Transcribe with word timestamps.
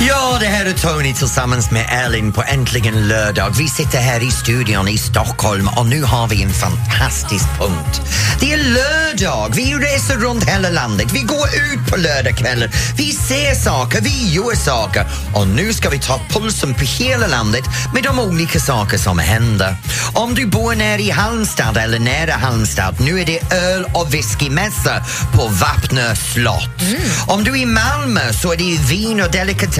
Ja, 0.00 0.36
det 0.40 0.46
här 0.46 0.66
är 0.66 0.72
Tony 0.72 1.14
tillsammans 1.14 1.70
med 1.70 2.04
Elin 2.04 2.32
på 2.32 2.42
Äntligen 2.42 3.08
lördag. 3.08 3.54
Vi 3.58 3.68
sitter 3.68 3.98
här 3.98 4.22
i 4.22 4.30
studion 4.30 4.88
i 4.88 4.98
Stockholm 4.98 5.68
och 5.76 5.86
nu 5.86 6.02
har 6.02 6.28
vi 6.28 6.42
en 6.42 6.52
fantastisk 6.52 7.44
punkt. 7.58 8.00
Det 8.40 8.52
är 8.52 8.58
lördag, 8.58 9.52
vi 9.56 9.74
reser 9.74 10.16
runt 10.16 10.44
hela 10.44 10.70
landet, 10.70 11.12
vi 11.12 11.20
går 11.20 11.46
ut 11.46 11.90
på 11.90 11.96
lördagskvällar, 11.96 12.70
vi 12.96 13.12
ser 13.12 13.54
saker, 13.54 14.00
vi 14.00 14.32
gör 14.32 14.54
saker 14.56 15.06
och 15.34 15.48
nu 15.48 15.72
ska 15.72 15.90
vi 15.90 15.98
ta 15.98 16.20
pulsen 16.30 16.74
på 16.74 16.80
hela 16.80 17.26
landet 17.26 17.64
med 17.94 18.02
de 18.02 18.18
olika 18.18 18.60
saker 18.60 18.98
som 18.98 19.18
händer. 19.18 19.76
Om 20.14 20.34
du 20.34 20.46
bor 20.46 20.74
nära 20.74 21.00
i 21.00 21.10
Halmstad 21.10 21.76
eller 21.76 21.98
nära 21.98 22.32
Halmstad, 22.32 22.96
nu 23.00 23.20
är 23.20 23.26
det 23.26 23.52
öl 23.54 23.84
och 23.94 24.14
whiskymässa 24.14 25.04
på 25.32 25.48
Vapnö 25.48 26.14
slott. 26.16 26.82
Om 27.26 27.44
du 27.44 27.50
är 27.50 27.62
i 27.62 27.66
Malmö 27.66 28.32
så 28.32 28.52
är 28.52 28.56
det 28.56 28.78
vin 28.88 29.20
och 29.20 29.30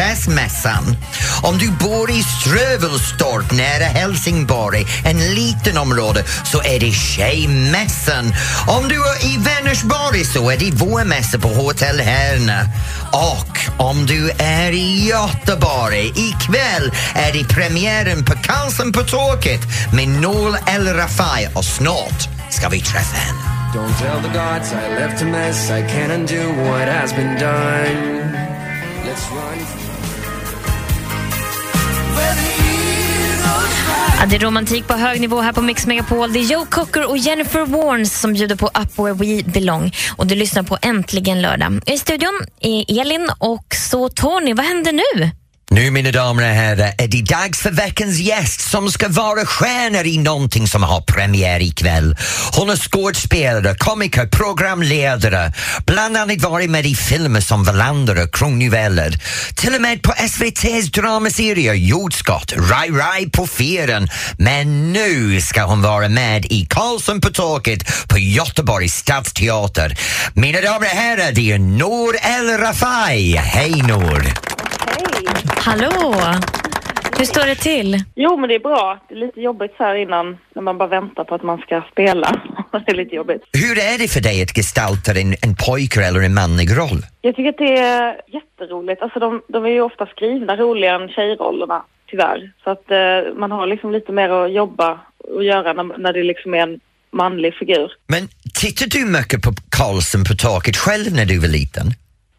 delikatessmässan. 0.03 0.97
Om 1.43 1.59
du 1.59 1.71
bor 1.71 2.11
i 2.11 2.23
Strövelstorp 2.23 3.53
nära 3.53 3.85
Helsingborg, 3.85 4.87
en 5.05 5.35
liten 5.35 5.79
område, 5.79 6.25
så 6.45 6.63
är 6.63 6.81
det 6.81 6.93
Tjejmässan. 6.93 8.35
Om 8.67 8.89
du 8.89 8.95
är 8.95 9.25
i 9.25 9.39
Vänersborg 9.39 10.25
så 10.25 10.51
är 10.51 10.57
det 10.57 10.71
vårmässa 10.71 11.39
på 11.39 11.49
Hotell 11.49 12.01
Härna. 12.01 12.61
Och 13.13 13.85
om 13.87 14.07
du 14.07 14.31
är 14.39 14.73
i 14.73 15.09
Göteborg 15.09 16.07
ikväll 16.07 16.93
är 17.15 17.33
det 17.33 17.55
premiären 17.55 18.25
på 18.25 18.33
Karlsson 18.33 18.93
på 18.93 19.03
taket 19.03 19.61
med 19.93 20.09
Noel 20.09 20.57
El 20.67 20.95
Rafai 20.95 21.49
och 21.55 21.65
snart 21.65 22.29
ska 22.51 22.69
vi 22.69 22.81
träffa 22.81 23.17
henne. 23.17 23.41
Don't 23.75 23.99
tell 23.99 24.23
the 24.23 24.29
gods 24.29 24.73
I 24.73 24.89
left 24.89 25.23
a 25.23 25.25
mess. 25.25 25.71
I 25.71 25.81
can't 25.81 26.13
undo 26.13 26.49
what 26.69 26.89
has 26.89 27.13
been 27.13 27.39
done. 27.41 28.33
Let's 29.07 29.31
run. 29.31 29.82
Ja, 34.21 34.27
det 34.27 34.37
är 34.37 34.41
romantik 34.41 34.87
på 34.87 34.95
hög 34.95 35.21
nivå 35.21 35.41
här 35.41 35.53
på 35.53 35.63
Mix 35.63 35.87
Megapol. 35.87 36.33
Det 36.33 36.39
är 36.39 36.53
Joe 36.53 36.67
Cocker 36.71 37.11
och 37.11 37.19
Jennifer 37.19 37.67
Warnes 37.67 38.21
som 38.21 38.33
bjuder 38.33 38.57
på 38.57 38.67
Up 38.67 38.99
Where 38.99 39.13
We 39.13 39.43
Belong. 39.51 39.93
Och 40.17 40.27
du 40.27 40.35
lyssnar 40.35 40.63
på 40.63 40.79
Äntligen 40.83 41.43
lördag. 41.43 41.81
I 41.87 41.99
studion 41.99 42.41
är 42.61 43.01
Elin 43.01 43.31
och 43.39 43.67
så 43.91 44.09
Tony. 44.09 44.55
Vad 44.55 44.67
händer 44.67 44.93
nu? 44.93 45.31
Nu, 45.75 45.91
mina 45.91 46.11
damer 46.11 46.43
och 46.43 46.49
herrar, 46.49 46.93
är 46.99 47.09
det 47.09 47.23
dags 47.23 47.61
för 47.61 47.71
veckans 47.71 48.19
gäst 48.19 48.61
som 48.61 48.91
ska 48.91 49.09
vara 49.09 49.47
stjärnor 49.47 50.07
i 50.07 50.19
någonting 50.19 50.69
som 50.69 50.83
har 50.83 51.01
premiär 51.01 51.61
ikväll. 51.61 52.17
Hon 52.53 52.71
är 52.71 52.77
skådespelare, 52.77 53.75
komiker, 53.79 54.27
programledare, 54.27 55.53
bland 55.87 56.17
annat 56.17 56.43
varit 56.43 56.71
med 56.71 56.87
i 56.87 56.95
filmer 56.95 57.41
som 57.41 57.65
Wallander 57.65 58.23
och 58.23 58.35
Kronjuveler. 58.35 59.21
Till 59.57 59.75
och 59.75 59.81
med 59.81 60.03
på 60.03 60.13
SVTs 60.13 60.91
dramaserie 60.91 61.75
Jordskott, 61.75 62.53
Rai 62.53 62.91
Rai 62.91 63.31
på 63.31 63.47
fyren. 63.47 64.09
Men 64.39 64.93
nu 64.93 65.41
ska 65.41 65.63
hon 65.63 65.83
vara 65.83 66.09
med 66.09 66.45
i 66.45 66.67
Karlsson 66.71 67.21
på 67.21 67.31
taket 67.31 68.09
på 68.09 68.19
Göteborgs 68.19 68.95
stadsteater. 68.95 69.99
Mina 70.35 70.61
damer 70.61 70.87
och 70.87 70.99
herrar, 70.99 71.33
det 71.33 71.53
är 71.53 71.59
Nour 71.59 72.17
El 72.23 72.59
Rafai. 72.59 73.37
Hej 73.37 73.83
Nour! 73.83 74.62
Hallå! 75.47 76.15
Hur 77.19 77.27
står 77.27 77.47
det 77.47 77.55
till? 77.55 78.05
Jo, 78.15 78.37
men 78.37 78.49
det 78.49 78.55
är 78.55 78.59
bra. 78.61 78.99
Det 79.09 79.15
är 79.15 79.19
lite 79.19 79.41
jobbigt 79.41 79.75
så 79.77 79.85
här 79.85 79.95
innan 79.95 80.39
när 80.55 80.63
man 80.63 80.79
bara 80.79 80.89
väntar 80.89 81.25
på 81.25 81.35
att 81.35 81.43
man 81.43 81.59
ska 81.59 81.83
spela. 81.93 82.43
det 82.73 82.93
är 82.93 82.95
lite 82.95 83.15
jobbigt. 83.15 83.43
Hur 83.53 83.79
är 83.79 83.99
det 83.99 84.09
för 84.09 84.21
dig 84.21 84.43
att 84.43 84.55
gestalta 84.55 85.13
en, 85.13 85.35
en 85.47 85.55
pojke 85.67 86.05
eller 86.05 86.21
en 86.21 86.35
manlig 86.35 86.79
roll? 86.79 87.01
Jag 87.21 87.37
tycker 87.37 87.51
att 87.51 87.59
det 87.59 87.79
är 87.79 88.21
jätteroligt. 88.27 89.03
Alltså 89.03 89.19
de, 89.19 89.43
de 89.49 89.65
är 89.65 89.69
ju 89.69 89.81
ofta 89.81 90.07
skrivna 90.07 90.57
roligare 90.57 91.03
än 91.03 91.09
tjejrollerna, 91.09 91.83
tyvärr. 92.11 92.53
Så 92.65 92.71
att 92.71 92.91
eh, 92.91 93.35
man 93.37 93.51
har 93.51 93.67
liksom 93.67 93.93
lite 93.93 94.13
mer 94.13 94.29
att 94.29 94.53
jobba 94.53 95.01
och 95.19 95.45
göra 95.45 95.73
när, 95.73 95.99
när 95.99 96.13
det 96.13 96.23
liksom 96.23 96.55
är 96.55 96.59
en 96.59 96.81
manlig 97.13 97.55
figur. 97.55 97.93
Men 98.07 98.29
tittar 98.55 98.87
du 98.87 99.05
mycket 99.05 99.43
på 99.43 99.53
Karlsson 99.69 100.25
på 100.25 100.35
taket 100.35 100.77
själv 100.77 101.13
när 101.13 101.27
du 101.27 101.39
var 101.39 101.49
liten? 101.49 101.87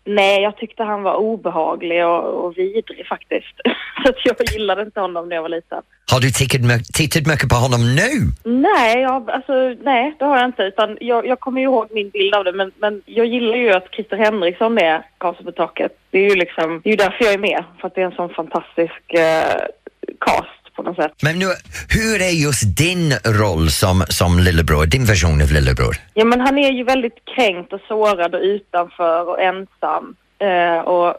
Nej, 0.05 0.41
jag 0.41 0.57
tyckte 0.57 0.83
han 0.83 1.03
var 1.03 1.15
obehaglig 1.15 2.05
och, 2.05 2.45
och 2.45 2.57
vidrig 2.57 3.07
faktiskt. 3.07 3.55
så 4.03 4.13
jag 4.23 4.35
gillade 4.53 4.81
inte 4.81 4.99
honom 4.99 5.29
när 5.29 5.35
jag 5.35 5.41
var 5.41 5.49
liten. 5.49 5.81
Har 6.11 6.19
du 6.19 6.29
tittat, 6.29 6.85
tittat 6.93 7.27
mycket 7.27 7.49
på 7.49 7.55
honom 7.55 7.95
nu? 7.95 8.11
Nej, 8.43 9.01
jag, 9.01 9.29
alltså, 9.29 9.53
nej, 9.81 10.15
det 10.19 10.25
har 10.25 10.37
jag 10.37 10.45
inte. 10.45 10.63
Utan 10.63 10.97
jag, 11.01 11.27
jag 11.27 11.39
kommer 11.39 11.61
ju 11.61 11.67
ihåg 11.67 11.87
min 11.91 12.09
bild 12.09 12.35
av 12.35 12.43
det, 12.43 12.53
men, 12.53 12.71
men 12.77 13.01
jag 13.05 13.25
gillar 13.25 13.55
ju 13.55 13.71
att 13.73 13.93
Christer 13.93 14.17
Henriksson 14.17 14.77
är 14.77 15.05
Karlsson 15.17 15.45
på 15.45 15.51
taket. 15.51 15.97
Det 16.11 16.19
är 16.19 16.29
ju 16.29 16.35
liksom, 16.35 16.81
det 16.83 16.89
är 16.89 16.91
ju 16.91 16.97
därför 16.97 17.23
jag 17.23 17.33
är 17.33 17.37
med, 17.37 17.63
för 17.79 17.87
att 17.87 17.95
det 17.95 18.01
är 18.01 18.05
en 18.05 18.11
sån 18.11 18.29
fantastisk 18.29 19.13
eh, 19.13 19.67
cast 20.19 20.62
på 20.75 20.83
något 20.83 20.95
sätt. 20.95 21.13
Men 21.23 21.39
nu, 21.39 21.45
hur 21.89 22.21
är 22.21 22.35
just 22.47 22.77
din 22.77 23.13
roll 23.41 23.69
som, 23.69 24.03
som 24.09 24.39
lillebror, 24.39 24.85
din 24.85 25.05
version 25.05 25.41
av 25.41 25.51
lillebror? 25.51 25.95
Ja, 26.13 26.25
men 26.25 26.41
han 26.41 26.57
är 26.57 26.71
ju 26.71 26.83
väldigt 26.83 27.25
kränkt 27.35 27.73
och 27.73 27.81
sårad 27.87 28.35
och 28.35 28.41
utanför 28.41 29.29
och 29.29 29.41
ensam. 29.41 30.15
Eh, 30.39 30.79
och 30.79 31.13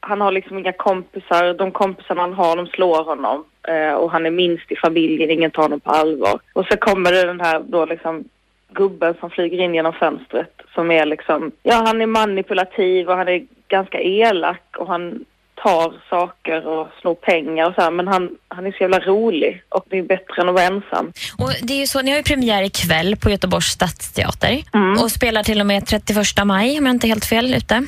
han 0.00 0.20
har 0.20 0.32
liksom 0.32 0.58
inga 0.58 0.72
kompisar. 0.72 1.54
De 1.54 1.72
kompisarna 1.72 2.20
han 2.20 2.32
har, 2.32 2.56
de 2.56 2.66
slår 2.66 3.04
honom. 3.04 3.44
Eh, 3.68 3.94
och 3.94 4.10
han 4.10 4.26
är 4.26 4.30
minst 4.30 4.72
i 4.72 4.76
familjen, 4.76 5.30
ingen 5.30 5.50
tar 5.50 5.62
honom 5.62 5.80
på 5.80 5.90
allvar. 5.90 6.40
Och 6.52 6.66
så 6.70 6.76
kommer 6.76 7.12
det 7.12 7.26
den 7.26 7.40
här 7.40 7.60
då 7.68 7.84
liksom 7.84 8.24
gubben 8.72 9.14
som 9.20 9.30
flyger 9.30 9.58
in 9.58 9.74
genom 9.74 9.92
fönstret 9.92 10.60
som 10.74 10.90
är 10.90 11.06
liksom, 11.06 11.52
ja 11.62 11.82
han 11.86 12.00
är 12.00 12.06
manipulativ 12.06 13.08
och 13.08 13.16
han 13.16 13.28
är 13.28 13.46
ganska 13.68 14.00
elak 14.00 14.76
och 14.76 14.86
han 14.86 15.24
tar 15.62 16.00
saker 16.10 16.66
och 16.66 16.88
snor 17.00 17.14
pengar 17.14 17.68
och 17.68 17.74
så 17.74 17.80
här, 17.80 17.90
men 17.90 18.08
han, 18.08 18.30
han 18.48 18.66
är 18.66 18.70
så 18.72 18.76
jävla 18.80 18.98
rolig 18.98 19.62
och 19.68 19.84
det 19.90 19.98
är 19.98 20.02
bättre 20.02 20.42
än 20.42 20.48
att 20.48 20.54
vara 20.54 20.64
ensam. 20.64 21.12
Och 21.38 21.50
det 21.62 21.72
är 21.74 21.78
ju 21.78 21.86
så, 21.86 22.02
ni 22.02 22.10
har 22.10 22.18
ju 22.18 22.22
premiär 22.24 22.62
ikväll 22.62 23.16
på 23.16 23.30
Göteborgs 23.30 23.66
stadsteater 23.66 24.62
Mm. 24.74 24.92
och 25.02 25.10
spelar 25.10 25.42
till 25.42 25.60
och 25.60 25.66
med 25.66 25.86
31 25.86 26.16
maj 26.44 26.78
om 26.78 26.86
jag 26.86 26.94
inte 26.94 27.06
är 27.06 27.08
helt 27.08 27.24
fel 27.24 27.54
ute. 27.54 27.86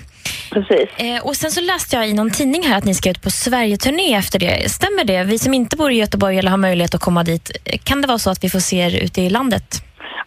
Precis. 0.52 0.88
Eh, 0.96 1.26
och 1.26 1.36
sen 1.36 1.50
så 1.50 1.60
läste 1.60 1.96
jag 1.96 2.08
i 2.08 2.12
någon 2.14 2.30
tidning 2.30 2.62
här 2.62 2.78
att 2.78 2.84
ni 2.84 2.94
ska 2.94 3.10
ut 3.10 3.22
på 3.22 3.30
Sverigeturné 3.30 4.14
efter 4.14 4.38
det. 4.38 4.70
Stämmer 4.70 5.04
det? 5.04 5.24
Vi 5.24 5.38
som 5.38 5.54
inte 5.54 5.76
bor 5.76 5.90
i 5.92 5.94
Göteborg 5.94 6.38
eller 6.38 6.50
har 6.50 6.56
möjlighet 6.58 6.94
att 6.94 7.00
komma 7.00 7.22
dit, 7.24 7.50
kan 7.84 8.02
det 8.02 8.08
vara 8.08 8.18
så 8.18 8.30
att 8.30 8.44
vi 8.44 8.48
får 8.48 8.58
se 8.58 8.76
er 8.76 9.04
ute 9.04 9.22
i 9.22 9.30
landet? 9.30 9.64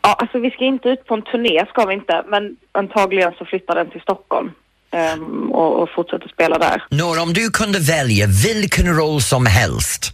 Ja, 0.02 0.14
alltså 0.14 0.40
vi 0.40 0.52
ska 0.52 0.66
inte 0.66 0.90
ut 0.90 1.06
på 1.06 1.14
en 1.14 1.22
turné, 1.22 1.66
ska 1.70 1.86
vi 1.86 1.94
inte, 1.94 2.24
men 2.28 2.56
antagligen 2.72 3.32
så 3.38 3.46
flyttar 3.46 3.76
den 3.76 3.90
till 3.90 4.02
Stockholm 4.02 4.52
ehm, 4.96 5.52
och, 5.52 5.82
och 5.82 5.90
fortsätter 5.96 6.28
spela 6.28 6.58
där. 6.58 6.84
Nora, 6.90 7.22
om 7.22 7.34
du 7.34 7.50
kunde 7.50 7.80
välja 7.80 8.26
vilken 8.28 8.96
roll 8.98 9.22
som 9.22 9.46
helst, 9.46 10.12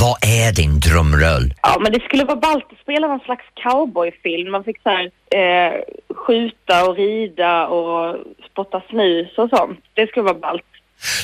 vad 0.00 0.16
är 0.24 0.52
din 0.52 0.80
drömroll? 0.80 1.54
Ja, 1.62 1.78
men 1.80 1.92
det 1.92 2.00
skulle 2.00 2.24
vara 2.24 2.36
ballt 2.36 2.64
att 2.72 2.78
spela 2.78 3.06
någon 3.06 3.20
slags 3.20 3.44
cowboyfilm. 3.62 4.50
Man 4.52 4.64
fick 4.64 4.82
så 4.82 4.88
här, 4.88 5.04
eh, 5.40 5.72
skjuta 6.26 6.84
och 6.84 6.96
rida 6.96 7.66
och 7.66 8.16
spotta 8.50 8.82
snus 8.90 9.38
och 9.38 9.48
sånt. 9.48 9.78
Det 9.94 10.06
skulle 10.06 10.24
vara 10.24 10.38
ballt. 10.38 10.62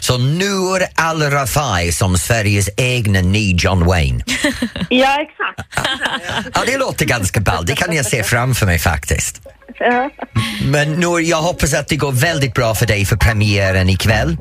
Så 0.00 0.18
Nour 0.18 0.82
Al 0.96 1.22
Rafai 1.22 1.92
som 1.92 2.16
Sveriges 2.16 2.68
egna 2.76 3.20
ny 3.20 3.54
John 3.58 3.84
Wayne. 3.86 4.24
Ja, 4.90 5.16
exakt. 5.20 5.76
Ja, 6.54 6.60
det 6.66 6.78
låter 6.78 7.06
ganska 7.06 7.40
ball. 7.40 7.66
Det 7.66 7.76
kan 7.76 7.96
jag 7.96 8.06
se 8.06 8.22
framför 8.22 8.66
mig 8.66 8.78
faktiskt. 8.78 9.40
Ja. 9.78 10.10
Men 10.64 10.92
Nour, 10.92 11.20
jag 11.20 11.42
hoppas 11.42 11.74
att 11.74 11.88
det 11.88 11.96
går 11.96 12.12
väldigt 12.12 12.54
bra 12.54 12.74
för 12.74 12.86
dig 12.86 13.04
för 13.04 13.16
premiären 13.16 13.88
ikväll. 13.88 14.36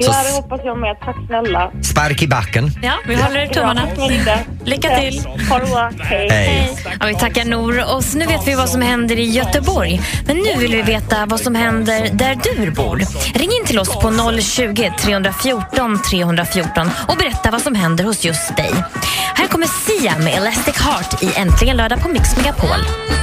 Så 0.00 0.06
Ja, 0.06 0.22
det 0.24 0.32
hoppas 0.36 0.60
jag 0.64 0.78
med. 0.78 0.96
Tack 1.00 1.16
snälla. 1.26 1.70
spark 1.82 2.22
i 2.22 2.28
backen. 2.28 2.70
Ja, 2.82 2.92
vi 3.08 3.14
håller 3.14 3.46
tummarna. 3.46 3.80
Bra, 3.86 3.90
tack 3.90 3.96
så 3.96 4.08
mycket. 4.10 4.38
Lycka 4.64 5.00
till. 5.00 5.20
Ha 5.50 5.58
det 5.58 5.66
bra. 5.66 5.90
Hej. 6.00 6.28
Hej. 6.30 6.76
Ja, 7.00 7.06
vi 7.06 7.14
tackar 7.14 7.44
Nor 7.44 7.94
och 7.94 8.04
så 8.04 8.18
nu 8.18 8.26
vet 8.26 8.48
vi 8.48 8.54
vad 8.54 8.68
som 8.68 8.82
händer 8.82 9.18
i 9.18 9.24
Göteborg. 9.24 10.00
Men 10.26 10.36
nu 10.36 10.56
vill 10.58 10.76
vi 10.76 10.82
veta 10.82 11.26
vad 11.26 11.40
som 11.40 11.54
händer 11.54 12.08
där 12.12 12.36
du 12.44 12.70
bor. 12.70 12.96
Ring 13.34 13.50
in 13.60 13.66
till 13.66 13.78
oss 13.78 13.88
på 13.88 14.12
020 14.40 14.92
314 15.00 15.98
314 16.10 16.90
och 17.08 17.16
berätta 17.16 17.50
vad 17.50 17.62
som 17.62 17.74
händer 17.74 18.04
hos 18.04 18.24
just 18.24 18.56
dig. 18.56 18.70
Här 19.34 19.46
kommer 19.46 19.66
Sia 19.66 20.18
med 20.18 20.34
Elastic 20.34 20.76
Heart 20.76 21.22
i 21.22 21.30
Äntligen 21.36 21.76
lördag 21.76 22.02
på 22.02 22.08
Mix 22.08 22.36
Megapol. 22.36 23.19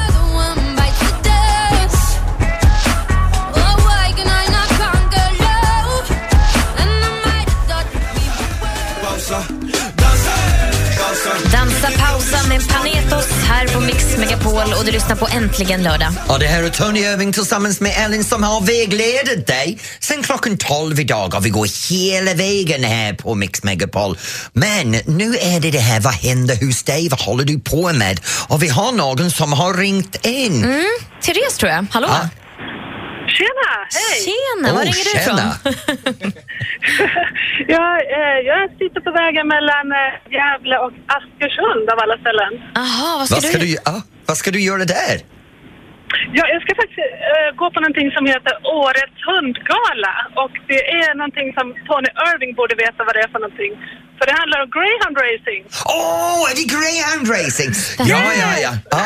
Dansa 12.58 12.74
pausa 12.74 12.84
med 12.84 13.08
Panetos 13.48 13.86
Mix 13.86 14.18
Megapol 14.18 14.74
och 14.80 14.86
du 14.86 14.92
lyssnar 14.92 15.16
på 15.16 15.28
Äntligen 15.28 15.84
lördag. 15.84 16.14
Och 16.28 16.40
det 16.40 16.46
här 16.48 16.64
är 16.64 16.70
Tony 16.70 17.00
Irving 17.00 17.34
tillsammans 17.34 17.82
med 17.82 17.94
Ellen 17.98 18.24
som 18.24 18.44
har 18.44 18.62
vägledat 18.62 19.48
dig 19.48 19.80
sen 20.00 20.24
klockan 20.24 20.58
12 20.58 21.00
idag 21.00 21.36
och 21.36 21.46
vi 21.46 21.50
går 21.50 21.90
hela 21.90 22.34
vägen 22.34 22.84
här 22.84 23.14
på 23.14 23.36
Mix 23.36 23.64
Megapol. 23.64 24.18
Men 24.54 24.92
nu 24.92 25.36
är 25.36 25.60
det 25.60 25.72
det 25.72 25.80
här, 25.80 26.00
vad 26.00 26.14
händer 26.14 26.66
hos 26.66 26.84
dig? 26.84 27.10
Vad 27.10 27.22
håller 27.22 27.44
du 27.44 27.60
på 27.60 27.94
med? 27.94 28.20
Och 28.48 28.64
vi 28.64 28.68
har 28.68 28.92
någon 28.92 29.32
som 29.32 29.54
har 29.54 29.74
ringt 29.74 30.26
in. 30.26 30.64
Mm, 30.64 30.86
Therese 31.22 31.58
tror 31.58 31.72
jag. 31.72 31.86
Hallå? 31.92 32.08
Ja. 32.12 32.30
Tjena! 33.38 33.72
Hej! 34.00 34.18
Tjena, 34.28 34.68
var 34.74 34.82
Oh, 34.82 34.86
ringer 34.86 35.06
du 35.08 35.14
ifrån? 35.20 35.40
Jag, 37.68 37.94
eh, 38.20 38.38
jag 38.46 38.70
sitter 38.70 39.02
på 39.02 39.12
vägen 39.12 39.48
mellan 39.48 39.86
eh, 39.92 40.34
Gävle 40.36 40.78
och 40.78 40.92
Askersund 41.18 41.90
av 41.90 42.00
alla 42.04 42.18
ställen. 42.18 42.52
Jaha, 42.76 43.18
vad 43.18 43.28
ska, 43.28 43.36
Vad 43.36 43.44
ska 43.44 43.58
du... 43.58 43.66
du, 43.66 43.78
ja, 43.86 44.02
vad 44.26 44.38
ska 44.38 44.52
du 44.52 44.62
göra 44.62 44.86
där? 44.86 45.16
Ja, 46.38 46.44
jag 46.54 46.60
ska 46.64 46.72
faktiskt 46.82 47.00
eh, 47.34 47.50
gå 47.62 47.66
på 47.74 47.80
någonting 47.84 48.10
som 48.18 48.24
heter 48.34 48.54
Årets 48.82 49.20
hundgala. 49.30 50.14
Och 50.44 50.54
det 50.72 50.82
är 51.02 51.10
någonting 51.22 51.48
som 51.58 51.66
Tony 51.88 52.10
Irving 52.30 52.52
borde 52.60 52.76
veta 52.86 53.00
vad 53.08 53.14
det 53.16 53.22
är 53.28 53.32
för 53.36 53.42
någonting. 53.46 53.74
För 54.18 54.26
det 54.30 54.36
handlar 54.42 54.60
om 54.64 54.70
greyhound 54.78 55.16
racing. 55.28 55.62
Åh, 56.00 56.42
är 56.52 56.56
det 56.60 56.66
greyhound 56.78 57.26
racing? 57.38 57.72
Ja, 58.14 58.22
ja, 58.44 58.52
ja. 58.66 58.72
ja. 58.98 59.06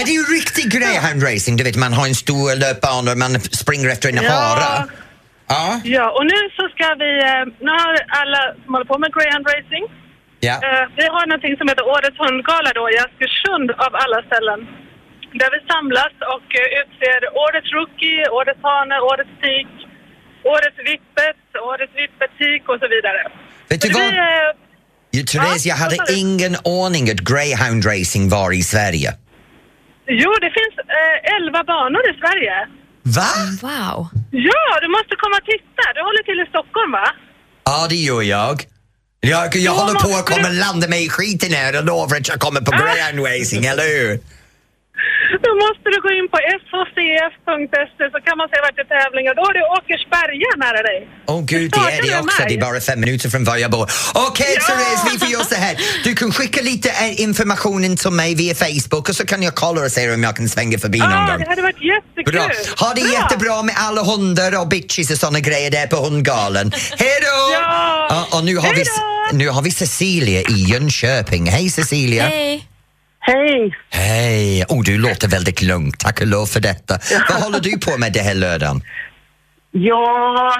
Är 0.00 0.04
det 0.08 0.14
ju 0.18 0.22
riktig 0.38 0.64
greyhound 0.76 1.20
racing? 1.28 1.54
Du 1.58 1.64
vet, 1.68 1.76
man 1.86 1.92
har 1.98 2.06
en 2.12 2.18
stor 2.24 2.46
löpbana 2.62 3.08
och 3.12 3.18
man 3.24 3.32
springer 3.62 3.88
efter 3.94 4.06
en 4.08 4.14
Ja. 4.24 4.32
hare. 4.32 4.70
Ja, 5.54 5.80
Ja, 5.96 6.06
och 6.16 6.24
nu 6.32 6.38
så 6.58 6.64
ska 6.74 6.86
vi... 7.04 7.10
Eh, 7.30 7.42
nu 7.66 7.70
har 7.80 7.90
alla 8.20 8.40
som 8.64 8.70
håller 8.74 8.88
på 8.92 8.98
med 9.02 9.10
greyhound 9.16 9.46
racing 9.54 9.84
ja. 10.48 10.54
Eh, 10.66 10.84
vi 10.98 11.06
har 11.14 11.24
någonting 11.26 11.54
som 11.58 11.66
heter 11.70 11.84
Årets 11.94 12.18
hundgala 12.24 12.70
då 12.78 12.84
i 12.94 12.96
Askersund 13.04 13.68
av 13.86 13.92
alla 14.02 14.18
ställen. 14.28 14.60
Där 15.40 15.50
vi 15.54 15.60
samlas 15.72 16.14
och 16.34 16.48
eh, 16.60 16.68
utser 16.80 17.18
Årets 17.44 17.70
rookie, 17.78 18.20
Årets 18.38 18.62
hane, 18.70 18.94
Årets 19.10 19.34
tik, 19.44 19.72
Årets 20.54 20.78
vippet, 20.90 21.40
Årets 21.70 21.94
vippet-tik 22.02 22.62
och 22.72 22.78
så 22.82 22.86
vidare. 22.94 23.20
Vet 23.70 23.80
du 23.82 23.88
det 23.88 23.94
vad? 23.94 24.08
blir, 24.08 24.18
eh, 24.18 24.50
Ja, 25.16 25.22
Therese, 25.30 25.66
jag 25.66 25.76
hade 25.76 25.96
ingen 26.22 26.54
aning 26.84 27.04
att 27.10 27.20
greyhound 27.32 27.86
racing 27.86 28.28
var 28.36 28.52
i 28.60 28.62
Sverige. 28.62 29.10
Jo, 30.22 30.30
det 30.44 30.50
finns 30.58 30.74
eh, 30.98 31.34
11 31.46 31.64
banor 31.64 32.02
i 32.10 32.14
Sverige. 32.22 32.54
Va? 33.02 33.30
Wow. 33.62 34.08
Ja, 34.48 34.64
du 34.82 34.88
måste 34.96 35.14
komma 35.22 35.36
och 35.42 35.46
titta. 35.54 35.82
Du 35.94 36.00
håller 36.08 36.22
till 36.28 36.40
i 36.44 36.46
Stockholm, 36.48 36.92
va? 36.92 37.08
Ja, 37.64 37.86
det 37.90 37.94
gör 37.96 38.22
jag. 38.22 38.56
Jag, 39.20 39.56
jag 39.56 39.72
håller 39.72 39.94
på 40.00 40.08
att 40.18 40.26
komma 40.26 40.48
du- 40.48 40.58
landa 40.60 40.88
mig 40.88 41.06
i 41.06 41.08
skiten 41.08 41.52
här 41.52 41.78
och 41.78 41.84
lovar 41.84 42.16
att 42.16 42.28
jag 42.28 42.38
kommer 42.40 42.60
på 42.60 42.72
Ah. 42.74 42.78
greyhound 42.82 43.26
racing, 43.26 43.64
eller 43.66 43.82
hur? 43.98 44.20
Då 45.46 45.50
måste 45.64 45.86
du 45.94 45.98
gå 46.06 46.10
in 46.18 46.26
på 46.32 46.38
shcf.se 46.50 48.02
så 48.14 48.18
kan 48.26 48.34
man 48.40 48.46
se 48.52 48.56
vart 48.64 48.76
det 48.78 48.84
är 48.88 48.90
tävlingar. 49.00 49.32
Då 49.40 49.42
är 49.50 49.54
det 49.58 49.64
Åkersberga 49.76 50.50
nära 50.64 50.82
dig. 50.90 50.98
Åh 51.26 51.40
gud, 51.52 51.70
det 51.70 51.92
är 51.96 52.02
det 52.06 52.18
också. 52.24 52.42
Det 52.48 52.54
är 52.54 52.60
bara 52.60 52.80
fem 52.80 53.00
minuter 53.00 53.28
från 53.32 53.44
var 53.44 53.56
jag 53.56 53.70
bor. 53.70 53.90
Okej 54.14 54.54
Ja! 54.56 54.62
Therese, 54.66 55.02
vi 55.12 55.18
får 55.18 55.28
göra 55.28 55.44
så 55.44 55.54
här. 55.54 55.76
Du 56.04 56.14
kan 56.14 56.32
skicka 56.32 56.60
lite 56.62 56.88
eh, 56.90 57.20
informationen 57.20 57.96
till 57.96 58.10
mig 58.10 58.34
via 58.34 58.54
Facebook 58.54 59.08
och 59.08 59.16
så 59.16 59.26
kan 59.26 59.42
jag 59.42 59.54
kolla 59.54 59.80
och 59.80 59.90
se 59.92 60.14
om 60.14 60.22
jag 60.22 60.36
kan 60.36 60.48
svänga 60.48 60.78
förbi 60.78 60.98
någon 60.98 61.10
Ja, 61.10 61.26
gång. 61.30 61.38
det 61.40 61.48
hade 61.48 61.62
varit 61.62 61.82
jättekul. 61.84 62.32
Bra. 62.34 62.42
Ha 62.86 62.94
det 62.94 63.00
Bra. 63.02 63.12
jättebra 63.12 63.62
med 63.62 63.74
alla 63.78 64.02
hundar 64.02 64.60
och 64.60 64.68
bitches 64.68 65.10
och 65.10 65.16
såna 65.16 65.40
grejer 65.40 65.70
där 65.70 65.86
på 65.86 65.96
hundgalen. 65.96 66.72
Hej 66.98 67.18
då! 67.20 67.52
Ja. 67.54 68.26
och 68.32 68.44
nu, 68.44 68.56
har 68.56 68.70
vi, 68.74 68.76
Hej 68.76 68.84
då! 69.32 69.36
nu 69.36 69.48
har 69.48 69.62
vi 69.62 69.70
Cecilia 69.70 70.40
i 70.40 70.64
Jönköping. 70.72 71.46
Hej 71.46 71.70
Cecilia! 71.70 72.24
Hej. 72.28 72.66
Hej! 73.20 73.74
Hej! 73.90 74.64
Oh, 74.68 74.82
du 74.84 74.98
låter 74.98 75.28
väldigt 75.28 75.62
lugn. 75.62 75.92
Tack 75.98 76.20
och 76.20 76.26
lov 76.26 76.46
för 76.46 76.60
detta. 76.60 76.94
Vad 77.28 77.42
håller 77.42 77.60
du 77.60 77.78
på 77.78 77.98
med 77.98 78.12
det 78.12 78.20
här 78.20 78.34
lördagen? 78.34 78.80
Ja, 79.70 80.54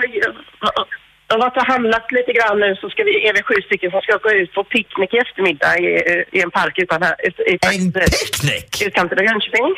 jag 1.28 1.36
har 1.36 1.38
varit 1.46 1.56
och 1.56 1.66
handlat 1.74 2.12
lite 2.12 2.32
grann 2.32 2.60
nu 2.60 2.70
så 2.80 2.90
ska 2.90 3.02
vi, 3.08 3.28
är 3.28 3.32
vi 3.34 3.42
sju 3.42 3.54
stycken 3.66 3.90
som 3.90 4.00
ska 4.00 4.16
gå 4.16 4.30
ut 4.30 4.52
på 4.54 4.64
picknick 4.64 5.14
i 5.14 5.18
eftermiddag 5.24 5.78
i, 5.78 5.88
i 6.36 6.38
en 6.42 6.50
park 6.50 6.74
utan 6.78 7.02
här, 7.02 7.14
ut, 7.28 7.40
i, 7.40 7.58
En 7.76 7.92
picknick? 7.92 8.82
utkanten 8.86 9.18
av 9.18 9.24
Jönköping. 9.24 9.74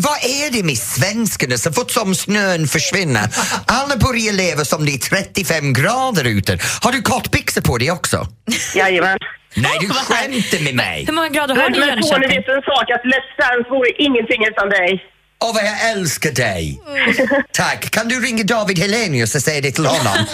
Vad 0.00 0.16
är 0.24 0.52
det 0.52 0.62
med 0.62 0.78
svenskarna 0.78 1.56
så 1.58 1.72
fort 1.72 1.90
som 1.90 2.14
snön 2.14 2.68
försvinner? 2.68 3.22
Alla 3.66 3.96
börjar 3.96 4.32
leva 4.32 4.64
som 4.64 4.86
det 4.86 4.92
är 4.94 4.98
35 4.98 5.72
grader 5.72 6.24
ute. 6.24 6.58
Har 6.82 6.92
du 6.92 7.02
kortbyxor 7.02 7.60
på 7.60 7.78
dig 7.78 7.90
också? 7.90 8.26
Jajamän. 8.74 9.18
Nej, 9.54 9.78
du 9.80 9.88
skämtar 9.88 10.64
med 10.64 10.74
mig! 10.74 11.04
Hur 11.06 11.12
många 11.12 11.28
grader 11.28 11.54
har 11.54 11.70
du 11.70 11.76
i 11.76 11.78
men 11.80 11.88
Tony, 11.88 12.02
Jönköping? 12.02 12.36
vet 12.36 12.46
du 12.46 12.52
en 12.54 12.62
sak? 12.62 12.90
Att 12.90 13.04
Let's 13.12 13.32
Dance 13.38 13.70
vore 13.70 13.90
ingenting 13.98 14.44
utan 14.46 14.68
dig. 14.68 15.04
Åh, 15.44 15.54
vad 15.54 15.62
jag 15.64 15.90
älskar 15.90 16.30
dig! 16.32 16.80
Tack. 17.52 17.90
Kan 17.90 18.08
du 18.08 18.20
ringa 18.20 18.44
David 18.44 18.78
Helenius 18.78 19.34
och 19.34 19.42
säga 19.42 19.60
det 19.60 19.70
till 19.72 19.86
honom? 19.86 20.16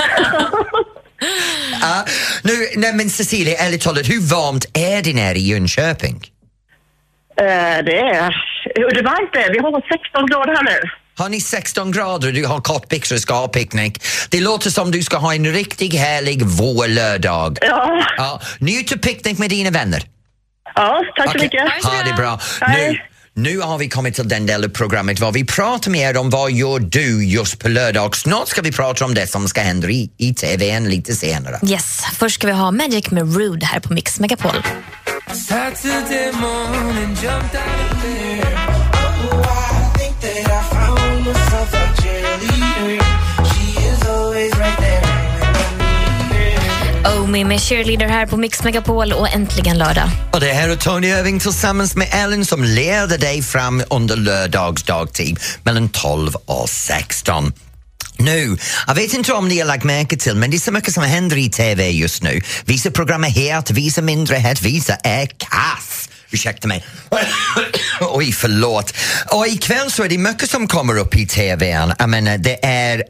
Ja, 1.80 2.04
nu, 2.42 2.52
nej 2.76 2.92
men 2.94 3.10
Cecilia, 3.10 3.58
ärligt 3.58 3.82
talat, 3.82 4.08
hur 4.08 4.20
varmt 4.20 4.66
är 4.74 5.02
det 5.02 5.12
nere 5.12 5.38
i 5.38 5.48
Jönköping? 5.48 6.30
Eh, 7.40 7.84
det 7.84 7.98
är... 7.98 8.34
Det 8.74 9.02
var 9.02 9.22
inte. 9.22 9.52
Vi 9.52 9.58
har 9.58 9.82
16 10.02 10.26
grader 10.26 10.54
här 10.56 10.64
nu. 10.64 10.80
Har 11.16 11.28
ni 11.28 11.40
16 11.40 11.92
grader 11.92 12.28
och 12.28 12.34
du 12.34 12.46
har 12.46 12.60
kortbyxor 12.60 13.16
och 13.16 13.20
ska 13.20 13.34
ha 13.34 13.48
picknick? 13.48 14.02
Det 14.30 14.40
låter 14.40 14.70
som 14.70 14.90
du 14.90 15.02
ska 15.02 15.16
ha 15.16 15.34
en 15.34 15.46
riktigt 15.52 15.94
härlig 15.94 16.42
vårlördag. 16.42 17.58
Ja, 17.60 18.04
Ja, 18.16 18.40
njut 18.58 18.92
av 18.92 18.96
picknick 18.96 19.38
med 19.38 19.50
dina 19.50 19.70
vänner. 19.70 20.02
ja 20.74 21.02
tack 21.16 21.24
så 21.26 21.30
Okej, 21.30 21.42
mycket. 21.42 21.84
Ha 21.84 22.02
det 22.02 22.12
bra. 22.16 22.40
Nu, 22.60 22.66
Hej. 22.66 23.02
nu 23.34 23.58
har 23.60 23.78
vi 23.78 23.88
kommit 23.88 24.14
till 24.14 24.28
den 24.28 24.46
delen 24.46 24.70
av 24.70 24.74
programmet 24.74 25.20
var 25.20 25.32
vi 25.32 25.46
pratar 25.46 25.90
med 25.90 26.00
er 26.10 26.16
om 26.20 26.30
vad 26.30 26.52
gör 26.52 26.78
du 26.78 27.24
just 27.24 27.58
på 27.58 27.68
lördag. 27.68 28.16
Snart 28.16 28.48
ska 28.48 28.62
vi 28.62 28.72
prata 28.72 29.04
om 29.04 29.14
det 29.14 29.26
som 29.26 29.48
ska 29.48 29.60
hända 29.60 29.88
i, 29.88 30.10
i 30.18 30.34
TVn 30.34 30.84
lite 30.88 31.14
senare. 31.14 31.58
Yes, 31.70 32.02
först 32.18 32.34
ska 32.34 32.46
vi 32.46 32.52
ha 32.52 32.70
Magic 32.70 33.10
med 33.10 33.36
Rude 33.36 33.66
här 33.66 33.80
på 33.80 33.92
Mix 33.92 34.20
Megapol. 34.20 34.62
Saturday 35.32 36.32
morning, 36.32 37.16
need 47.34 47.46
med 47.46 47.60
Cheerleader 47.60 48.08
här 48.08 48.26
på 48.26 48.36
Mix 48.36 48.62
Megapol 48.62 49.12
och 49.12 49.28
äntligen 49.28 49.78
lördag. 49.78 50.10
Och 50.32 50.40
det 50.40 50.52
här 50.52 50.68
är 50.68 50.76
Tony 50.76 51.08
Irving 51.08 51.40
tillsammans 51.40 51.96
med 51.96 52.08
Ellen 52.12 52.44
som 52.44 52.64
leder 52.64 53.18
dig 53.18 53.42
fram 53.42 53.82
under 53.90 54.16
lördags 54.16 54.82
dagtid 54.82 55.38
mellan 55.62 55.88
12 55.88 56.34
och 56.34 56.68
16. 56.68 57.52
Nu, 58.16 58.58
jag 58.86 58.94
vet 58.94 59.14
inte 59.14 59.32
om 59.32 59.48
ni 59.48 59.58
har 59.58 59.66
lagt 59.66 59.84
märke 59.84 60.16
till 60.16 60.34
men 60.34 60.50
det 60.50 60.56
är 60.56 60.58
så 60.58 60.72
mycket 60.72 60.94
som 60.94 61.02
händer 61.02 61.36
i 61.36 61.50
TV 61.50 61.90
just 61.90 62.22
nu. 62.22 62.40
Vissa 62.64 62.90
program 62.90 63.24
är 63.24 63.28
het, 63.28 63.70
vissa 63.70 64.02
mindre 64.02 64.36
het, 64.36 64.62
vissa 64.62 64.94
är 64.94 65.26
kass. 65.26 66.08
Ursäkta 66.30 66.68
mig. 66.68 66.84
Oj, 68.00 68.32
förlåt. 68.32 68.94
Och 69.26 69.46
ikväll 69.46 69.90
så 69.90 70.02
är 70.02 70.08
det 70.08 70.18
mycket 70.18 70.50
som 70.50 70.68
kommer 70.68 70.98
upp 70.98 71.16
i 71.16 71.26
TVn. 71.26 71.92
Jag 71.98 72.08
menar, 72.08 72.38
det 72.38 72.64
är 72.64 73.02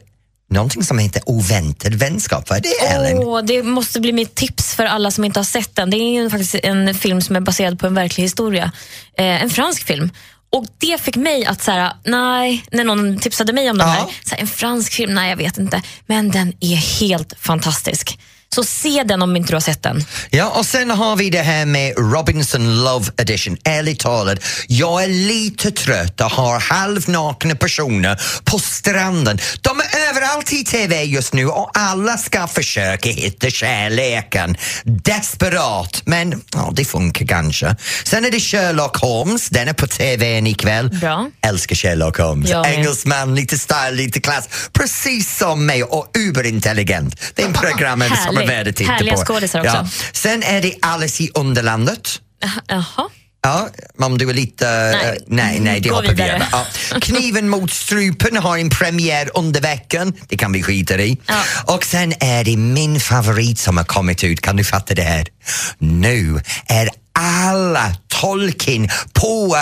någonting 0.49 0.83
som 0.83 0.99
heter 0.99 1.21
oväntad 1.25 1.93
vänskap. 1.93 2.49
Vad 2.49 2.57
är 2.57 2.61
det, 2.61 2.85
Ellen? 2.87 3.17
Åh, 3.17 3.41
det 3.43 3.63
måste 3.63 3.99
bli 3.99 4.11
mitt 4.13 4.35
tips 4.35 4.75
för 4.75 4.85
alla 4.85 5.11
som 5.11 5.23
inte 5.25 5.39
har 5.39 5.45
sett 5.45 5.75
den. 5.75 5.89
Det 5.89 5.97
är 5.97 6.21
ju 6.21 6.29
faktiskt 6.29 6.55
en 6.55 6.95
film 6.95 7.21
som 7.21 7.35
är 7.35 7.39
baserad 7.39 7.79
på 7.79 7.87
en 7.87 7.93
verklig 7.93 8.23
historia. 8.23 8.71
Eh, 9.17 9.43
en 9.43 9.49
fransk 9.49 9.87
film. 9.87 10.09
Och 10.51 10.65
Det 10.77 11.01
fick 11.01 11.15
mig 11.15 11.45
att 11.45 11.61
säga 11.63 11.93
nej, 12.05 12.65
när 12.71 12.83
någon 12.83 13.19
tipsade 13.19 13.53
mig 13.53 13.69
om 13.71 13.77
den 13.77 13.87
Ja. 13.87 13.93
här. 13.93 14.05
Så 14.23 14.35
här, 14.35 14.41
en 14.41 14.47
fransk 14.47 14.93
film, 14.93 15.13
nej 15.13 15.29
jag 15.29 15.37
vet 15.37 15.57
inte. 15.57 15.81
Men 16.05 16.31
den 16.31 16.53
är 16.59 16.75
helt 16.75 17.33
fantastisk. 17.39 18.19
Så 18.55 18.63
se 18.63 19.03
den 19.03 19.21
om 19.21 19.35
inte 19.35 19.51
du 19.51 19.55
har 19.55 19.61
sett 19.61 19.83
den. 19.83 20.05
Ja, 20.29 20.49
och 20.49 20.65
sen 20.65 20.89
har 20.89 21.15
vi 21.15 21.29
det 21.29 21.41
här 21.41 21.65
med 21.65 21.93
Robinson 21.97 22.83
Love 22.83 23.05
Edition. 23.17 23.57
Ärligt 23.63 23.99
talat, 23.99 24.39
jag 24.67 25.03
är 25.03 25.07
lite 25.07 25.71
trött 25.71 26.21
och 26.21 26.31
har 26.31 26.59
halvnakna 26.59 27.55
personer 27.55 28.21
på 28.43 28.59
stranden. 28.59 29.39
De 29.61 29.79
är 29.79 30.09
överallt 30.09 30.53
i 30.53 30.63
TV 30.63 31.03
just 31.03 31.33
nu 31.33 31.47
och 31.47 31.71
alla 31.73 32.17
ska 32.17 32.47
försöka 32.47 33.09
hitta 33.09 33.49
kärleken. 33.49 34.57
Desperat, 34.83 36.01
men 36.05 36.41
ja, 36.53 36.71
det 36.75 36.85
funkar 36.85 37.25
kanske. 37.25 37.75
Sen 38.03 38.25
är 38.25 38.31
det 38.31 38.39
Sherlock 38.39 38.97
Holmes, 38.97 39.49
den 39.49 39.67
är 39.67 39.73
på 39.73 39.87
TVn 39.87 40.47
ikväll. 40.47 40.89
Bra. 40.89 41.29
Älskar 41.41 41.75
Sherlock 41.75 42.17
Holmes. 42.17 42.49
Med. 42.49 42.65
Engelsman, 42.65 43.35
lite 43.35 43.57
style, 43.57 43.91
lite 43.91 44.21
klass. 44.21 44.49
Precis 44.73 45.37
som 45.37 45.65
mig 45.65 45.83
och 45.83 46.11
uberintelligent. 46.17 47.21
Det 47.33 47.41
är 47.41 47.45
en 47.45 47.53
program 47.53 48.03
som 48.25 48.44
är 48.45 48.55
Härlig. 48.55 48.57
värd 48.57 48.67
att 48.67 48.75
titta 48.75 48.91
Härliga 48.91 49.15
på. 49.15 49.25
skådisar 49.25 49.59
också. 49.59 49.87
Sen 50.13 50.43
är 50.43 50.61
det 50.61 50.73
Alice 50.81 51.23
i 51.23 51.31
Underlandet. 51.35 52.21
Jaha. 52.67 53.09
Ja, 53.43 53.69
Om 53.99 54.17
du 54.17 54.29
är 54.29 54.33
lite... 54.33 54.65
Nej. 54.65 55.05
eh, 55.09 55.13
nej, 55.27 55.59
nej 55.59 55.79
det 55.79 55.89
Gå 55.89 55.95
hoppar 55.95 56.07
vi 56.09 56.13
vidare. 56.15 56.31
över. 56.35 56.47
Ja. 56.51 56.65
Kniven 57.01 57.49
mot 57.49 57.71
strupen 57.71 58.37
har 58.37 58.57
en 58.57 58.69
premiär 58.69 59.29
under 59.33 59.61
veckan. 59.61 60.13
Det 60.27 60.37
kan 60.37 60.51
vi 60.51 60.63
skita 60.63 60.95
i. 61.01 61.17
Ja. 61.27 61.43
Och 61.75 61.83
sen 61.85 62.13
är 62.19 62.43
det 62.43 62.57
min 62.57 62.99
favorit 62.99 63.59
som 63.59 63.77
har 63.77 63.83
kommit 63.83 64.23
ut. 64.23 64.41
Kan 64.41 64.55
du 64.55 64.63
fatta 64.63 64.93
det 64.93 65.01
här? 65.03 65.27
Nu 65.77 66.41
är 66.67 66.89
alla 67.19 67.95
Tolkien 68.07 68.89
på 69.13 69.57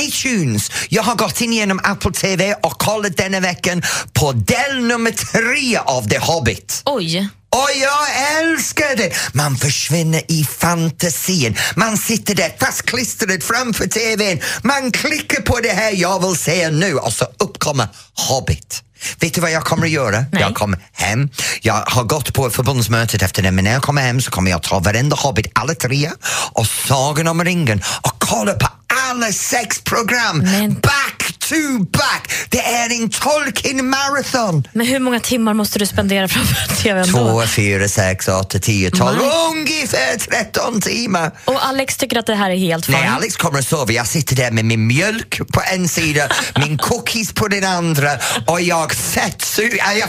iTunes. 0.00 0.70
Jag 0.88 1.02
har 1.02 1.14
gått 1.14 1.40
in 1.40 1.52
genom 1.52 1.80
Apple 1.84 2.12
TV 2.12 2.54
och 2.62 2.72
kollat 2.78 3.16
denna 3.16 3.40
veckan 3.40 3.82
på 4.12 4.32
del 4.32 4.80
nummer 4.80 5.10
tre 5.10 5.76
av 5.76 6.08
The 6.08 6.18
Hobbit. 6.18 6.82
Oj. 6.84 7.28
Och 7.56 7.68
jag 7.80 8.38
älskar 8.42 8.96
det! 8.96 9.12
Man 9.32 9.56
försvinner 9.56 10.22
i 10.28 10.44
fantasin. 10.44 11.56
Man 11.76 11.96
sitter 11.96 12.34
där 12.34 12.52
fastklistrad 12.60 13.42
framför 13.42 13.86
TVn. 13.86 14.40
Man 14.62 14.92
klickar 14.92 15.42
på 15.42 15.60
det 15.60 15.72
här 15.72 15.92
jag 15.94 16.26
vill 16.28 16.36
se 16.36 16.70
nu 16.70 16.94
och 16.94 17.12
så 17.12 17.24
uppkommer 17.38 17.88
Hobbit. 18.14 18.82
Vet 19.20 19.34
du 19.34 19.40
vad 19.40 19.50
jag 19.50 19.64
kommer 19.64 19.86
att 19.86 19.92
göra? 19.92 20.24
Nej. 20.32 20.40
Jag 20.42 20.54
kommer 20.54 20.78
hem. 20.92 21.30
Jag 21.60 21.74
har 21.86 22.04
gått 22.04 22.34
på 22.34 22.50
förbundsmötet 22.50 23.22
efter 23.22 23.42
det 23.42 23.50
men 23.50 23.64
när 23.64 23.72
jag 23.72 23.82
kommer 23.82 24.02
hem 24.02 24.20
så 24.20 24.30
kommer 24.30 24.50
jag 24.50 24.62
ta 24.62 24.78
varenda 24.78 25.16
Hobbit, 25.16 25.46
alla 25.54 25.74
tre 25.74 26.10
och 26.52 26.66
Sagan 26.66 27.28
om 27.28 27.44
ringen 27.44 27.82
och 28.02 28.12
kolla 28.18 28.52
på 28.54 28.68
alla 29.10 29.32
sex 29.32 29.80
program 29.80 30.38
Men- 30.38 30.74
back 30.74 31.15
to 31.48 31.84
back. 31.92 32.32
Det 32.48 32.58
är 32.60 33.02
en 33.02 33.10
Tolkien 33.10 33.88
marathon. 33.90 34.68
Men 34.72 34.86
hur 34.86 34.98
många 34.98 35.20
timmar 35.20 35.54
måste 35.54 35.78
du 35.78 35.86
spendera 35.86 36.28
framför 36.28 36.76
tvn 36.82 37.12
då? 37.12 37.18
Två, 37.18 37.46
fyra, 37.46 37.88
sex, 37.88 38.28
åtta, 38.28 38.58
tio, 38.58 38.90
tolv, 38.90 39.16
Nej. 39.18 39.30
ungefär 39.50 40.18
13 40.18 40.80
timmar. 40.80 41.30
Och 41.44 41.66
Alex 41.66 41.96
tycker 41.96 42.18
att 42.18 42.26
det 42.26 42.34
här 42.34 42.50
är 42.50 42.56
helt 42.56 42.88
Nej, 42.88 43.02
fine. 43.02 43.12
Alex 43.12 43.36
kommer 43.36 43.58
att 43.58 43.66
sova. 43.66 43.92
Jag 43.92 44.06
sitter 44.06 44.36
där 44.36 44.50
med 44.50 44.64
min 44.64 44.86
mjölk 44.86 45.40
på 45.52 45.62
en 45.72 45.88
sida, 45.88 46.28
min 46.56 46.78
cookies 46.78 47.32
på 47.32 47.48
den 47.48 47.64
andra 47.64 48.10
och 48.46 48.60
jag 48.60 48.92
fettsuger... 48.92 49.76
Jag, 49.96 50.08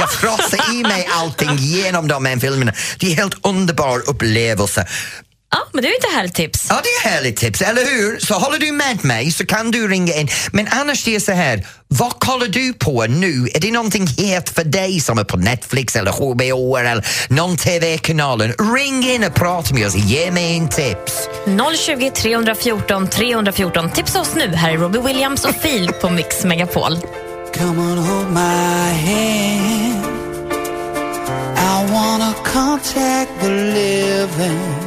jag 0.00 0.12
frossar 0.12 0.74
i 0.74 0.82
mig 0.82 1.08
allting 1.10 1.56
genom 1.56 2.08
de 2.08 2.24
här 2.24 2.36
filmerna. 2.36 2.72
Det 2.98 3.06
är 3.06 3.10
en 3.10 3.16
helt 3.16 3.46
underbar 3.46 4.10
upplevelse. 4.10 4.86
Ja, 5.50 5.58
men 5.72 5.82
det 5.82 5.88
är 5.88 5.98
ett 5.98 6.12
härligt 6.14 6.34
tips. 6.34 6.66
Ja, 6.70 6.80
det 6.82 7.08
är 7.08 7.12
härligt 7.12 7.36
tips, 7.36 7.62
eller 7.62 7.84
hur? 7.84 8.18
Så 8.18 8.34
håller 8.34 8.58
du 8.58 8.72
med 8.72 9.04
mig 9.04 9.32
så 9.32 9.46
kan 9.46 9.70
du 9.70 9.88
ringa 9.88 10.14
in. 10.14 10.28
Men 10.52 10.68
annars 10.70 11.04
det 11.04 11.14
är 11.14 11.20
så 11.20 11.32
här, 11.32 11.66
vad 11.88 12.12
kollar 12.18 12.46
du 12.46 12.72
på 12.72 13.06
nu? 13.06 13.48
Är 13.54 13.60
det 13.60 13.70
någonting 13.70 14.06
het 14.06 14.48
för 14.50 14.64
dig 14.64 15.00
som 15.00 15.18
är 15.18 15.24
på 15.24 15.36
Netflix 15.36 15.96
eller 15.96 16.12
HBO 16.12 16.76
eller 16.76 17.06
någon 17.28 17.56
TV-kanalen? 17.56 18.52
Ring 18.76 19.10
in 19.10 19.24
och 19.24 19.34
prata 19.34 19.74
med 19.74 19.86
oss, 19.86 19.94
ge 19.96 20.30
mig 20.30 20.56
en 20.58 20.68
tips. 20.68 21.28
020 21.86 22.10
314 22.10 23.08
314. 23.08 23.90
Tipsa 23.90 24.20
oss 24.20 24.34
nu. 24.34 24.54
Här 24.54 24.70
är 24.70 24.76
Robbie 24.78 25.00
Williams 25.00 25.44
och 25.44 25.54
Fil 25.62 25.90
på 26.00 26.10
Mix 26.10 26.44
Megapol. 26.44 26.98
Come 27.54 27.80
on, 27.80 27.98
hold 27.98 28.30
my 28.32 28.92
hand. 29.06 30.06
I 31.58 31.92
wanna 31.92 32.34
contact 32.44 33.40
the 33.40 33.48
living. 33.48 34.85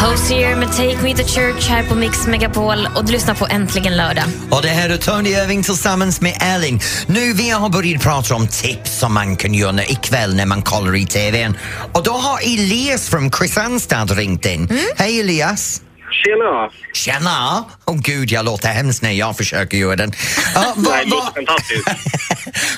Hosier 0.00 0.56
med 0.56 0.68
Take 0.72 1.02
Me 1.02 1.14
to 1.16 1.24
Church 1.24 1.68
här 1.68 1.82
på 1.82 1.94
Mix 1.94 2.26
Megapol 2.26 2.88
och 2.96 3.04
du 3.04 3.12
lyssnar 3.12 3.34
på 3.34 3.46
Äntligen 3.50 3.96
lördag. 3.96 4.24
Och 4.50 4.62
det 4.62 4.68
här 4.68 4.90
är 4.90 4.96
Tony 4.96 5.30
Irving 5.30 5.62
tillsammans 5.62 6.20
med 6.20 6.36
Elin. 6.42 6.80
Nu 7.06 7.32
vi 7.32 7.50
har 7.50 7.68
börjat 7.68 8.02
prata 8.02 8.34
om 8.34 8.48
tips 8.48 8.98
som 8.98 9.14
man 9.14 9.36
kan 9.36 9.54
göra 9.54 9.84
ikväll 9.84 10.34
när 10.36 10.46
man 10.46 10.62
kollar 10.62 10.96
i 10.96 11.06
TVn. 11.06 11.56
Och 11.94 12.02
då 12.04 12.10
har 12.12 12.38
Elias 12.40 13.08
från 13.10 13.30
Kristianstad 13.30 14.04
ringt 14.04 14.46
in. 14.46 14.68
Hej 14.96 15.20
Elias! 15.20 15.82
Tjena! 16.24 16.70
Tjena! 16.94 17.64
Åh 17.86 17.96
gud, 18.00 18.30
jag 18.30 18.44
låter 18.44 18.68
hemskt 18.68 19.02
när 19.02 19.10
jag 19.12 19.36
försöker 19.36 19.78
göra 19.78 19.96
den. 19.96 20.12
Ja, 20.54 20.72
vad, 20.76 20.92
Nej, 20.94 21.04
det 21.04 21.10
låter 21.10 21.24
vad, 21.24 21.34
fantastiskt. 21.34 21.88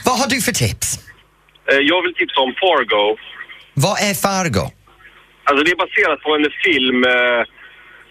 vad 0.04 0.18
har 0.18 0.26
du 0.26 0.40
för 0.40 0.52
tips? 0.52 0.98
Eh, 1.70 1.76
Jag 1.76 2.02
vill 2.02 2.14
tipsa 2.14 2.40
om 2.40 2.54
Fargo. 2.60 3.16
Vad 3.74 4.00
är 4.00 4.14
Fargo? 4.14 4.70
Alltså 5.46 5.60
det 5.64 5.70
är 5.76 5.80
baserat 5.86 6.20
på 6.26 6.30
en 6.38 6.46
film 6.66 6.98
eh, 7.14 7.40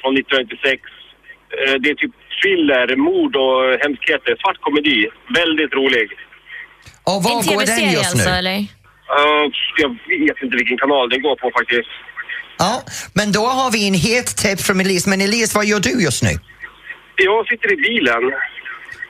från 0.01 0.11
1996. 0.17 0.81
Eh, 1.59 1.75
det 1.81 1.89
är 1.93 1.95
typ 2.03 2.13
thriller, 2.41 2.87
mord 3.09 3.33
och 3.45 3.61
hemskheter. 3.83 4.31
Svart 4.41 4.59
komedi. 4.67 4.97
Väldigt 5.41 5.73
rolig. 5.79 6.07
Och 7.09 7.17
En 7.17 7.23
var 7.23 7.33
går 7.55 7.65
den 7.65 7.91
just 7.91 8.11
alltså, 8.13 8.29
nu? 8.29 8.35
eller? 8.41 8.57
Eh, 9.17 9.43
jag 9.83 9.89
vet 10.25 10.37
inte 10.43 10.55
vilken 10.61 10.77
kanal 10.83 11.09
den 11.09 11.21
går 11.21 11.35
på 11.43 11.47
faktiskt. 11.59 11.91
Ja, 12.63 12.73
men 13.17 13.31
då 13.31 13.43
har 13.59 13.71
vi 13.71 13.87
en 13.87 13.93
het 14.07 14.29
tips 14.43 14.63
från 14.67 14.79
Elias. 14.79 15.07
Men 15.07 15.21
Elias, 15.21 15.55
vad 15.55 15.65
gör 15.65 15.79
du 15.79 15.93
just 16.07 16.23
nu? 16.23 16.33
Jag 17.29 17.47
sitter 17.47 17.73
i 17.73 17.75
bilen 17.75 18.23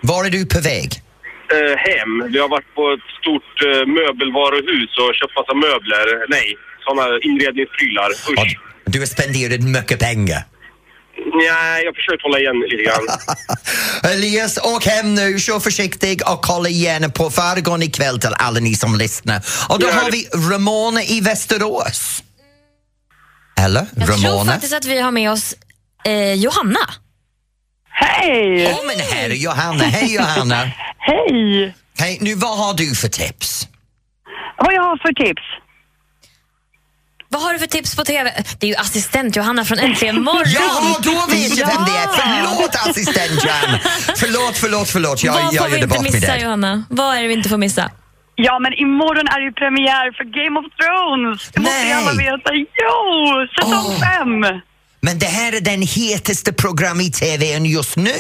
Var 0.02 0.26
är 0.26 0.30
du 0.30 0.42
på 0.56 0.60
väg? 0.72 0.90
eh, 1.56 1.76
hem. 1.88 2.12
Vi 2.34 2.38
har 2.44 2.50
varit 2.56 2.74
på 2.76 2.84
ett 2.96 3.08
stort 3.22 3.54
eh, 3.70 3.84
möbelvaruhus 3.98 4.92
och 5.04 5.12
köpt 5.20 5.36
massa 5.40 5.54
möbler. 5.66 6.06
Nej, 6.36 6.48
sådana 6.84 7.20
inredningsprylar. 7.22 8.10
Och 8.28 8.46
Usch. 8.46 8.58
du 8.86 9.00
har 9.00 9.06
spenderat 9.06 9.62
mycket 9.62 10.00
pengar. 10.00 10.44
Nej, 11.34 11.84
jag 11.86 11.96
försöker 11.96 12.24
hålla 12.24 12.40
igen 12.40 12.60
lite 12.70 12.84
grann. 12.84 13.08
Elias, 14.14 14.58
åk 14.64 14.86
hem 14.86 15.16
nu, 15.16 15.40
kör 15.40 15.60
försiktigt 15.60 16.22
och 16.30 16.42
kolla 16.42 16.70
gärna 16.70 17.10
på 17.10 17.30
Fargon 17.30 17.82
ikväll 17.84 18.20
till 18.20 18.34
alla 18.34 18.60
ni 18.60 18.76
som 18.76 18.96
lyssnar. 18.96 19.42
Och 19.70 19.80
då 19.80 19.88
Ja, 19.88 19.94
har 19.94 20.06
det- 20.06 20.12
vi 20.12 20.28
Ramona 20.54 21.04
i 21.04 21.22
Västerås. 21.22 22.24
Eller? 23.60 23.86
Jag 23.96 24.08
tror 24.08 24.18
Ramona? 24.32 24.52
faktiskt 24.52 24.74
att 24.74 24.86
vi 24.86 25.00
har 25.02 25.12
med 25.12 25.32
oss 25.32 25.56
eh, 26.06 26.34
Johanna. 26.34 26.80
Hej! 27.90 28.66
Åh 28.74 28.86
men 28.88 29.00
här 29.00 29.30
är 29.30 29.34
Johanna. 29.36 29.84
Hej 29.84 30.14
Johanna! 30.16 30.72
Hej! 30.98 31.76
Hej, 31.98 32.18
nu 32.22 32.36
vad 32.36 32.58
har 32.58 32.74
du 32.74 32.96
för 32.96 33.08
tips? 33.08 33.68
Vad 34.58 34.74
jag 34.74 34.84
har 34.84 34.98
för 34.98 35.14
tips? 35.26 35.42
Vad 37.34 37.42
har 37.42 37.54
du 37.54 37.60
för 37.60 37.68
tips 37.68 37.96
på 37.96 38.04
TV? 38.04 38.32
Det 38.60 38.66
är 38.66 38.70
ju 38.70 38.76
assistent 38.76 39.36
Johanna 39.36 39.66
från 39.66 39.80
Äntligen 39.80 40.24
morgon. 40.24 40.44
Ja, 40.46 40.98
då 41.04 41.12
vet 41.36 41.58
jag 41.58 41.68
vem 41.68 41.84
det 41.86 41.92
är! 42.04 42.08
Förlåt 42.08 42.76
assistent 42.90 43.44
Jan! 43.46 43.80
Förlåt, 44.22 44.58
förlåt, 44.58 44.90
förlåt. 44.90 45.24
Jag, 45.24 45.34
Vad 45.34 45.54
jag 45.54 45.64
får 45.70 45.76
vi 45.78 45.82
inte 45.82 46.02
missa. 46.04 46.38
Johanna? 46.38 46.84
Vad 46.90 47.18
är 47.18 47.22
det 47.22 47.28
vi 47.28 47.34
inte 47.34 47.50
får 47.50 47.58
missa? 47.58 47.92
Ja, 48.36 48.60
men 48.60 48.74
imorgon 48.74 49.28
är 49.28 49.40
det 49.40 49.46
ju 49.46 49.54
premiär 49.64 50.08
för 50.18 50.24
Game 50.40 50.56
of 50.60 50.66
Thrones. 50.80 51.42
Det 51.54 51.60
måste 51.60 51.88
ju 51.88 51.94
alla 51.94 52.12
veta. 52.12 52.50
Jo, 52.84 53.00
säsong 53.56 53.74
Åh. 53.74 54.00
fem. 54.08 54.62
Men 55.02 55.20
det 55.20 55.26
här 55.40 55.52
är 55.58 55.62
den 55.62 55.82
hetaste 55.82 56.54
program 56.54 57.00
i 57.02 57.12
TVn 57.12 57.66
just 57.66 57.98
nu. 57.98 58.20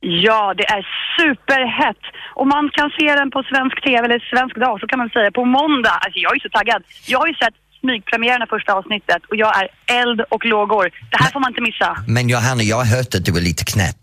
Ja, 0.00 0.54
det 0.58 0.66
är 0.76 0.82
superhett. 1.18 2.02
Och 2.38 2.46
man 2.46 2.64
kan 2.76 2.88
se 2.98 3.06
den 3.20 3.30
på 3.30 3.42
svensk 3.50 3.76
TV, 3.86 4.02
eller 4.08 4.20
svensk 4.34 4.54
dag, 4.64 4.80
så 4.80 4.86
kan 4.90 4.98
man 4.98 5.08
säga, 5.16 5.30
på 5.40 5.44
måndag. 5.44 5.94
Alltså 6.04 6.18
jag 6.24 6.32
är 6.36 6.40
så 6.46 6.50
taggad. 6.58 6.80
Jag 7.12 7.18
har 7.18 7.26
ju 7.32 7.34
sett 7.42 7.54
smygpremiären 7.80 8.42
av 8.42 8.46
första 8.46 8.72
avsnittet 8.74 9.22
och 9.30 9.36
jag 9.36 9.52
är 9.62 9.68
eld 10.00 10.20
och 10.30 10.44
lågor. 10.44 10.90
Det 11.10 11.18
här 11.22 11.30
får 11.30 11.40
man 11.40 11.50
inte 11.50 11.62
missa. 11.62 12.04
Men 12.06 12.28
Johanna, 12.28 12.62
jag 12.62 12.76
har 12.76 12.84
hört 12.96 13.14
att 13.14 13.24
du 13.24 13.36
är 13.36 13.40
lite 13.40 13.64
knäpp. 13.64 13.96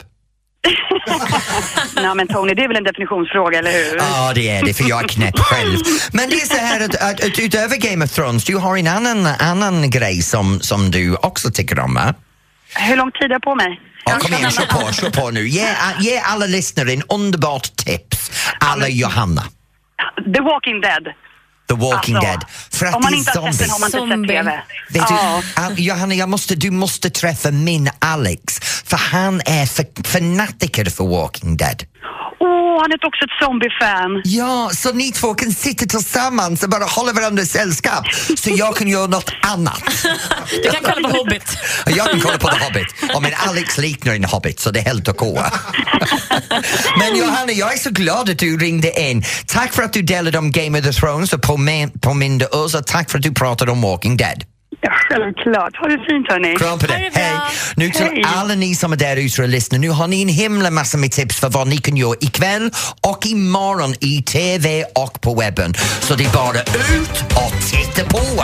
Nej 1.95 2.15
men 2.15 2.27
Tony, 2.27 2.53
det 2.53 2.63
är 2.63 2.67
väl 2.67 2.77
en 2.77 2.83
definitionsfråga, 2.83 3.59
eller 3.59 3.71
hur? 3.71 3.97
Ja, 3.97 4.31
det 4.35 4.49
är 4.49 4.65
det, 4.65 4.73
för 4.73 4.89
jag 4.89 5.03
är 5.03 5.07
knäpp 5.07 5.39
själv. 5.39 5.77
Men 6.13 6.29
det 6.29 6.35
är 6.35 6.45
så 6.45 6.57
här 6.57 6.85
att, 6.85 6.95
att, 6.95 7.25
att 7.25 7.39
utöver 7.39 7.89
Game 7.89 8.05
of 8.05 8.11
Thrones, 8.11 8.45
du 8.45 8.55
har 8.57 8.77
en 8.77 8.87
annan, 8.87 9.25
annan 9.39 9.89
grej 9.89 10.21
som, 10.21 10.59
som 10.59 10.91
du 10.91 11.15
också 11.15 11.51
tycker 11.51 11.79
om, 11.79 11.93
va? 11.93 12.13
Hur 12.75 12.95
lång 12.95 13.11
tid 13.11 13.21
har 13.21 13.29
jag 13.29 13.41
på 13.41 13.55
mig? 13.55 13.81
Ja, 14.05 14.17
kom 14.19 14.33
igen, 14.33 14.51
kör 14.51 14.65
på, 14.65 14.93
kör 14.93 15.09
på 15.09 15.31
nu. 15.31 15.47
Ge, 15.47 15.67
ge 15.99 16.17
alla 16.19 16.45
lyssnare 16.45 16.91
en 16.91 17.03
underbart 17.09 17.75
tips. 17.75 18.31
Alla 18.59 18.87
Johanna. 18.87 19.43
The 20.33 20.41
Walking 20.41 20.81
Dead. 20.81 21.07
The 21.69 21.73
Walking 21.75 22.15
Alltså, 22.15 22.31
Dead. 22.31 22.43
För 22.71 22.85
att 22.85 22.95
Om 22.95 23.01
man 23.03 23.11
det 23.11 23.15
är 23.17 23.19
inte 23.19 23.39
har 23.39 23.51
sett 23.51 23.59
den 23.59 23.69
har 23.69 23.79
man 23.79 23.87
inte 23.87 23.97
Zombie. 23.97 24.27
sett 24.27 24.45
TV. 24.45 24.61
Vet 24.89 25.09
Ja. 25.55 25.69
du, 25.75 25.83
Johanna, 25.83 26.13
jag 26.15 26.29
måste, 26.29 26.55
du 26.55 26.71
måste 26.71 27.09
träffa 27.09 27.51
min 27.51 27.89
Alex, 27.99 28.59
för 28.85 28.97
han 28.97 29.41
är 29.45 29.65
för, 29.65 29.85
fanatiker 30.07 30.85
för 30.85 31.03
Walking 31.03 31.57
Dead. 31.57 31.83
Åh, 32.77 32.81
han 32.83 32.91
är 32.91 33.05
också 33.05 33.23
ett 33.25 33.31
zombiefan. 33.43 34.21
Ja, 34.23 34.69
så 34.73 34.93
ni 34.93 35.11
två 35.11 35.33
kan 35.33 35.51
sitta 35.51 35.85
tillsammans 35.85 36.63
och 36.63 36.69
bara 36.69 36.83
hålla 36.83 37.13
varandra 37.13 37.45
sällskap 37.45 38.05
så 38.37 38.49
jag 38.55 38.75
kan 38.75 38.87
göra 38.87 39.07
något 39.07 39.31
annat. 39.41 39.83
Du 40.63 40.69
kan 40.71 40.93
kolla 40.93 41.09
på 41.09 41.17
Hobbit. 41.17 41.57
Jag 41.85 42.11
kan 42.11 42.19
kolla 42.21 42.37
på 42.37 42.47
The 42.47 42.63
Hobbit 42.63 43.15
och 43.15 43.23
min 43.23 43.33
Alex 43.47 43.77
liknar 43.77 44.13
en 44.15 44.23
Hobbit 44.25 44.59
så 44.59 44.71
det 44.71 44.79
är 44.79 44.83
helt 44.83 45.07
okej. 45.07 45.35
Men 46.99 47.15
Johanna, 47.17 47.51
jag 47.51 47.73
är 47.73 47.77
så 47.77 47.89
glad 47.89 48.29
att 48.29 48.39
du 48.39 48.57
ringde 48.57 49.01
in. 49.01 49.23
Tack 49.47 49.73
för 49.73 49.83
att 49.83 49.93
du 49.93 50.01
delade 50.01 50.37
om 50.37 50.51
Game 50.51 50.79
of 50.79 50.85
the 50.85 50.91
Thrones 50.93 51.33
och 51.33 51.39
påmin- 51.41 51.91
påminde 52.01 52.45
oss 52.47 52.73
och 52.75 52.87
tack 52.87 53.09
för 53.11 53.17
att 53.17 53.23
du 53.23 53.31
pratade 53.33 53.71
om 53.71 53.81
Walking 53.81 54.17
Dead. 54.17 54.43
Ja, 54.81 54.91
självklart. 54.91 55.75
Ha 55.77 55.87
det 55.87 56.05
fint 56.09 56.27
hörni. 56.29 56.55
Kram 56.55 56.79
på 56.79 56.87
dig. 56.87 57.11
Hej. 57.13 57.33
Nu 57.75 57.89
till 57.89 58.05
Hej. 58.05 58.23
alla 58.35 58.55
ni 58.55 58.75
som 58.75 58.93
är 58.93 58.97
där 58.97 59.17
ute 59.17 59.41
och 59.41 59.47
lyssnar. 59.47 59.79
Nu 59.79 59.89
har 59.89 60.07
ni 60.07 60.21
en 60.21 60.27
himla 60.27 60.71
massa 60.71 60.97
med 60.97 61.11
tips 61.11 61.39
för 61.39 61.49
vad 61.49 61.67
ni 61.67 61.77
kan 61.77 61.97
göra 61.97 62.15
ikväll 62.21 62.71
och 63.01 63.25
imorgon 63.25 63.93
i 63.99 64.23
TV 64.23 64.83
och 64.83 65.21
på 65.21 65.35
webben. 65.35 65.73
Så 65.99 66.15
det 66.15 66.25
är 66.25 66.33
bara 66.33 66.61
ut 66.61 67.23
och 67.35 67.53
titta 67.71 68.09
på. 68.09 68.43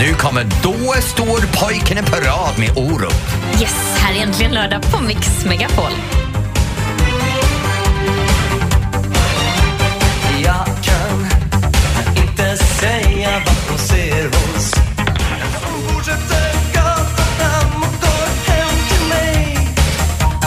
Nu 0.00 0.14
kommer 0.14 0.44
Då 0.62 0.92
står 1.02 1.60
pojkarna 1.60 2.02
på 2.02 2.16
rad 2.16 2.58
med 2.58 2.70
Orup. 2.76 3.12
Yes, 3.60 3.96
här 3.98 4.14
är 4.14 4.22
äntligen 4.22 4.52
lördag 4.52 4.82
på 4.92 5.02
Mix 5.02 5.44
Megapol. 5.44 5.92
Vad 13.90 13.98
hon 13.98 14.10
ser 14.10 14.24
hos 14.24 14.72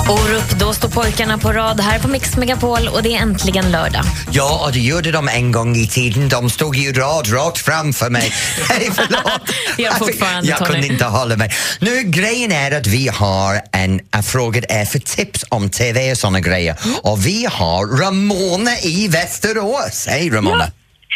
Orup, 0.09 0.49
då 0.59 0.73
står 0.73 0.89
pojkarna 0.89 1.37
på 1.37 1.53
rad 1.53 1.79
här 1.79 1.99
på 1.99 2.07
Mix 2.07 2.37
Megapol 2.37 2.87
och 2.87 3.03
det 3.03 3.15
är 3.15 3.21
äntligen 3.21 3.71
lördag. 3.71 4.03
Ja, 4.31 4.65
och 4.65 4.71
det 4.73 4.79
gjorde 4.79 5.11
de 5.11 5.27
en 5.27 5.51
gång 5.51 5.75
i 5.75 5.87
tiden. 5.87 6.29
De 6.29 6.49
stod 6.49 6.75
ju 6.75 6.93
rad 6.93 7.33
rakt 7.33 7.57
framför 7.57 8.09
mig. 8.09 8.33
Nej, 8.69 8.89
förlåt. 8.93 9.97
Fortfarande, 9.99 10.49
Jag 10.49 10.57
Tony. 10.57 10.71
kunde 10.71 10.87
inte 10.87 11.05
hålla 11.05 11.35
mig. 11.37 11.51
Nu, 11.79 12.03
grejen 12.03 12.51
är 12.51 12.71
att 12.71 12.87
vi 12.87 13.07
har 13.07 13.61
en, 13.71 13.99
en 14.11 14.23
fråga 14.23 14.61
är 14.69 14.85
för 14.85 14.99
tips 14.99 15.45
om 15.49 15.69
TV 15.69 16.11
och 16.11 16.17
såna 16.17 16.39
grejer. 16.39 16.75
Och 17.01 17.25
vi 17.25 17.45
har 17.51 18.01
Ramona 18.01 18.79
i 18.79 19.07
Västerås. 19.07 20.05
Hej 20.09 20.29
Ramona! 20.29 20.71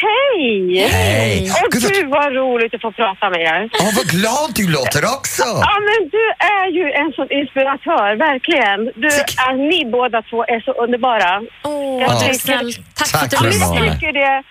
Hej! 0.07 0.87
Hej. 0.87 1.51
Och 1.63 1.71
Gud, 1.71 1.83
vad- 1.83 1.93
gud 1.93 2.09
vad 2.09 2.29
roligt 2.35 2.73
att 2.75 2.81
få 2.81 2.91
prata 2.91 3.29
med 3.29 3.41
er. 3.41 3.69
Åh, 3.83 3.89
vad 3.97 4.07
glad 4.17 4.49
du 4.59 4.65
låter 4.77 5.03
också! 5.17 5.43
Ja, 5.69 5.75
men 5.89 5.99
du 6.15 6.25
är 6.57 6.67
ju 6.79 6.85
en 7.01 7.11
sån 7.17 7.29
inspiratör, 7.39 8.09
verkligen. 8.29 8.79
Du, 9.03 9.07
är, 9.47 9.53
ni 9.71 9.91
båda 9.91 10.21
två 10.29 10.39
är 10.53 10.59
så 10.67 10.71
underbara. 10.83 11.31
Åh, 11.63 12.01
Jag 12.01 12.11
du 12.11 12.19
tycker- 12.19 12.33
snäll. 12.33 12.69
Tack 12.97 13.07
för 13.09 13.17
att 13.17 13.31
Tack, 13.31 14.01
du 14.01 14.11
det. 14.11 14.43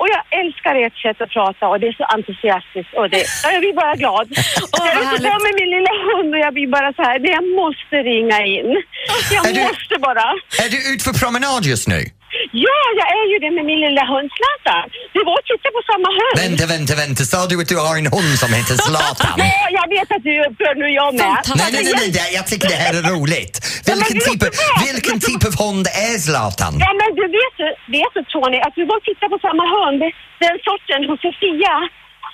Och, 0.00 0.08
jag 0.16 0.22
älskar 0.40 0.74
ert 0.86 0.96
sätt 1.06 1.20
att 1.20 1.30
prata 1.38 1.66
och 1.68 1.80
det 1.80 1.86
är 1.88 1.96
så 2.02 2.04
entusiastiskt 2.16 2.92
och 2.98 3.10
det, 3.10 3.22
ja, 3.42 3.48
jag 3.54 3.60
blir 3.60 3.72
bara 3.82 3.94
glad. 4.02 4.26
vad 4.72 4.88
jag 4.88 4.96
är 4.96 5.00
ute 5.00 5.06
härligt. 5.08 5.32
på 5.32 5.38
med 5.46 5.54
min 5.60 5.70
lilla 5.76 5.92
hund 6.08 6.28
och 6.34 6.40
jag 6.46 6.52
blir 6.54 6.66
bara 6.78 6.92
så 6.92 7.02
här, 7.02 7.14
jag 7.36 7.44
måste 7.62 7.96
ringa 8.12 8.38
in. 8.56 8.70
Jag 9.36 9.46
Är 9.48 9.52
du- 9.54 9.62
måste 9.62 9.94
bara. 10.08 10.26
Är 10.64 10.68
du 10.74 10.78
ute 10.94 11.04
för 11.04 11.14
promenad 11.24 11.64
just 11.64 11.88
nu? 11.88 12.00
Ja, 12.66 12.80
jag 13.00 13.08
är 13.18 13.26
ju 13.32 13.36
det 13.44 13.50
med 13.58 13.64
min 13.70 13.80
lilla 13.86 14.04
hund 14.12 14.28
Zlatan. 14.38 14.84
Du 15.14 15.20
var 15.28 15.34
och 15.40 15.46
tittade 15.50 15.72
på 15.78 15.82
samma 15.92 16.08
hund. 16.20 16.34
Vänta, 16.44 16.64
vänta, 16.74 16.92
vänta. 17.02 17.22
Sa 17.32 17.38
du 17.50 17.54
att 17.62 17.70
du 17.72 17.78
har 17.86 17.94
en 18.02 18.08
hund 18.16 18.32
som 18.42 18.50
heter 18.58 18.74
Zlatan? 18.86 19.36
Ja, 19.44 19.66
jag 19.80 19.86
vet 19.96 20.08
att 20.16 20.22
du 20.28 20.32
är 20.40 20.42
upprörd 20.50 20.76
nu, 20.82 20.86
jag 21.00 21.10
med. 21.22 21.36
Nej, 21.60 21.68
nej, 21.74 21.82
nej, 21.86 21.94
nej, 22.00 22.10
det- 22.16 22.32
jag 22.38 22.44
tycker 22.50 22.68
det 22.74 22.80
här 22.84 22.94
är 23.00 23.04
roligt. 23.14 23.54
Vilken 23.90 24.18
typ 24.28 24.40
av, 24.46 24.52
vilken 24.86 25.16
typ 25.28 25.42
av 25.48 25.54
hund 25.64 25.84
är 26.08 26.16
Zlatan? 26.26 26.72
Ja, 26.84 26.90
men 27.00 27.08
du 27.20 27.24
vet, 27.38 27.54
ju- 27.64 27.76
vet 27.98 28.14
Tony, 28.34 28.58
att 28.66 28.74
du 28.78 28.82
var 28.90 28.96
och 29.00 29.06
tittade 29.08 29.30
på 29.34 29.38
samma 29.48 29.64
hund, 29.76 30.00
den 30.44 30.54
sorten 30.66 31.00
hos 31.08 31.18
Sofia 31.26 31.74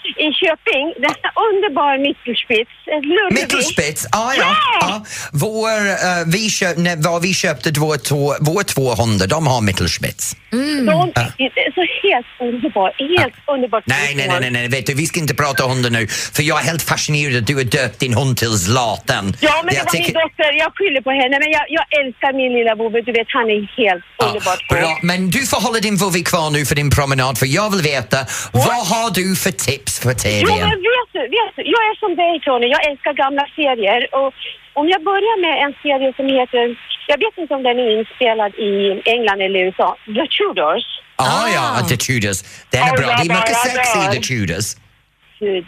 i 0.04 0.26
Köping. 0.40 0.86
Är 1.08 1.32
underbar 1.48 1.98
luddig- 1.98 3.34
Mittelspets, 3.34 4.06
ah, 4.12 4.32
ja. 4.34 4.56
ja. 4.80 5.04
Vår, 5.32 5.68
eh, 5.88 5.96
vi 6.26 6.50
köp, 6.50 6.76
när, 6.76 6.96
vad 6.96 7.22
vi 7.22 7.34
köpte 7.34 7.70
våra 7.80 7.98
två, 7.98 8.34
våra 8.40 8.64
två 8.64 8.94
hundar, 8.94 9.26
de 9.26 9.46
har 9.46 9.60
mittelspets. 9.60 10.36
De 10.50 10.56
är 10.58 11.74
så 11.74 12.08
helt 12.08 12.26
underbar, 12.54 13.18
helt 13.18 13.34
underbart. 13.46 13.84
Nej, 13.86 14.14
nej, 14.14 14.28
nej, 14.28 14.40
nej, 14.40 14.50
nej, 14.50 14.68
vet 14.68 14.86
du, 14.86 14.94
vi 14.94 15.06
ska 15.06 15.20
inte 15.20 15.34
prata 15.34 15.64
hundar 15.68 15.90
nu, 15.90 16.06
för 16.08 16.42
jag 16.42 16.60
är 16.60 16.64
helt 16.64 16.82
fascinerad 16.82 17.36
att 17.36 17.46
du 17.46 17.54
har 17.54 17.64
döpt 17.64 17.98
din 17.98 18.14
hund 18.14 18.36
till 18.36 18.58
Zlatan. 18.58 19.36
Ja, 19.40 19.62
men 19.64 19.74
det 19.74 19.78
jag 19.78 19.84
var 19.84 19.92
min 19.92 20.12
dotter. 20.12 20.52
Jag 20.58 20.72
skyller 20.76 21.00
på 21.00 21.10
henne. 21.10 21.38
Men 21.42 21.50
jag, 21.56 21.64
jag 21.68 21.84
älskar 22.06 22.32
min 22.32 22.52
lilla 22.58 22.74
vovve. 22.74 23.00
Du 23.00 23.12
vet, 23.12 23.26
han 23.28 23.46
är 23.50 23.60
helt 23.82 24.04
underbart. 24.22 24.68
Bra, 24.68 24.98
men 25.02 25.30
du 25.30 25.46
får 25.46 25.60
hålla 25.60 25.80
din 25.80 25.96
vovve 25.96 26.20
kvar 26.22 26.50
nu 26.50 26.66
för 26.66 26.74
din 26.74 26.90
promenad, 26.90 27.38
för 27.38 27.46
jag 27.46 27.70
vill 27.70 27.82
veta, 27.82 28.18
vad 28.52 28.86
har 28.92 29.10
du 29.14 29.36
för 29.36 29.50
tips 29.50 29.89
för 30.04 30.14
TV? 30.14 30.40
Jo, 30.48 30.52
men 30.68 30.78
vet 30.90 31.10
du, 31.16 31.20
vet 31.38 31.52
du, 31.56 31.62
jag 31.74 31.82
är 31.90 31.94
som 32.02 32.12
dig 32.22 32.40
Tony, 32.46 32.66
jag 32.76 32.82
älskar 32.90 33.12
gamla 33.24 33.44
serier. 33.56 34.02
Och 34.20 34.32
om 34.80 34.86
jag 34.94 35.00
börjar 35.10 35.36
med 35.46 35.54
en 35.64 35.72
serie 35.84 36.10
som 36.18 36.26
heter, 36.38 36.64
jag 37.12 37.18
vet 37.24 37.34
inte 37.42 37.54
om 37.54 37.62
den 37.68 37.76
är 37.84 37.90
inspelad 37.98 38.52
i 38.68 38.72
England 39.14 39.40
eller 39.46 39.58
USA, 39.66 39.88
The 40.16 40.26
Tudors. 40.36 40.84
Ah, 41.16 41.46
ja, 41.56 41.64
The 41.88 41.96
Tudors. 42.06 42.38
Den 42.72 42.82
är 42.82 42.86
Ja, 42.86 42.92
bra. 43.00 43.06
Det 43.06 43.22
är 43.32 43.34
mycket 43.38 43.56
sex 43.66 43.78
i. 44.00 44.02
The 44.14 44.20
Tudors. 44.28 44.66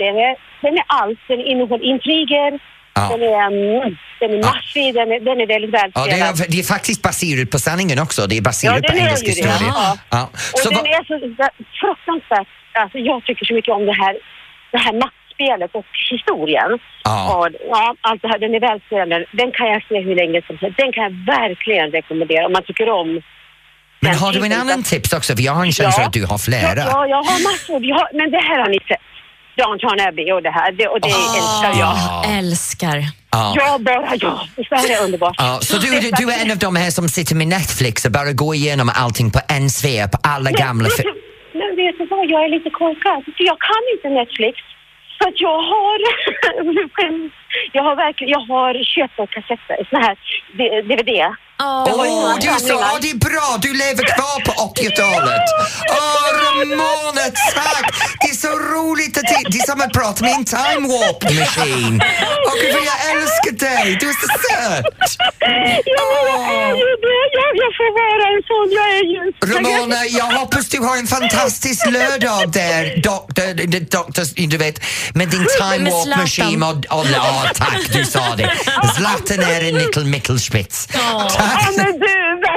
Den 0.03 0.15
är, 0.27 0.33
den 0.65 0.73
är 0.81 0.85
allt, 0.87 1.19
den 1.29 1.41
innehåller 1.41 1.85
intriger, 1.85 2.53
Ja. 2.95 3.09
den 3.13 3.23
är, 3.23 3.47
mm, 3.47 3.97
den 4.21 4.31
är 4.35 4.39
massig, 4.51 4.95
den 4.95 5.13
är, 5.13 5.21
den 5.21 5.41
är 5.41 5.47
väldigt 5.47 5.71
Ja, 5.73 6.05
det, 6.05 6.11
välspelad. 6.11 6.41
är, 6.41 6.53
det 6.53 6.59
är 6.59 6.63
faktiskt 6.77 7.03
baserat 7.03 7.51
på 7.51 7.59
sanningen 7.59 7.99
också. 7.99 8.27
Det 8.27 8.37
är 8.37 8.43
baserat 8.43 8.81
Ja, 8.83 8.89
på 8.91 8.97
engelsk 8.99 9.27
historia. 9.27 9.59
Ja. 9.75 9.97
Ja. 10.11 10.23
Och 10.53 10.59
Så 10.59 10.69
den 10.71 10.87
är 10.87 11.03
så 11.09 11.15
fruktansvärt, 11.81 12.49
alltså 12.83 12.99
jag 12.99 13.25
tycker 13.25 13.45
så 13.47 13.55
mycket 13.55 13.75
om 13.79 13.87
det 13.87 13.97
här, 14.03 14.15
det 14.73 14.79
här 14.79 14.93
maktspelet 15.05 15.71
och 15.81 15.87
historien. 16.11 16.71
Ja. 17.05 17.19
Och, 17.37 17.49
ja, 17.75 17.95
allt 18.01 18.23
det 18.23 18.29
här, 18.29 18.39
den 18.39 18.55
är 18.55 18.61
välspelad. 18.69 19.25
Den 19.41 19.51
kan 19.53 19.67
jag 19.75 19.81
se 19.89 20.01
hur 20.01 20.17
länge 20.23 20.39
som 20.47 20.55
helst. 20.61 20.77
Den 20.83 20.93
kan 20.93 21.03
jag 21.09 21.15
verkligen 21.37 21.91
rekommendera 21.91 22.47
om 22.47 22.53
man 22.53 22.65
tycker 22.69 22.89
om 23.01 23.09
Men 24.01 24.15
har 24.23 24.33
du 24.33 24.41
en 24.47 24.53
annan 24.63 24.83
tips 24.83 25.13
också? 25.13 25.37
För 25.37 25.43
jag 25.43 25.53
har 25.53 25.65
en 25.65 25.73
känsla 25.73 26.03
Ja. 26.03 26.07
att 26.07 26.13
du 26.13 26.27
har 26.27 26.39
flera. 26.39 26.81
Ja, 26.81 26.87
ja, 26.93 27.07
jag 27.07 27.17
har 27.31 27.39
massor. 27.51 27.79
Jag 27.91 27.97
har, 27.97 28.09
men 28.19 28.31
det 28.31 28.43
här 28.49 28.59
har 28.65 28.69
ni 28.69 28.79
sett. 28.89 29.01
Downton 29.57 30.01
Abbey 30.09 30.33
och 30.33 30.43
det 30.43 30.51
här. 30.51 30.73
Det, 30.73 30.87
och 30.89 31.01
det 31.01 31.09
älskar 31.09 31.81
jag. 31.81 31.95
Ja. 31.97 32.25
Älskar. 32.39 33.05
Ja. 33.31 33.55
Ja, 33.57 33.79
bara 33.81 34.17
ja. 34.21 34.47
Det 34.57 34.77
här 34.77 35.01
är 35.01 35.05
underbart. 35.05 35.35
Ja, 35.39 35.59
så 35.63 35.77
du, 35.79 36.01
du, 36.01 36.11
du 36.11 36.33
är 36.33 36.45
en 36.45 36.51
av 36.51 36.59
de 36.59 36.77
här 36.77 36.91
som 36.91 37.09
sitter 37.09 37.35
med 37.35 37.47
Netflix 37.49 38.05
och 38.05 38.13
bara 38.13 38.33
går 38.33 38.55
igenom 38.55 38.91
allting 38.95 39.31
på 39.31 39.41
en 39.49 39.71
svep, 39.71 40.11
alla 40.23 40.51
gamla... 40.51 40.89
vet 40.89 40.97
fi- 40.97 41.03
du, 41.03 41.13
men 41.13 41.15
vet 41.85 41.99
du 41.99 42.05
vad, 42.07 42.25
jag 42.35 42.41
är 42.45 42.51
lite 42.57 42.71
korkad. 42.71 43.25
För 43.37 43.45
jag 43.51 43.59
kan 43.71 43.83
inte 43.95 44.09
Netflix. 44.21 44.55
För 45.19 45.29
att 45.29 45.41
jag 45.47 45.59
har... 45.73 45.97
jag 47.77 47.83
har 47.89 47.97
verkligen... 47.97 48.31
Jag 48.37 48.45
har 48.55 48.73
köpt 48.95 49.19
en 49.19 49.27
kassett, 49.27 49.89
sån 49.91 50.03
här 50.07 50.17
DVD. 50.59 51.13
Åh, 51.63 51.85
såna 51.87 52.35
du 52.41 52.49
samlingar. 52.49 52.93
åh, 52.93 52.99
det 53.03 53.11
är 53.17 53.21
bra! 53.31 53.49
Du 53.67 53.71
lever 53.83 54.05
kvar 54.15 54.39
på 54.47 54.53
80-talet! 54.69 55.47
Åh, 55.99 56.27
Ramona, 56.43 57.27
tack! 57.57 57.87
Det 58.21 58.29
är 58.35 58.41
så 58.47 58.53
roligt 58.75 59.15
att 59.19 59.29
det, 59.31 59.39
det 59.53 59.59
är 59.63 59.67
som 59.73 59.81
att 59.87 59.93
prata 60.01 60.19
med 60.25 60.33
en 60.41 60.47
time 60.57 60.85
warp 60.95 61.21
machine. 61.41 61.97
Åh, 62.47 62.55
gud, 62.61 62.73
vad 62.77 62.87
jag 62.93 63.01
älskar 63.13 63.55
dig! 63.67 63.87
Du 64.01 64.07
är 64.13 64.17
så 64.23 64.29
söt! 64.45 64.85
Ja, 65.97 66.05
men 66.27 66.33
jag 66.33 66.55
är 66.67 66.75
ju 66.83 66.91
det. 67.07 67.23
Jag, 67.39 67.51
jag 67.65 67.73
får 67.79 67.91
vara 68.03 68.25
en 68.35 68.43
sån. 68.51 68.67
Jag 68.79 68.89
är 68.99 69.07
ju... 69.15 69.32
Ramona, 69.47 69.97
jag 70.11 70.25
hoppas 70.25 70.69
du 70.69 70.79
har 70.81 70.97
en 70.97 71.07
fantastisk 71.07 71.87
lördag 71.91 72.53
där, 72.53 73.03
doktor, 73.03 73.55
d- 73.67 73.81
doktor, 73.91 74.47
du 74.49 74.57
vet, 74.57 74.81
med 75.15 75.29
din 75.29 75.47
time 75.61 75.91
Zlatan. 75.91 76.19
machine 76.23 76.63
och, 76.63 76.77
och, 76.99 77.07
ja, 77.15 77.45
tack, 77.55 77.81
du 77.93 78.05
sa 78.05 78.35
det. 78.37 78.51
Zlatan 78.97 79.41
är 79.45 79.69
en 79.69 79.75
liten 79.79 80.11
mittelspets. 80.11 80.89
Ja, 80.95 81.29
Tack! 81.37 81.69
men 81.77 81.87
du, 81.99 82.15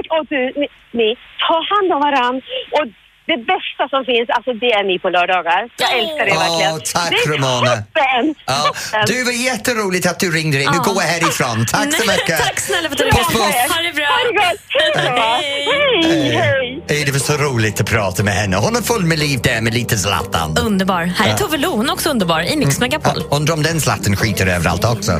och 0.09 0.25
du 0.29 0.53
ni, 0.59 0.67
ni, 0.93 1.15
ta 1.47 1.55
hand 1.71 1.91
om 1.93 1.99
varann. 1.99 2.35
Och 2.71 2.85
det 3.31 3.37
bästa 3.51 3.83
som 3.93 4.01
finns, 4.11 4.27
alltså 4.37 4.51
det 4.63 4.71
är 4.79 4.83
ni 4.89 4.95
på 4.99 5.09
lördagar. 5.09 5.61
Jag 5.83 5.91
älskar 5.99 6.25
er 6.25 6.31
Åh, 6.35 6.39
verkligen. 6.45 6.75
tack, 6.93 7.09
det 7.09 7.15
är 7.15 7.31
Ramona. 7.33 7.71
toppen! 7.75 8.23
Ja, 8.45 8.57
toppen. 8.67 9.03
du 9.11 9.23
var 9.23 9.31
jätteroligt 9.51 10.05
att 10.11 10.19
du 10.19 10.27
ringde 10.31 10.57
in. 10.63 10.69
Nu 10.71 10.79
går 10.87 10.95
jag 11.03 11.09
härifrån. 11.15 11.65
Tack 11.65 11.93
så 12.01 12.05
mycket. 12.11 12.37
Tack 12.47 12.59
snälla 12.59 12.89
för 12.89 12.95
att 12.95 12.97
du 12.97 13.03
Puss, 13.11 13.29
ringde. 13.29 13.45
puss. 13.45 13.75
Ha 13.75 13.81
det 13.87 13.93
bra. 13.99 14.05
Ha 14.05 14.19
det 14.27 14.33
gott! 14.43 14.61
Hej. 14.95 15.67
Hej, 16.03 16.31
hej! 16.35 16.83
Hej, 16.89 17.03
Det 17.05 17.11
var 17.11 17.19
så 17.19 17.33
roligt 17.33 17.81
att 17.81 17.89
prata 17.89 18.23
med 18.23 18.33
henne. 18.33 18.57
Hon 18.57 18.75
är 18.75 18.81
full 18.81 19.05
med 19.05 19.19
liv 19.19 19.39
där 19.43 19.61
med 19.61 19.73
lite 19.73 19.97
Zlatan. 19.97 20.57
Underbar. 20.57 21.03
Här 21.03 21.25
är 21.25 21.29
Ja. 21.29 21.37
Tove 21.37 21.57
Lo, 21.57 21.69
hon 21.75 21.89
är 21.89 21.93
också 21.93 22.09
underbar 22.09 22.41
i 22.41 22.55
Mix 22.57 22.79
Megapol. 22.79 23.23
Undrar 23.31 23.53
om 23.53 23.63
den 23.63 23.81
Zlatan 23.81 24.15
skiter 24.15 24.47
överallt 24.47 24.85
också. 24.85 25.19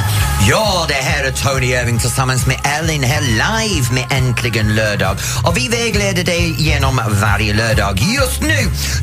Ja, 0.51 0.85
det 0.87 0.93
här 0.93 1.23
är 1.23 1.31
Tony 1.31 1.67
Irving 1.67 1.99
tillsammans 1.99 2.45
med 2.47 2.57
Ellen 2.63 3.03
här 3.03 3.21
live 3.21 3.93
med 3.93 4.05
Äntligen 4.17 4.75
lördag. 4.75 5.17
Och 5.45 5.57
vi 5.57 5.67
vägleder 5.67 6.23
dig 6.23 6.55
genom 6.57 7.01
varje 7.21 7.53
lördag. 7.53 7.99
Just 8.15 8.41
nu 8.41 8.57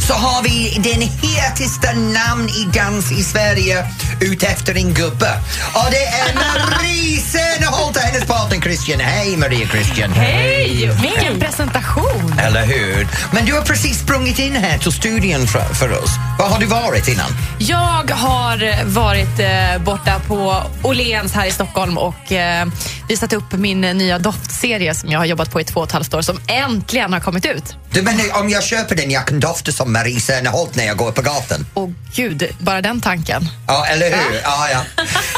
så 0.06 0.14
har 0.14 0.42
vi 0.42 0.80
den 0.84 1.02
hetaste 1.02 1.94
namn 1.94 2.48
i 2.48 2.78
dans 2.78 3.12
i 3.12 3.22
Sverige 3.22 3.86
ute 4.20 4.46
efter 4.46 4.74
en 4.74 4.94
gubbe. 4.94 5.40
Och 5.74 5.90
det 5.90 6.04
är 6.04 6.34
Marie 6.34 7.20
Serneholt 7.20 7.96
och 7.96 8.02
hennes 8.02 8.28
partner 8.28 8.60
Christian. 8.60 9.00
Hej 9.00 9.36
Maria 9.36 9.68
Christian. 9.68 10.12
Hej! 10.12 10.90
Vilken 11.02 11.40
presentation! 11.40 12.38
Eller 12.38 12.66
hur? 12.66 13.08
Men 13.32 13.44
du 13.44 13.54
har 13.54 13.62
precis 13.62 14.00
sprungit 14.00 14.38
in 14.38 14.56
här 14.56 14.78
till 14.78 14.92
studion 14.92 15.46
för, 15.46 15.74
för 15.74 15.92
oss. 15.92 16.10
Var 16.38 16.48
har 16.48 16.60
du 16.60 16.66
varit 16.66 17.08
innan? 17.08 17.30
Jag 17.58 18.10
har 18.10 18.84
varit 18.84 19.40
eh, 19.40 19.82
borta 19.84 20.20
på 20.26 20.62
Åhléns 20.82 21.37
här 21.38 21.46
i 21.46 21.50
Stockholm 21.50 21.98
och 21.98 22.32
eh, 22.32 22.66
visat 23.08 23.32
upp 23.32 23.52
min 23.52 23.80
nya 23.80 24.18
doftserie 24.18 24.94
som 24.94 25.10
jag 25.10 25.18
har 25.18 25.26
jobbat 25.26 25.50
på 25.50 25.60
i 25.60 25.64
två 25.64 25.80
och 25.80 25.86
ett 25.86 25.92
halvt 25.92 26.14
år 26.14 26.22
som 26.22 26.40
äntligen 26.46 27.12
har 27.12 27.20
kommit 27.20 27.46
ut. 27.46 27.76
Du 27.90 28.02
menar 28.02 28.40
om 28.40 28.50
jag 28.50 28.62
köper 28.62 28.96
den 28.96 29.10
jag 29.10 29.26
kan 29.26 29.40
dofta 29.40 29.72
som 29.72 29.92
Marie 29.92 30.20
Serneholt 30.20 30.76
när 30.76 30.86
jag 30.86 30.96
går 30.96 31.12
på 31.12 31.22
gatan? 31.22 31.66
Åh 31.74 31.90
gud, 32.14 32.48
bara 32.58 32.82
den 32.82 33.00
tanken. 33.00 33.48
Ja, 33.66 33.86
eller 33.86 34.06
hur? 34.06 34.40
Ja, 34.42 34.68
ja. 34.72 34.84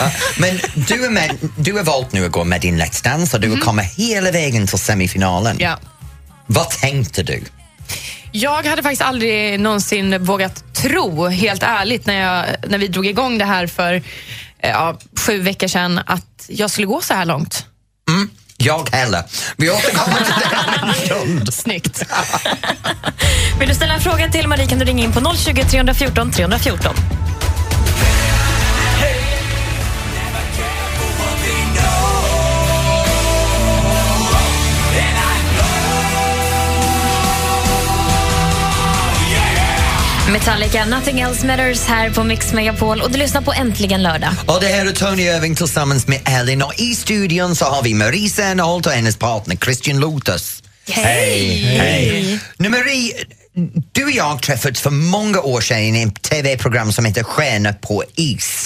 ja. 0.00 0.10
Men 0.38 0.60
du, 0.74 1.04
är 1.04 1.10
med, 1.10 1.36
du 1.56 1.72
har 1.72 1.82
valt 1.82 2.12
nu 2.12 2.26
att 2.26 2.32
gå 2.32 2.44
med 2.44 2.60
din 2.60 2.82
Let's 2.82 3.04
Dance 3.04 3.36
och 3.36 3.40
du 3.40 3.50
har 3.50 3.56
kommit 3.56 3.94
hela 3.94 4.30
vägen 4.30 4.66
till 4.66 4.78
semifinalen. 4.78 5.56
Ja. 5.60 5.78
Vad 6.46 6.70
tänkte 6.70 7.22
du? 7.22 7.42
Jag 8.32 8.66
hade 8.66 8.82
faktiskt 8.82 9.02
aldrig 9.02 9.60
någonsin 9.60 10.24
vågat 10.24 10.74
tro, 10.74 11.26
helt 11.26 11.62
ärligt, 11.62 12.06
när, 12.06 12.20
jag, 12.20 12.46
när 12.70 12.78
vi 12.78 12.88
drog 12.88 13.06
igång 13.06 13.38
det 13.38 13.44
här 13.44 13.66
för 13.66 14.02
ja, 14.62 14.98
sju 15.26 15.40
veckor 15.42 15.68
sedan, 15.68 16.00
att 16.06 16.44
jag 16.48 16.70
skulle 16.70 16.86
gå 16.86 17.00
så 17.00 17.14
här 17.14 17.24
långt. 17.24 17.66
Mm, 18.08 18.30
jag 18.56 18.88
heller. 18.92 19.22
Vi 19.56 19.70
återkommer 19.70 20.16
till 20.16 20.34
det 20.50 20.82
om 20.82 20.88
en 20.88 20.94
stund. 21.06 21.54
Snyggt. 21.54 22.02
Vill 23.58 23.68
du 23.68 23.74
ställa 23.74 23.94
en 23.94 24.00
fråga 24.00 24.28
till 24.28 24.48
Marie 24.48 24.66
kan 24.66 24.78
du 24.78 24.84
ringa 24.84 25.04
in 25.04 25.12
på 25.12 25.34
020 25.36 25.64
314 25.70 26.30
314. 26.32 26.94
Metallica, 40.30 40.84
Nothing 40.84 41.20
Else 41.20 41.46
Matters 41.46 41.84
här 41.84 42.10
på 42.10 42.24
Mix 42.24 42.52
Megapol 42.52 43.00
och 43.00 43.10
du 43.10 43.18
lyssnar 43.18 43.42
på 43.42 43.52
Äntligen 43.52 44.02
lördag. 44.02 44.30
Och 44.46 44.60
det 44.60 44.66
här 44.66 44.86
är 44.86 44.92
Tony 44.92 45.22
Irving 45.22 45.54
tillsammans 45.54 46.06
med 46.06 46.20
Ellen 46.24 46.62
och 46.62 46.80
i 46.80 46.94
studion 46.94 47.56
så 47.56 47.64
har 47.64 47.82
vi 47.82 47.94
Marie 47.94 48.28
Serneholt 48.28 48.86
och 48.86 48.92
hennes 48.92 49.16
partner 49.16 49.56
Christian 49.56 50.00
Lotus. 50.00 50.62
Hej! 50.88 51.56
Hej! 51.56 52.38
Nu 52.56 52.68
Marie, 52.68 53.14
du 53.92 54.04
och 54.04 54.10
jag 54.10 54.42
träffades 54.42 54.80
för 54.80 54.90
många 54.90 55.40
år 55.40 55.60
sedan 55.60 55.78
i 55.96 56.02
ett 56.02 56.22
TV-program 56.22 56.92
som 56.92 57.04
heter 57.04 57.22
Stjärnor 57.22 57.72
på 57.72 58.04
is. 58.16 58.64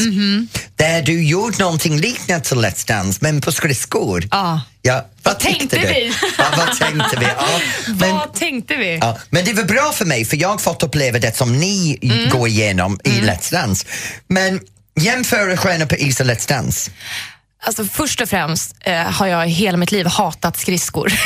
Där 0.76 1.02
du 1.02 1.24
gjorde 1.24 1.58
någonting 1.58 1.96
liknande 2.00 2.44
till 2.44 2.56
Let's 2.58 2.88
Dance 2.88 3.18
men 3.22 3.40
på 3.40 3.52
skridskor. 3.52 4.28
Ja. 4.30 4.60
Ja, 4.82 5.06
vad, 5.22 5.38
tänkte 5.38 5.60
tyckte 5.76 5.76
du? 5.88 5.94
vi? 5.94 6.12
Ja, 6.38 6.44
vad 6.56 6.78
tänkte 6.78 7.16
vi? 7.20 7.24
Ja, 7.26 7.60
men, 8.00 8.10
Vad 8.14 8.34
tänkte 8.34 8.76
vi? 8.76 8.98
ja, 9.00 9.18
men 9.30 9.44
det 9.44 9.52
var 9.52 9.64
bra 9.64 9.92
för 9.94 10.04
mig 10.04 10.24
för 10.24 10.36
jag 10.36 10.48
har 10.48 10.58
fått 10.58 10.82
uppleva 10.82 11.18
det 11.18 11.36
som 11.36 11.56
ni 11.58 11.98
Mm. 12.02 12.28
går 12.30 12.48
igenom 12.48 13.00
i 13.04 13.08
Let's 13.10 13.52
Dance. 13.52 13.86
Men 14.28 14.60
jämför 15.00 15.56
Stjärnor 15.56 15.86
på 15.86 15.94
is 15.96 16.20
och 16.20 16.26
Let's 16.26 16.48
Dance. 16.48 16.90
Alltså 17.66 17.84
först 17.84 18.20
och 18.20 18.28
främst 18.28 18.76
eh, 18.80 18.94
har 18.94 19.26
jag 19.26 19.46
hela 19.46 19.76
mitt 19.76 19.92
liv 19.92 20.06
hatat 20.06 20.56
skridskor. 20.56 21.08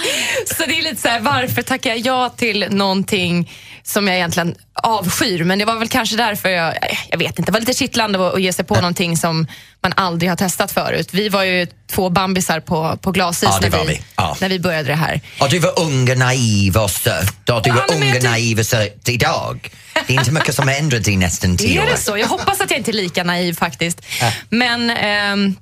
så 0.56 0.66
det 0.66 0.78
är 0.78 0.82
lite 0.82 1.02
så 1.02 1.08
här, 1.08 1.20
varför 1.20 1.62
tackar 1.62 1.90
jag 1.90 1.98
ja 1.98 2.28
till 2.28 2.66
någonting 2.70 3.50
som 3.82 4.06
jag 4.06 4.16
egentligen 4.16 4.54
avskyr? 4.82 5.44
Men 5.44 5.58
det 5.58 5.64
var 5.64 5.76
väl 5.76 5.88
kanske 5.88 6.16
därför 6.16 6.48
jag, 6.48 6.74
jag 7.10 7.18
vet 7.18 7.38
inte, 7.38 7.42
det 7.42 7.52
var 7.52 7.60
lite 7.60 7.74
kittlande 7.74 8.28
att, 8.28 8.42
ge 8.42 8.52
sig 8.52 8.64
på 8.64 8.74
någonting 8.74 9.16
som 9.16 9.46
man 9.82 9.92
aldrig 9.96 10.30
har 10.30 10.36
testat 10.36 10.72
förut. 10.72 11.08
Vi 11.12 11.28
var 11.28 11.44
ju 11.44 11.66
två 11.90 12.10
bambisar 12.10 12.60
på, 12.60 12.98
på 13.02 13.12
glasis 13.12 13.48
Ja, 13.52 13.58
när, 13.62 13.70
vi, 13.70 13.88
vi. 13.92 14.00
Ja. 14.16 14.36
när 14.40 14.48
vi 14.48 14.58
började 14.58 14.88
det 14.88 14.94
här. 14.94 15.20
Och 15.40 15.50
du 15.50 15.58
var 15.58 15.80
ung 15.80 16.10
och 16.10 16.18
naiv 16.18 16.76
och 16.76 16.90
söt 16.90 17.48
och 17.50 17.62
du 17.62 17.70
Ja, 17.70 17.74
var 17.74 17.94
ung 17.96 18.16
och 18.16 18.22
naiv 18.22 18.58
och 18.58 18.66
söt 18.66 19.08
idag. 19.08 19.70
Det 20.06 20.14
är 20.14 20.18
inte 20.18 20.32
mycket 20.32 20.54
som 20.54 20.68
har 20.68 20.74
ändrats 20.74 21.08
i 21.08 21.16
nästan 21.16 21.56
tio 21.56 21.80
Är 21.80 21.86
år. 21.86 21.90
det 21.90 21.96
så? 21.96 22.18
Jag 22.18 22.26
hoppas 22.26 22.60
att 22.60 22.70
jag 22.70 22.78
inte 22.80 22.90
är 22.90 22.92
lika 22.92 23.24
naiv 23.24 23.52
faktiskt. 23.54 24.02
Men, 24.48 24.90
ehm, 24.90 25.54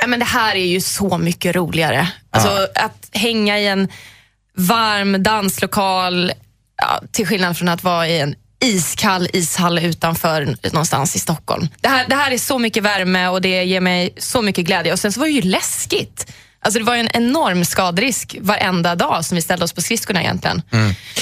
ja, 0.00 0.06
men 0.06 0.18
det 0.18 0.24
här 0.24 0.54
är 0.56 0.66
ju 0.66 0.80
så 0.80 1.18
mycket 1.18 1.56
roligare. 1.56 2.08
Alltså 2.30 2.68
att 2.74 3.08
hänga 3.12 3.58
i 3.58 3.66
en 3.66 3.88
varm 4.56 5.22
danslokal 5.22 6.32
ja, 6.88 7.02
till 7.12 7.26
skillnad 7.26 7.56
från 7.58 7.68
att 7.68 7.82
vara 7.84 8.08
i 8.08 8.20
en 8.20 8.34
iskall 8.64 9.28
ishall 9.32 9.78
utanför 9.78 10.56
någonstans 10.62 11.16
i 11.16 11.18
Stockholm. 11.18 11.68
Det 11.80 11.88
här, 11.88 12.08
det 12.08 12.14
här 12.14 12.30
är 12.30 12.38
så 12.38 12.58
mycket 12.58 12.82
värme 12.82 13.28
och 13.28 13.40
det 13.42 13.64
ger 13.64 13.80
mig 13.80 14.14
så 14.18 14.42
mycket 14.42 14.64
glädje. 14.64 14.92
Och 14.92 14.98
sen 14.98 15.12
så 15.12 15.20
var 15.20 15.26
det 15.26 15.32
ju 15.32 15.42
läskigt. 15.42 16.26
Alltså 16.60 16.78
det 16.78 16.84
var 16.84 16.94
ju 16.94 17.00
en 17.00 17.08
enorm 17.12 17.64
skadrisk 17.64 18.36
varenda 18.40 18.94
dag 18.94 19.24
som 19.24 19.34
vi 19.36 19.42
ställde 19.42 19.64
oss 19.64 19.72
på 19.72 19.80
skridskorna 19.82 20.22
egentligen. 20.22 20.62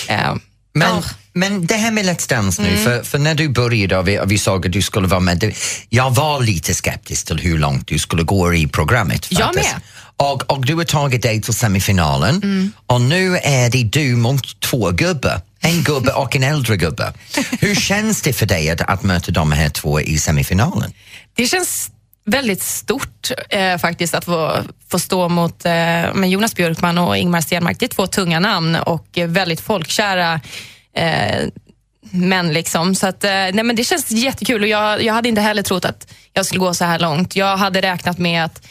Eh, 0.09 0.35
Men, 0.75 1.03
men 1.33 1.67
det 1.67 1.75
här 1.75 1.91
med 1.91 2.05
Let's 2.07 2.29
Dance 2.29 2.63
nu, 2.63 2.69
Mm. 2.69 2.85
för, 2.85 3.03
för 3.03 3.19
när 3.19 3.35
du 3.35 3.49
började 3.49 3.99
och 3.99 4.09
vi, 4.09 4.21
och 4.21 4.31
vi 4.33 4.39
såg 4.39 4.67
att 4.67 4.73
du 4.73 4.83
skulle 4.83 5.07
vara 5.09 5.21
med, 5.21 5.55
jag 5.89 6.11
var 6.15 6.41
lite 6.43 6.75
skeptisk 6.75 7.27
till 7.27 7.39
hur 7.39 7.59
långt 7.59 7.89
du 7.89 7.99
skulle 7.99 8.23
gå 8.23 8.55
i 8.55 8.67
programmet. 8.69 9.27
Jag 9.31 9.41
faktiskt. 9.47 9.73
med. 9.73 9.83
Och, 10.17 10.53
och 10.53 10.67
du 10.67 10.75
har 10.75 10.85
tagit 10.85 11.23
dig 11.23 11.43
till 11.43 11.55
semifinalen 11.55 12.37
Mm. 12.43 12.73
och 12.87 13.01
nu 13.01 13.37
är 13.37 13.71
det 13.71 13.83
du 13.85 14.17
mot 14.17 14.61
två 14.61 14.91
gubbar. 14.91 15.41
En 15.65 15.83
gubbe 15.83 16.13
och 16.13 16.37
en 16.37 16.43
äldre 16.43 16.77
gubbe. 16.77 17.13
Hur 17.61 17.75
känns 17.75 18.23
det 18.23 18.33
för 18.33 18.47
dig 18.47 18.71
att, 18.71 18.81
att 18.81 19.03
möta 19.03 19.33
de 19.33 19.53
här 19.53 19.69
två 19.69 20.01
i 20.01 20.19
semifinalen? 20.19 20.93
Det 21.35 21.47
känns 21.47 21.91
väldigt 22.25 22.63
stort 22.63 23.31
eh, 23.51 23.79
faktiskt 23.79 24.15
att 24.15 24.25
få, 24.25 24.57
få 24.89 24.99
stå 24.99 25.29
mot 25.29 25.65
eh, 25.65 25.73
med 26.15 26.31
Jonas 26.31 26.55
Björkman 26.55 26.99
och 26.99 27.17
Ingmar 27.17 27.41
Stenmark. 27.41 27.79
Det 27.79 27.87
är 27.87 27.89
två 27.89 28.07
tunga 28.07 28.41
namn 28.41 28.77
och 28.77 29.19
eh, 29.19 29.29
väldigt 29.29 29.61
folkkära 29.61 30.41
eh, 30.97 31.47
män. 32.11 32.53
Liksom. 32.53 32.95
Så 32.95 33.07
att, 33.07 33.25
eh, 33.25 33.31
nej, 33.31 33.63
men 33.63 33.77
det 33.77 33.85
känns 33.85 34.11
jättekul 34.11 34.63
och 34.63 34.69
jag, 34.69 35.03
jag 35.03 35.15
hade 35.15 35.29
inte 35.29 35.41
heller 35.41 35.63
trott 35.63 35.85
att 35.85 36.13
jag 36.33 36.47
skulle 36.47 36.61
gå 36.61 36.75
så 36.75 36.85
här 36.85 36.99
långt. 36.99 37.37
Jag 37.37 37.57
hade 37.57 37.81
räknat 37.81 38.19
med 38.19 38.45
att 38.45 38.67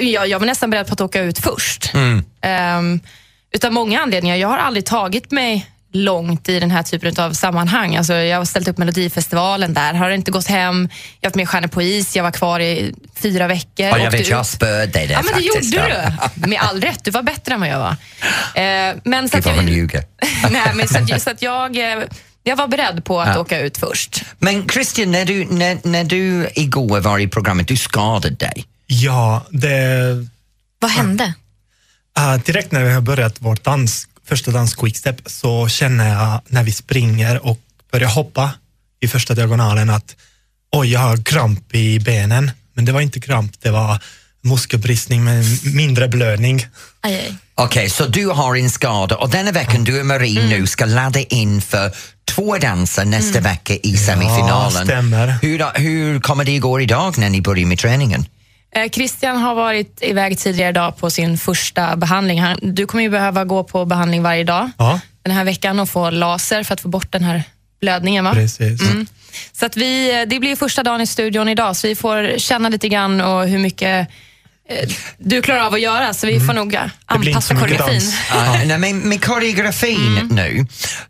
jag, 0.00 0.28
jag 0.28 0.38
var 0.38 0.46
nästan 0.46 0.70
beredd 0.70 0.86
på 0.86 0.92
att 0.92 1.00
åka 1.00 1.20
ut 1.20 1.38
först. 1.38 1.94
Um, 1.94 3.00
utav 3.52 3.72
många 3.72 4.00
anledningar. 4.00 4.36
Jag 4.36 4.48
har 4.48 4.58
aldrig 4.58 4.86
tagit 4.86 5.30
mig 5.30 5.66
långt 6.04 6.48
i 6.48 6.60
den 6.60 6.70
här 6.70 6.82
typen 6.82 7.24
av 7.24 7.32
sammanhang. 7.32 7.96
Alltså, 7.96 8.14
jag 8.14 8.38
har 8.38 8.44
ställt 8.44 8.68
upp 8.68 8.78
Melodifestivalen, 8.78 9.74
där 9.74 9.94
har 9.94 10.08
det 10.08 10.14
inte 10.14 10.30
gått 10.30 10.46
hem. 10.46 10.88
Jag 11.20 11.26
har 11.26 11.30
haft 11.30 11.36
med 11.36 11.48
Stjärnor 11.48 11.68
på 11.68 11.82
is, 11.82 12.16
jag 12.16 12.22
var 12.22 12.30
kvar 12.30 12.60
i 12.60 12.94
fyra 13.14 13.46
veckor. 13.48 13.86
Ja, 13.86 13.98
jag 13.98 14.10
vet, 14.10 14.28
jag 14.28 14.40
ut. 14.40 14.46
spöade 14.46 14.86
dig 14.86 15.06
där 15.06 15.14
Ja, 15.14 15.22
men 15.22 15.42
det 15.42 15.48
faktiskt. 15.52 15.74
gjorde 15.74 16.14
du. 16.36 16.48
Med 16.48 16.60
all 16.60 16.80
rätt, 16.80 17.04
du 17.04 17.10
var 17.10 17.22
bättre 17.22 17.54
än 17.54 17.60
vad 17.60 17.68
jag 17.68 17.78
var. 17.78 17.96
Eh, 18.62 18.94
men 19.04 19.28
så 19.28 19.40
var 19.40 19.50
jag, 19.52 19.58
en 19.58 19.68
ljuger. 19.68 20.04
nej, 20.50 20.72
men 20.74 20.88
så 20.88 20.98
att, 20.98 21.08
just 21.10 21.28
att 21.28 21.42
jag, 21.42 21.76
eh, 21.76 22.04
jag 22.42 22.56
var 22.56 22.68
beredd 22.68 23.04
på 23.04 23.20
att 23.20 23.28
Ja. 23.34 23.38
åka 23.40 23.60
ut 23.60 23.78
först. 23.78 24.24
Men 24.38 24.68
Christian, 24.68 25.12
när 25.12 25.24
du, 25.24 25.44
när, 25.44 25.78
när 25.82 26.04
du 26.04 26.48
igår 26.54 27.00
var 27.00 27.18
i 27.18 27.28
programmet, 27.28 27.68
du 27.68 27.76
skadade 27.76 28.34
dig. 28.34 28.64
Ja, 28.86 29.46
det... 29.50 30.26
Vad 30.78 30.90
hände? 30.90 31.34
Uh, 32.18 32.36
direkt 32.44 32.72
när 32.72 32.84
vi 32.84 32.92
har 32.92 33.00
börjat 33.00 33.40
vårt 33.40 33.64
dans, 33.64 34.08
första 34.28 34.50
dans 34.50 34.74
quickstep 34.74 35.16
så 35.26 35.68
känner 35.68 36.08
jag 36.08 36.40
när 36.46 36.62
vi 36.62 36.72
springer 36.72 37.46
och 37.46 37.58
börjar 37.92 38.08
hoppa 38.08 38.50
i 39.00 39.08
första 39.08 39.34
diagonalen 39.34 39.90
att 39.90 40.16
oj, 40.72 40.92
jag 40.92 41.00
har 41.00 41.16
kramp 41.24 41.74
i 41.74 41.98
benen. 42.00 42.50
Men 42.74 42.84
det 42.84 42.92
var 42.92 43.00
inte 43.00 43.20
kramp, 43.20 43.52
det 43.62 43.70
var 43.70 43.98
muskelbristning 44.42 45.24
med 45.24 45.44
mindre 45.74 46.08
blödning. 46.08 46.66
Okej, 47.54 47.90
så 47.90 48.06
du 48.06 48.26
har 48.26 48.56
en 48.56 48.70
skada 48.70 49.16
och 49.16 49.30
denna 49.30 49.52
veckan 49.52 49.84
du 49.84 50.00
och 50.00 50.06
Marie 50.06 50.40
Mm. 50.40 50.50
nu 50.50 50.66
ska 50.66 50.84
ladda 50.84 51.20
in 51.20 51.60
för 51.62 51.92
två 52.24 52.58
danser 52.58 53.04
nästa 53.04 53.40
vecka 53.40 53.74
i 53.74 53.96
semifinalen. 53.96 54.86
stämmer. 54.86 55.38
Hur, 55.42 55.78
hur 55.80 56.20
kommer 56.20 56.44
det 56.44 56.58
gå 56.58 56.80
idag 56.80 57.18
när 57.18 57.30
ni 57.30 57.40
börjar 57.40 57.66
med 57.66 57.78
träningen? 57.78 58.26
Eh, 58.76 58.90
Christian 58.90 59.36
har 59.36 59.54
varit 59.54 60.02
iväg 60.02 60.38
tidigare 60.38 60.70
idag 60.70 60.96
på 60.96 61.10
sin 61.10 61.38
första 61.38 61.96
behandling. 61.96 62.40
Han, 62.40 62.58
du 62.62 62.86
kommer 62.86 63.04
ju 63.04 63.10
behöva 63.10 63.44
gå 63.44 63.64
på 63.64 63.84
behandling 63.84 64.22
varje 64.22 64.44
dag 64.44 64.70
Ja, 64.78 65.00
den 65.22 65.34
här 65.34 65.44
veckan 65.44 65.80
och 65.80 65.88
få 65.88 66.10
laser 66.10 66.62
för 66.62 66.74
att 66.74 66.80
få 66.80 66.88
bort 66.88 67.12
den 67.12 67.24
här 67.24 67.42
blödningen. 67.80 68.24
Va? 68.24 68.32
precis. 68.34 68.82
Mm. 68.82 69.06
Så 69.52 69.66
att 69.66 69.76
vi, 69.76 70.24
det 70.28 70.40
blir 70.40 70.56
första 70.56 70.82
dagen 70.82 71.00
i 71.00 71.06
studion 71.06 71.48
idag, 71.48 71.76
så 71.76 71.88
vi 71.88 71.94
får 71.94 72.38
känna 72.38 72.68
lite 72.68 72.88
grann 72.88 73.20
och 73.20 73.48
hur 73.48 73.58
mycket 73.58 74.08
eh, 74.08 74.14
du 75.18 75.42
klarar 75.42 75.60
av 75.60 75.74
att 75.74 75.80
göra, 75.80 76.14
så 76.14 76.26
vi 76.26 76.40
får 76.40 76.52
nog 76.52 76.66
Mm. 76.74 76.90
Det 77.12 77.18
blir 77.18 77.28
inte 77.30 77.38
anpassa 77.52 77.54
koreografin. 77.54 78.12
nej, 78.66 78.78
men 78.78 78.98
med 78.98 79.24
koreografin 79.24 80.18
Mm. 80.18 80.26
nu, 80.28 80.66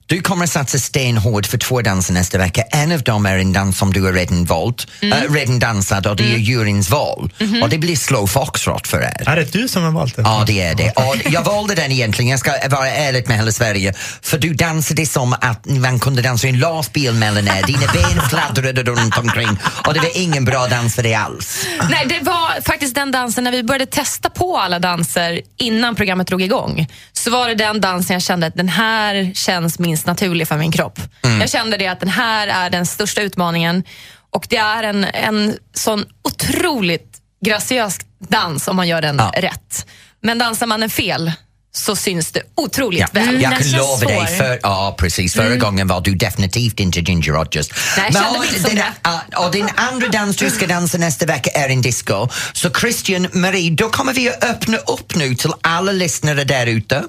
du 0.07 0.21
kommer 0.21 0.45
att 0.45 0.51
satsa 0.51 0.79
stenhårt 0.79 1.47
för 1.47 1.59
två 1.59 1.83
danser 1.83 2.13
nästa 2.15 2.39
vecka. 2.39 2.63
En 2.63 2.93
av 2.93 3.03
dem 3.03 3.27
är 3.27 3.39
en 3.39 3.53
dans 3.53 3.79
som 3.79 3.93
du 3.93 4.03
har 4.03 4.13
redan 4.13 4.45
valt, 4.45 4.87
Mm. 5.01 5.13
äh, 5.23 5.33
redan 5.33 5.59
dansat 5.59 6.07
och 6.07 6.17
det 6.17 6.25
är 6.35 6.37
juryns 6.39 6.91
val. 6.91 7.33
Mhm. 7.41 7.63
Och 7.63 7.69
det 7.69 7.79
blir 7.79 7.97
slow 7.97 8.27
foxtrot 8.27 8.87
för 8.89 9.01
er. 9.01 9.29
Är 9.29 9.37
det 9.37 9.53
du 9.53 9.69
som 9.69 9.83
har 9.83 9.91
valt 9.91 10.17
den? 10.17 10.25
Ja, 10.25 10.45
det 10.47 10.63
är 10.63 10.75
det. 10.75 10.91
Och 10.91 11.17
jag 11.31 11.43
valde 11.45 11.75
den 11.75 11.93
egentligen, 11.93 12.31
jag 12.31 12.41
ska 12.41 12.53
vara 12.71 12.91
ärlig 12.91 13.29
med 13.29 13.37
hela 13.37 13.53
Sverige, 13.53 13.95
för 14.23 14.39
du 14.39 14.55
dansade 14.55 15.07
som 15.07 15.33
att 15.33 15.67
man 15.67 15.99
kunde 16.01 16.23
dansa 16.23 16.47
i 16.47 16.51
en 16.51 16.59
lastbil 16.59 17.13
mellan 17.15 17.49
er. 17.49 17.63
Dina 17.67 17.87
ben 17.93 18.21
fladdrade 18.31 18.83
runt 18.83 19.19
omkring 19.19 19.59
och 19.87 19.95
det 19.95 20.01
var 20.01 20.11
ingen 20.17 20.45
bra 20.45 20.67
dans 20.67 20.95
för 20.95 21.03
dig 21.03 21.15
alls. 21.15 21.67
Nej, 21.91 22.07
det 22.09 22.21
var 22.25 22.63
faktiskt 22.63 22.95
den 22.95 23.11
dansen 23.11 23.46
när 23.47 23.53
vi 23.53 23.63
började 23.63 23.87
testa 23.87 24.31
på 24.31 24.57
alla 24.57 24.79
danser 24.79 25.41
innan 25.57 25.95
programmet 25.95 26.27
drog 26.27 26.43
igång. 26.43 26.87
Så 27.13 27.31
var 27.31 27.49
det 27.49 27.55
den 27.55 27.81
dansen 27.81 28.15
jag 28.15 28.23
kände 28.23 28.47
att 28.47 28.55
den 28.55 28.69
här 28.69 29.33
känns 29.35 29.79
minst 29.79 30.07
naturlig 30.07 30.49
för 30.49 30.57
min 30.57 30.73
kropp. 30.73 31.01
Mm. 31.25 31.41
Jag 31.41 31.51
kände 31.51 31.77
det 31.77 31.87
att 31.87 32.01
den 32.01 32.09
här 32.09 32.49
är 32.49 32.71
den 32.71 32.87
största 32.87 33.23
utmaningen 33.23 33.85
och 34.31 34.47
det 34.49 34.57
är 34.57 34.83
en, 34.83 35.05
en 35.05 35.57
sån 35.75 36.05
otroligt 36.23 37.19
graciös 37.45 37.99
dans 38.19 38.69
om 38.69 38.77
man 38.77 38.89
gör 38.89 39.03
den 39.03 39.21
rätt. 39.37 39.87
Men 40.21 40.39
dansar 40.39 40.67
man 40.67 40.81
den 40.81 40.91
fel 40.91 41.33
så 41.77 41.97
syns 41.97 42.33
det 42.33 42.43
otroligt 42.55 43.01
Ja, 43.01 43.07
väl. 43.13 43.43
jag 43.43 43.59
kan 43.59 43.71
lova 43.71 43.97
dig, 44.07 44.27
för, 44.39 44.61
ja 44.63 44.95
precis, 44.99 45.35
förra 45.35 45.47
Mm. 45.47 45.59
gången 45.59 45.89
var 45.89 46.01
du 46.01 46.15
definitivt 46.15 46.81
inte 46.81 47.01
Ginger 47.01 47.33
Rogers. 47.33 47.69
Nej, 47.97 48.13
kände 48.13 48.29
och, 48.69 48.75
det. 48.75 48.85
ja, 49.03 49.45
och 49.47 49.51
din 49.53 49.69
andra 49.77 50.09
dans 50.09 50.37
du 50.37 50.51
ska 50.51 50.67
dansa 50.67 50.99
nästa 50.99 51.27
vecka 51.27 51.51
är 51.51 51.69
en 51.69 51.83
disco. 51.83 52.29
Så 52.53 52.71
Christian, 52.71 53.27
Marie, 53.33 53.71
då 53.71 53.89
kommer 53.89 54.13
vi 54.13 54.29
att 54.29 54.45
öppna 54.45 54.77
upp 54.77 55.15
nu 55.15 55.35
till 55.35 55.51
alla 55.61 55.93
lyssnare 55.93 56.45
där 56.45 56.67
ute. 56.67 57.03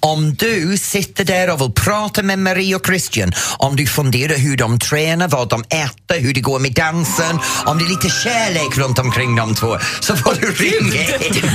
Om 0.00 0.34
du 0.34 0.78
sitter 0.78 1.24
där 1.24 1.50
och 1.50 1.60
vill 1.60 1.72
prata 1.72 2.22
med 2.22 2.38
Marie 2.38 2.74
och 2.76 2.86
Christian, 2.86 3.32
om 3.56 3.76
du 3.76 3.86
funderar 3.86 4.36
hur 4.36 4.56
de 4.56 4.78
tränar, 4.78 5.28
vad 5.28 5.48
de 5.48 5.64
äter, 5.68 6.20
hur 6.20 6.34
det 6.34 6.40
går 6.40 6.58
med 6.58 6.72
dansen, 6.72 7.38
om 7.66 7.78
det 7.78 7.84
är 7.84 7.88
lite 7.88 8.08
kärlek 8.24 8.76
runt 8.78 8.98
omkring 8.98 9.36
de 9.36 9.54
två, 9.54 9.78
så 10.00 10.16
får 10.16 10.34
du 10.40 10.52
ringa 10.52 11.16
in. 11.16 11.50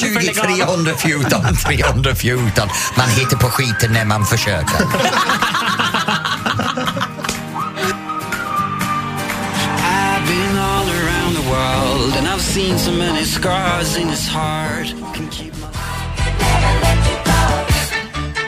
020 0.00 0.32
314 0.34 0.84
314. 0.84 1.87
Man 2.96 3.08
hittar 3.08 3.36
på 3.36 3.48
skiten 3.48 3.92
när 3.92 4.04
man 4.04 4.26
försöker. 4.26 4.78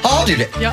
Har 0.02 0.26
du 0.26 0.36
det? 0.36 0.48
Ja. 0.60 0.72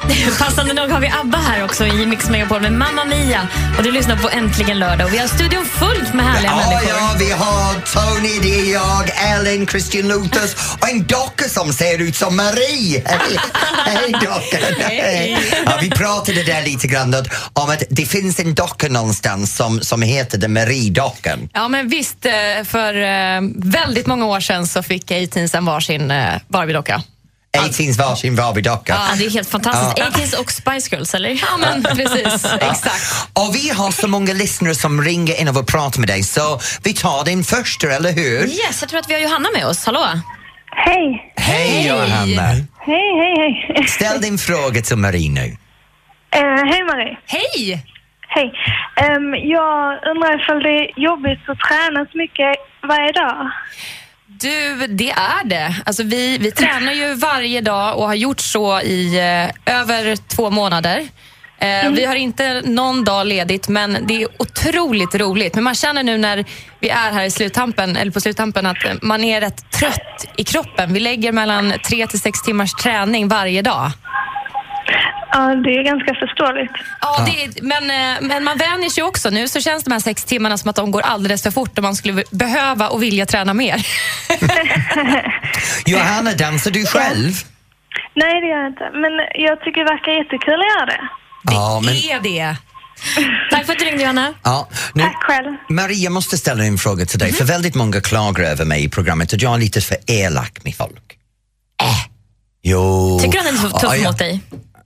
Passande 0.38 0.74
nog 0.74 0.90
har 0.90 1.00
vi 1.00 1.12
ABBA 1.20 1.38
här 1.38 1.64
också 1.64 1.86
i 1.86 2.06
Mix 2.06 2.30
Megapol 2.30 2.60
med 2.60 2.72
Mamma 2.72 3.04
Mia. 3.04 3.48
Och 3.78 3.84
du 3.84 3.92
lyssnar 3.92 4.16
på 4.16 4.28
Äntligen 4.30 4.78
lördag 4.78 5.06
och 5.06 5.12
vi 5.14 5.18
har 5.18 5.26
studion 5.28 5.64
fullt 5.64 6.14
med 6.14 6.24
härliga 6.26 6.50
Ja, 6.50 6.70
människor. 6.70 6.88
ja, 6.88 7.14
vi 7.18 7.30
har 7.30 7.74
Tony, 7.74 8.38
det 8.42 8.60
är 8.60 8.72
jag, 8.72 9.10
Ellen, 9.32 9.66
Christian 9.66 10.08
Luthers 10.08 10.54
och 10.80 10.88
en 10.88 11.02
docka 11.06 11.44
som 11.48 11.72
ser 11.72 11.98
ut 11.98 12.16
som 12.16 12.36
Marie. 12.36 13.02
Hej, 13.86 14.12
dockan! 14.12 14.60
Hej. 14.80 15.38
Ja, 15.66 15.72
vi 15.80 15.90
pratade 15.90 16.42
där 16.42 16.62
lite 16.62 16.86
grann 16.86 17.14
om 17.52 17.70
att 17.70 17.82
det 17.90 18.06
finns 18.06 18.40
en 18.40 18.54
docka 18.54 18.88
någonstans 18.88 19.56
som, 19.56 19.80
som 19.80 20.02
heter 20.02 20.38
The 20.38 20.48
Marie-dockan. 20.48 21.48
Ja, 21.52 21.68
men 21.68 21.88
visst. 21.88 22.26
eh, 22.26 22.32
För 22.64 22.94
eh, 22.94 23.40
väldigt 23.56 24.06
många 24.06 24.26
år 24.26 24.40
sedan 24.40 24.66
så 24.66 24.82
fick 24.82 25.10
A-Teens 25.10 25.54
en 25.54 25.64
varsin 25.64 26.10
eh, 26.10 26.34
Barbie-docka. 26.48 27.02
18 27.58 27.92
varsin 27.98 28.36
Barbie-docka. 28.36 28.92
Ja, 29.10 29.14
det 29.18 29.24
är 29.26 29.30
helt 29.30 29.50
fantastiskt. 29.50 29.98
Ja. 29.98 30.04
80s 30.04 30.40
och 30.40 30.52
Spice 30.52 30.96
Girls, 30.96 31.14
eller? 31.14 31.30
Ja, 31.30 31.56
men 31.60 31.82
precis. 31.96 32.44
Exakt. 32.60 33.28
Och 33.32 33.54
vi 33.54 33.68
har 33.70 33.90
så 33.90 34.08
många 34.08 34.32
lyssnare 34.32 34.74
som 34.74 35.02
ringer 35.02 35.40
in 35.40 35.48
och 35.48 35.56
vill 35.56 35.64
prata 35.64 36.00
med 36.00 36.08
dig 36.08 36.22
så 36.22 36.60
vi 36.84 36.92
tar 36.94 37.24
din 37.24 37.44
första, 37.44 37.86
eller 37.86 38.12
hur? 38.12 38.46
Yes, 38.46 38.80
jag 38.80 38.88
tror 38.90 39.00
att 39.00 39.10
vi 39.10 39.14
har 39.14 39.20
Johanna 39.20 39.48
med 39.54 39.66
oss. 39.66 39.86
Hallå? 39.86 40.06
Hej! 40.76 41.32
Hej 41.36 41.86
Johanna! 41.88 42.42
Hej, 42.78 43.10
hej, 43.20 43.66
hej. 43.74 43.86
Ställ 43.88 44.20
din 44.20 44.38
fråga 44.38 44.80
till 44.82 44.96
Marie 44.96 45.30
nu. 45.30 45.56
Eh, 46.34 46.64
hej 46.70 46.82
Marie. 46.84 47.18
Hej! 47.26 47.84
Hej. 48.28 48.52
Ehm, 48.96 49.34
jag 49.34 49.98
undrar 50.10 50.42
ifall 50.42 50.62
det 50.62 50.68
är 50.70 51.00
jobbigt 51.08 51.48
att 51.48 51.58
träna 51.68 52.06
så 52.12 52.18
mycket 52.18 52.52
varje 52.88 53.12
dag? 53.12 53.50
Du, 54.40 54.86
det 54.86 55.10
är 55.10 55.44
det. 55.44 55.74
Alltså 55.86 56.02
vi, 56.02 56.38
vi 56.38 56.50
tränar 56.50 56.92
ju 56.92 57.14
varje 57.14 57.60
dag 57.60 57.98
och 57.98 58.06
har 58.06 58.14
gjort 58.14 58.40
så 58.40 58.80
i 58.80 59.18
eh, 59.66 59.80
över 59.80 60.16
två 60.16 60.50
månader. 60.50 61.08
Eh, 61.58 61.90
Vi 61.90 62.04
har 62.04 62.14
inte 62.14 62.62
någon 62.64 63.04
dag 63.04 63.26
ledigt, 63.26 63.68
men 63.68 63.98
det 64.06 64.22
är 64.22 64.28
otroligt 64.38 65.14
roligt. 65.14 65.54
Men 65.54 65.64
man 65.64 65.74
känner 65.74 66.02
nu 66.02 66.18
när 66.18 66.44
vi 66.80 66.88
är 66.88 67.12
här 67.12 67.24
i 67.24 67.30
sluttampen, 67.30 67.96
eller 67.96 68.12
på 68.12 68.20
sluttampen 68.20 68.66
att 68.66 68.76
man 69.02 69.24
är 69.24 69.40
rätt 69.40 69.70
trött 69.70 70.26
i 70.36 70.44
kroppen. 70.44 70.92
Vi 70.92 71.00
lägger 71.00 71.32
mellan 71.32 71.72
tre 71.88 72.06
till 72.06 72.20
sex 72.20 72.42
timmars 72.42 72.72
träning 72.72 73.28
varje 73.28 73.62
dag. 73.62 73.90
Ja, 75.32 75.54
det 75.54 75.70
är 75.70 75.82
ganska 75.82 76.14
förståeligt. 76.14 76.72
Ja, 77.00 77.26
det 77.26 77.44
är, 77.44 77.62
men, 77.62 77.90
eh, 77.90 78.20
men 78.20 78.44
man 78.44 78.58
vänjer 78.58 78.90
sig 78.90 79.02
också. 79.04 79.30
Nu 79.30 79.48
så 79.48 79.60
känns 79.60 79.84
de 79.84 79.92
här 79.92 80.00
sex 80.00 80.24
timmarna 80.24 80.58
som 80.58 80.70
att 80.70 80.76
de 80.76 80.90
går 80.90 81.00
alldeles 81.00 81.42
för 81.42 81.50
fort 81.50 81.78
och 81.78 81.84
man 81.84 81.94
skulle 81.94 82.24
behöva 82.30 82.88
och 82.88 83.02
vilja 83.02 83.26
träna 83.26 83.54
mer. 83.54 83.86
Johanna, 85.86 86.32
dansar 86.32 86.70
du 86.70 86.86
själv? 86.86 87.32
Nej, 88.14 88.40
det 88.40 88.46
gör 88.46 88.58
jag 88.58 88.66
inte. 88.66 88.90
Men 88.92 89.12
jag 89.34 89.60
tycker 89.60 89.80
det 89.84 89.90
verkar 89.90 90.12
jättekul 90.12 90.54
att 90.54 90.78
göra 90.78 90.86
det. 90.86 91.08
Ja, 91.42 91.80
men, 91.84 91.94
är 91.94 92.20
det. 92.22 92.56
Tack 93.50 93.66
för 93.66 93.72
att 93.72 93.78
du 93.78 93.84
ringde, 93.84 94.02
Johanna. 94.02 94.34
ja, 94.42 94.68
nu, 94.94 95.02
Tack 95.02 95.22
själv. 95.22 95.56
Maria, 95.68 95.96
jag 96.04 96.12
måste 96.12 96.38
ställa 96.38 96.64
en 96.64 96.78
fråga 96.78 97.06
till 97.06 97.18
dig, 97.18 97.32
för 97.32 97.44
väldigt 97.44 97.74
många 97.74 98.00
klagar 98.00 98.44
över 98.44 98.64
mig 98.64 98.84
i 98.84 98.88
programmet 98.88 99.34
att 99.34 99.42
jag 99.42 99.54
är 99.54 99.58
lite 99.58 99.80
för 99.80 99.96
elak 100.06 100.64
med 100.64 100.74
folk. 100.76 101.16
Äh. 101.82 101.86
Jo. 102.62 103.18
Tycker 103.22 103.38
du 103.38 103.44
han 103.44 103.54
är 103.54 103.58
så 103.58 103.68
tuff 103.68 103.82
Ja, 103.82 103.96
ja. 103.96 104.08
mot 104.08 104.18
dig? 104.18 104.40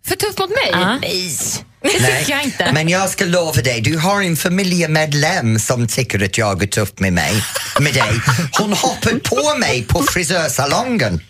För 0.09 0.17
tuff 0.17 0.39
mot 0.39 0.51
mig? 0.51 0.69
Ja. 0.73 0.99
Nej, 1.03 1.37
det 1.83 2.01
Nej, 2.01 2.19
tycker 2.21 2.33
jag 2.33 2.45
inte. 2.45 2.71
Men 2.73 2.89
jag 2.89 3.11
ska 3.11 3.25
lova 3.25 3.63
dig, 3.63 3.81
du 3.81 3.99
har 3.99 4.23
en 4.23 4.37
familjemedlem 4.37 5.59
som 5.59 5.87
tycker 5.89 6.25
att 6.25 6.39
jag 6.39 6.63
är 6.63 6.67
tuff 6.67 6.89
med 6.97 7.13
mig, 7.13 7.45
med 7.81 7.95
dig. 7.95 8.13
Hon 8.59 8.73
hoppade 8.73 9.19
på 9.21 9.59
mig 9.59 9.85
på 9.85 10.03
frisörsalongen. 10.03 11.21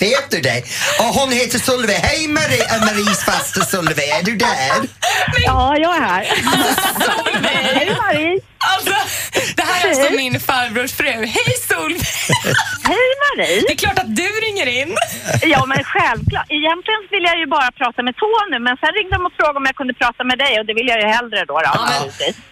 Vet 0.00 0.30
du 0.30 0.40
det? 0.40 0.62
Och 0.98 1.04
hon 1.04 1.32
heter 1.32 1.58
Solveig. 1.58 1.96
Hej 1.98 2.28
Marie, 2.28 2.64
äh, 2.64 2.80
Maries 2.80 3.24
faster 3.24 3.60
Solveig, 3.60 4.08
är 4.08 4.22
du 4.22 4.36
där? 4.36 4.88
Ja, 5.44 5.76
jag 5.76 5.96
är 5.96 6.00
här. 6.00 6.24
Hej 7.74 7.96
Marie! 8.00 8.40
Alltså, 8.58 8.94
det 9.56 9.62
här 9.62 9.84
är 9.84 9.88
alltså 9.90 10.12
min 10.12 10.40
farbrors 10.40 10.92
fru. 10.92 11.06
Hej 11.36 11.52
Solveig! 11.68 12.02
Hej 12.90 13.08
Marie! 13.22 13.60
Det 13.66 13.72
är 13.72 13.76
klart 13.76 13.98
att 13.98 14.16
du 14.16 14.22
ringer 14.46 14.66
in. 14.66 14.96
Ja, 15.42 15.66
men 15.66 15.84
självklart. 15.84 16.46
Egentligen 16.48 17.00
vill 17.10 17.24
jag 17.30 17.38
ju 17.38 17.46
bara 17.46 17.70
prata 17.80 18.02
med 18.02 18.14
Tony, 18.22 18.58
men 18.66 18.76
sen 18.82 18.90
ringde 18.98 19.14
de 19.16 19.26
och 19.26 19.32
frågade 19.38 19.58
om 19.58 19.66
jag 19.70 19.76
kunde 19.76 19.94
prata 19.94 20.24
med 20.24 20.38
dig 20.38 20.52
och 20.60 20.66
det 20.66 20.74
vill 20.74 20.88
jag 20.92 20.98
ju 21.02 21.06
hellre 21.16 21.44
då. 21.50 21.54
då. 21.60 21.72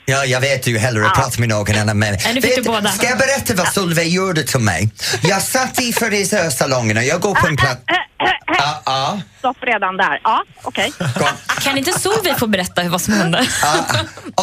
Ja, 0.05 0.25
jag 0.25 0.41
vet 0.41 0.67
ju 0.67 0.79
hellre 0.79 1.01
att 1.07 1.13
Ja. 1.17 1.23
prata 1.23 1.41
med 1.41 1.49
någon 1.49 1.77
annan. 1.83 1.99
Men 1.99 2.15
Ja, 2.25 2.29
nu 2.35 2.41
fick 2.43 2.51
vet, 2.51 2.57
du 2.65 2.71
båda. 2.71 2.89
Ska 2.91 3.07
jag 3.09 3.19
berätta 3.19 3.55
vad 3.55 3.69
Solveig 3.69 4.09
gjorde 4.13 4.43
till 4.43 4.61
mig? 4.61 4.91
Jag 5.23 5.43
satt 5.43 5.81
i 5.81 5.93
frisörsalongen 5.93 6.97
och 6.97 7.03
jag 7.05 7.21
går 7.21 7.35
på 7.35 7.47
en 7.47 7.57
plats... 7.57 7.81
Ja, 8.59 8.83
ja. 8.87 9.21
Stopp 9.39 9.57
redan 9.63 9.97
där. 9.97 10.21
Ja, 10.25 10.43
okej. 10.63 10.93
Kan 11.63 11.79
inte 11.79 11.93
Solveig 12.01 12.39
få 12.39 12.47
berätta 12.47 12.83
vad 12.89 13.01
som 13.01 13.15
hände? 13.15 13.47
Ja, 13.63 13.75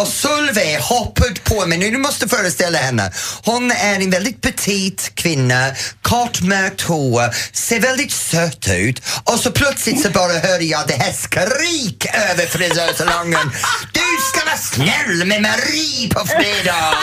och 0.01 0.07
Solveig 0.07 0.79
hoppade 0.79 1.39
på 1.43 1.52
mig. 1.53 1.77
Nu 1.77 1.91
du 1.91 1.97
måste 1.97 2.27
föreställa 2.27 2.77
henne. 2.77 3.11
Hon 3.43 3.71
är 3.71 3.95
en 3.95 4.09
väldigt 4.09 4.41
petit 4.41 5.11
kvinna, 5.15 5.71
kort 6.01 6.41
mörkt 6.41 6.81
hår, 6.81 7.35
ser 7.53 7.79
väldigt 7.79 8.11
söt 8.11 8.67
ut 8.69 9.01
och 9.23 9.39
så 9.39 9.51
plötsligt 9.51 10.01
så 10.01 10.09
bara 10.09 10.33
hör 10.33 10.59
jag 10.59 10.87
det 10.87 10.93
här 10.93 11.13
skrik 11.13 12.05
över 12.05 12.45
frisörsalongen. 12.45 13.51
Du 13.91 14.01
ska 14.29 14.45
vara 14.45 14.57
snäll 14.57 15.27
med 15.27 15.41
Marie 15.41 16.09
på 16.09 16.27
fredag! 16.27 16.95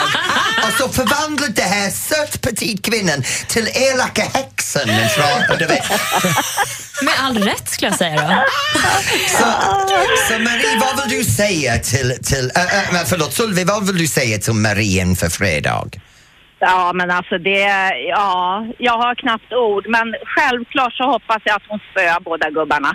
Och 0.63 0.73
så 0.77 0.89
förvandlade 0.89 1.53
det 1.53 1.61
här 1.61 1.91
söt 1.91 2.41
petit 2.41 2.85
kvinnan 2.85 3.23
till 3.47 3.67
elaka 3.67 4.23
häxan. 4.33 4.87
Med 7.01 7.13
all 7.19 7.43
rätt 7.43 7.69
skulle 7.69 7.91
jag 7.91 7.97
säga 7.97 8.21
då. 8.21 8.45
Så, 9.37 9.45
så 10.27 10.39
Marie, 10.39 10.79
vad 10.79 11.09
vill 11.09 11.19
du 11.19 11.31
säga 11.31 11.79
till, 11.79 12.17
till 12.23 12.51
äh, 12.55 12.95
äh, 12.95 13.01
förlåt, 13.05 13.33
Solveig, 13.33 13.67
vad 13.67 13.87
vill 13.87 13.97
du 13.97 14.07
säga 14.07 14.39
till 14.41 14.53
Marie 14.53 15.01
inför 15.01 15.29
fredag? 15.29 15.89
Ja, 16.59 16.91
men 16.93 17.11
alltså 17.11 17.37
det, 17.37 17.59
ja, 18.15 18.65
jag 18.77 18.97
har 18.97 19.15
knappt 19.15 19.53
ord, 19.53 19.85
men 19.95 20.07
självklart 20.35 20.93
så 20.93 21.03
hoppas 21.13 21.41
jag 21.45 21.55
att 21.55 21.67
hon 21.67 21.79
spöar 21.91 22.19
båda 22.19 22.49
gubbarna. 22.49 22.91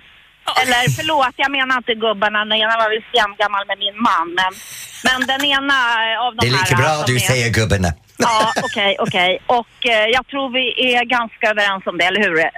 Eller 0.62 0.82
förlåt, 0.98 1.34
jag 1.36 1.50
menar 1.50 1.76
inte 1.76 1.94
gubbarna, 1.94 2.38
den 2.44 2.58
ena 2.62 2.76
var 2.82 2.88
väl 2.94 3.04
jämngammal 3.20 3.64
med 3.70 3.78
min 3.84 3.96
man, 4.08 4.26
men, 4.38 4.52
men 5.06 5.18
den 5.32 5.42
ena 5.54 5.74
av 6.26 6.30
de 6.36 6.40
Det 6.42 6.46
är 6.46 6.56
här... 6.56 6.64
lika 6.64 6.76
bra 6.82 6.92
som 6.94 7.04
du 7.06 7.16
är- 7.16 7.20
säger 7.30 7.50
gubbarna. 7.50 7.88
Ja, 8.18 8.52
okej, 8.64 8.96
okej. 8.98 9.38
Och 9.46 9.76
eh, 9.86 10.06
jag 10.16 10.26
tror 10.26 10.52
vi 10.52 10.94
är 10.94 11.04
ganska 11.04 11.46
överens 11.50 11.82
om 11.86 11.98
det, 11.98 12.04
eller 12.04 12.20
hur 12.20 12.38
eh, 12.38 12.48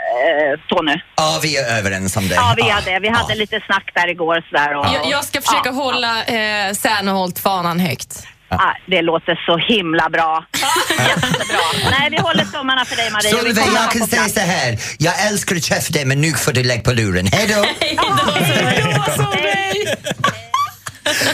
Tony? 0.68 0.96
Ja, 1.16 1.38
vi 1.42 1.56
är 1.56 1.78
överens 1.78 2.16
om 2.16 2.28
det. 2.28 2.34
Ja, 2.34 2.54
vi 2.56 2.68
är 2.70 2.80
det. 2.84 2.98
Vi 3.00 3.08
hade 3.08 3.34
lite 3.34 3.60
snack 3.66 3.90
där 3.94 4.08
igår 4.08 4.44
sådär. 4.50 4.76
Och, 4.76 4.86
Jag, 4.94 5.10
jag 5.10 5.24
ska 5.24 5.40
försöka 5.40 5.68
ja, 5.68 5.72
hålla 5.72 6.24
eh, 6.24 6.72
Serneholt-fanan 6.72 7.80
högt. 7.80 8.26
Ja, 8.48 8.76
det 8.86 9.02
låter 9.02 9.34
så 9.46 9.58
himla 9.74 10.10
bra. 10.10 10.44
Jättebra. 10.90 11.90
Nej, 11.90 12.10
vi 12.10 12.16
håller 12.16 12.44
tummarna 12.44 12.84
för 12.84 12.96
dig 12.96 13.10
Maria. 13.10 13.30
Vi 13.30 13.36
Solveig, 13.54 13.68
jag 13.74 13.90
kan 13.90 14.06
säga 14.06 14.28
så 14.28 14.40
här. 14.40 14.78
Jag 14.98 15.26
älskar 15.26 15.56
att 15.56 15.62
träffa 15.62 15.92
dig 15.92 16.04
men 16.04 16.20
nu 16.20 16.32
får 16.32 16.52
du 16.52 16.62
lägga 16.62 16.82
på 16.82 16.92
luren. 16.92 17.26
Hej 17.26 17.46
då! 17.48 17.64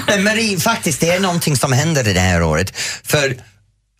Men 0.06 0.24
Marie, 0.24 0.60
faktiskt 0.60 1.00
det 1.00 1.10
är 1.10 1.20
någonting 1.20 1.56
som 1.56 1.72
händer 1.72 2.04
det 2.04 2.20
här 2.20 2.42
året. 2.42 2.76
För 3.04 3.36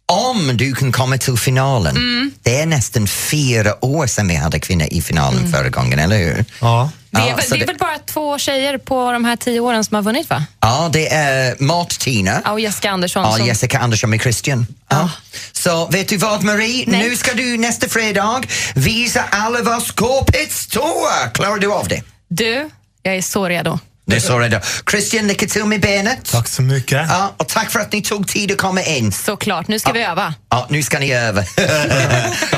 om 0.07 0.57
du 0.57 0.75
kan 0.75 0.93
komma 0.93 1.19
till 1.19 1.37
finalen, 1.37 1.95
det 2.43 2.61
är 2.61 2.67
nästan 2.67 3.07
fyra 3.07 3.85
år 3.85 4.07
sedan 4.07 4.29
vi 4.29 4.35
hade 4.35 4.61
kvinnor 4.61 4.87
i 4.91 5.03
finalen 5.03 5.53
förra 5.53 5.69
gången, 5.69 5.99
eller 5.99 6.19
hur? 6.19 6.45
Ja. 6.61 6.91
Det 7.15 7.21
är, 7.21 7.29
Ja, 7.29 7.37
väl, 7.37 7.45
det 7.51 7.63
är 7.63 7.67
väl 7.67 7.77
bara 7.77 7.99
två 7.99 8.39
tjejer 8.39 8.79
på 8.79 9.13
de 9.13 9.25
här 9.25 9.37
tio 9.37 9.61
åren 9.61 9.85
som 9.85 9.95
har 9.95 10.03
vunnit 10.03 10.31
va? 10.31 10.45
Ja, 10.61 10.91
det 10.93 11.13
är 11.13 11.57
Mat-Tina. 11.59 12.41
Ja, 12.45 12.53
och 12.53 12.61
Jessica 12.61 12.91
Andersson. 12.91 13.23
Ja, 13.25 13.37
som- 13.37 13.47
Jessica 13.47 13.79
Andersson 13.79 14.11
med 14.11 14.21
Christian. 14.23 14.67
Ja. 14.89 15.11
Så 15.53 15.87
vet 15.87 16.09
du 16.09 16.17
vad 16.17 16.43
Marie? 16.43 16.85
Nej. 16.87 17.09
Nu 17.09 17.17
ska 17.17 17.35
du 17.35 17.57
nästa 17.59 17.89
fredag 17.89 18.43
visa 18.75 19.25
alla 19.31 19.63
vad 19.63 19.83
skåpet 19.83 20.53
står. 20.53 21.33
Klarar 21.35 21.57
du 21.59 21.73
av 21.73 21.89
det? 21.89 22.03
Du, 22.29 22.71
jag 23.03 23.17
är 23.17 23.23
så 23.23 23.49
redo. 23.49 23.79
Det 24.07 24.17
är 24.17 24.21
så 24.21 24.39
redo. 24.39 24.59
Christian, 24.91 25.27
lycka 25.27 25.47
till 25.47 25.65
med 25.65 25.81
benet. 25.81 26.31
Tack 26.33 26.49
så 26.49 26.63
mycket. 26.63 27.07
Ja, 27.09 27.35
och 27.37 27.49
tack 27.49 27.71
för 27.71 27.81
att 27.81 27.93
ni 27.93 28.03
tog 28.03 28.29
tid 28.29 28.53
att 28.53 28.59
komma 28.59 28.83
in. 28.83 29.13
Såklart, 29.13 29.69
nu 29.69 29.79
ska 29.79 29.93
vi 29.93 30.03
öva. 30.03 30.35
Ja, 30.51 30.67
nu 30.71 30.83
ska 30.83 30.99
ni 30.99 31.13
öva. 31.13 31.45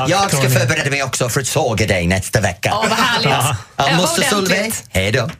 Jag 0.09 0.29
ska 0.29 0.29
Tony. 0.43 0.51
förbereda 0.51 0.91
mig 0.91 1.03
också 1.03 1.29
för 1.29 1.41
att 1.41 1.47
såga 1.47 1.87
dig 1.87 2.07
nästa 2.07 2.41
vecka. 2.41 2.69
Ja, 2.73 2.85
vad 2.89 2.99
härligt. 2.99 3.57
Ja, 3.77 3.85
ordentligt. 3.99 4.29
Solveig. 4.31 4.73
Hej 4.91 5.13
då. 5.13 5.31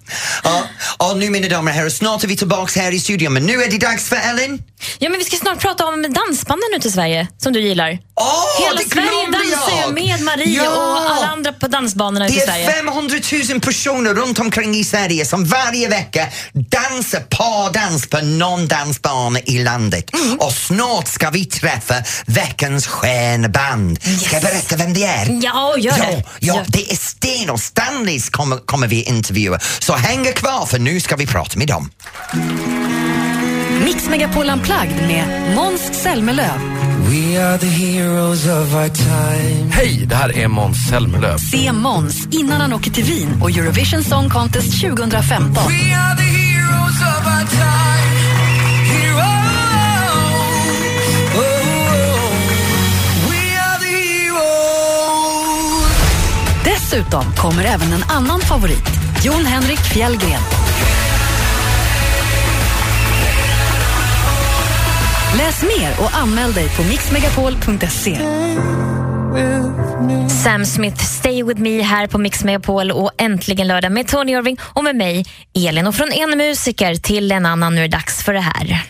Ja, 0.45 0.63
och 0.99 1.17
nu 1.17 1.31
mina 1.31 1.49
damer 1.49 1.71
och 1.73 1.77
herrar, 1.77 1.89
snart 1.89 2.25
är 2.25 2.29
vi 2.29 2.37
tillbaks 2.37 2.77
här 2.77 2.93
i 2.93 3.01
studion 3.01 3.33
men 3.33 3.43
nu 3.47 3.63
är 3.63 3.71
det 3.71 3.79
dags 3.79 4.09
för 4.09 4.17
Ellen. 4.17 4.63
Ja, 4.99 5.09
men 5.11 5.19
vi 5.19 5.25
ska 5.25 5.37
snart 5.37 5.59
prata 5.61 5.87
om 5.87 6.03
dansbanden 6.03 6.69
nu 6.75 6.81
till 6.81 6.93
Sverige, 6.93 7.29
som 7.39 7.53
du 7.53 7.61
gillar. 7.61 7.99
Åh, 8.21 8.65
Hela 8.65 8.77
det 8.81 8.91
Sverige 8.91 9.09
dansar 9.33 9.73
ju 9.77 9.81
jag! 9.81 9.95
med 9.95 10.21
Marie 10.25 10.63
Ja! 10.65 10.71
och 10.71 11.11
alla 11.11 11.27
andra 11.27 11.53
på 11.53 11.67
dansbanorna 11.69 12.27
ute 12.27 12.35
i 12.35 12.39
Det 12.39 12.43
är 12.43 12.47
Sverige. 12.47 12.71
500 12.73 13.17
000 13.51 13.61
personer 13.61 14.15
runt 14.15 14.39
omkring 14.39 14.75
i 14.77 14.85
Sverige 14.85 15.25
som 15.27 15.45
varje 15.45 15.89
vecka 15.89 15.96
dansar 16.53 17.21
pardans 17.21 18.07
på 18.07 18.21
någon 18.21 18.69
dansbana 18.69 19.41
i 19.41 19.63
landet. 19.63 20.15
Mm. 20.15 20.39
Och 20.39 20.53
snart 20.53 21.09
ska 21.09 21.31
vi 21.31 21.45
träffa 21.45 21.95
veckans 22.27 22.87
stjärnband. 22.87 24.03
Ska 24.03 24.37
jag 24.37 24.43
berätta 24.43 24.77
vem 24.77 24.93
det 24.93 25.05
är? 25.05 25.41
Ja, 25.43 25.75
gör 25.79 25.95
ja, 25.99 26.05
det. 26.05 26.25
Ja, 26.41 26.65
det 26.67 26.93
är 26.93 26.97
Sten 26.97 27.51
och 27.51 27.61
Stanleys 27.61 28.31
kommer, 28.31 28.57
kommer 28.57 28.87
vi 28.87 29.03
intervjua. 29.03 29.59
Så 29.79 29.95
häng 29.95 30.25
kvar 30.25 30.67
för 30.67 30.79
nu 30.79 31.01
ska 31.01 31.17
vi 31.17 31.27
prata 31.27 31.59
med 31.59 31.69
dem. 31.69 31.91
Mix 33.85 34.09
Megapol 34.09 34.51
Unplugged 34.51 35.07
med 35.07 35.55
Måns 35.55 36.03
Zelmerlöw. 36.03 36.86
We 37.11 37.37
are 37.39 37.59
the 37.59 37.67
heroes 37.67 38.47
of 38.47 38.75
our 38.75 38.89
time. 38.89 39.71
Hej, 39.73 40.07
det 40.07 40.15
här 40.15 40.39
är 40.39 40.49
Måns 40.49 40.77
Zelmerlöw. 40.89 41.39
Se 41.39 41.73
Måns 41.73 42.29
innan 42.31 42.61
han 42.61 42.73
åker 42.73 42.91
till 42.91 43.05
Wien 43.05 43.43
och 43.43 43.51
Eurovision 43.51 44.03
Song 44.03 44.31
Contest 44.31 44.81
2015. 44.81 45.55
We 45.55 45.95
are 45.95 46.17
the 46.17 46.23
heroes 46.23 47.01
of 47.01 47.27
our 47.27 47.47
time. 47.51 48.17
Heroes. 48.85 49.23
Oh, 51.35 51.41
oh. 51.41 52.31
We 53.31 53.59
are 53.59 53.79
the 53.81 53.97
heroes. 54.13 55.05
Dessutom 56.65 57.25
kommer 57.37 57.65
även 57.65 57.93
en 57.93 58.03
annan 58.09 58.41
favorit, 58.41 58.89
Jon 59.23 59.47
Henrik 59.47 59.81
Fjällgren. 59.81 60.41
Läs 65.39 65.63
mer 65.63 65.91
och 66.01 66.15
anmäl 66.15 66.53
dig 66.53 66.69
på 66.69 66.83
mixmegapol.se. 66.83 68.19
Sam 70.45 70.65
Smith, 70.65 71.05
Stay 71.05 71.43
With 71.43 71.61
Me 71.61 71.83
här 71.83 72.07
på 72.07 72.19
Mix 72.19 72.45
Megapol 72.45 72.91
och 72.91 73.11
äntligen 73.19 73.67
lördag 73.67 73.93
med 73.93 74.09
Tony 74.09 74.33
Irving 74.33 74.57
och 74.63 74.85
med 74.85 74.97
mig, 74.97 75.25
Elin. 75.55 75.87
Och 75.87 75.95
från 75.95 76.13
en 76.13 76.39
musiker 76.39 76.95
till 76.95 77.33
en 77.33 77.47
annan, 77.47 77.75
nu 77.75 77.81
är 77.81 77.89
det 77.89 77.97
dags 77.97 78.25
för 78.25 78.33
det 78.33 78.41
här. 78.41 78.83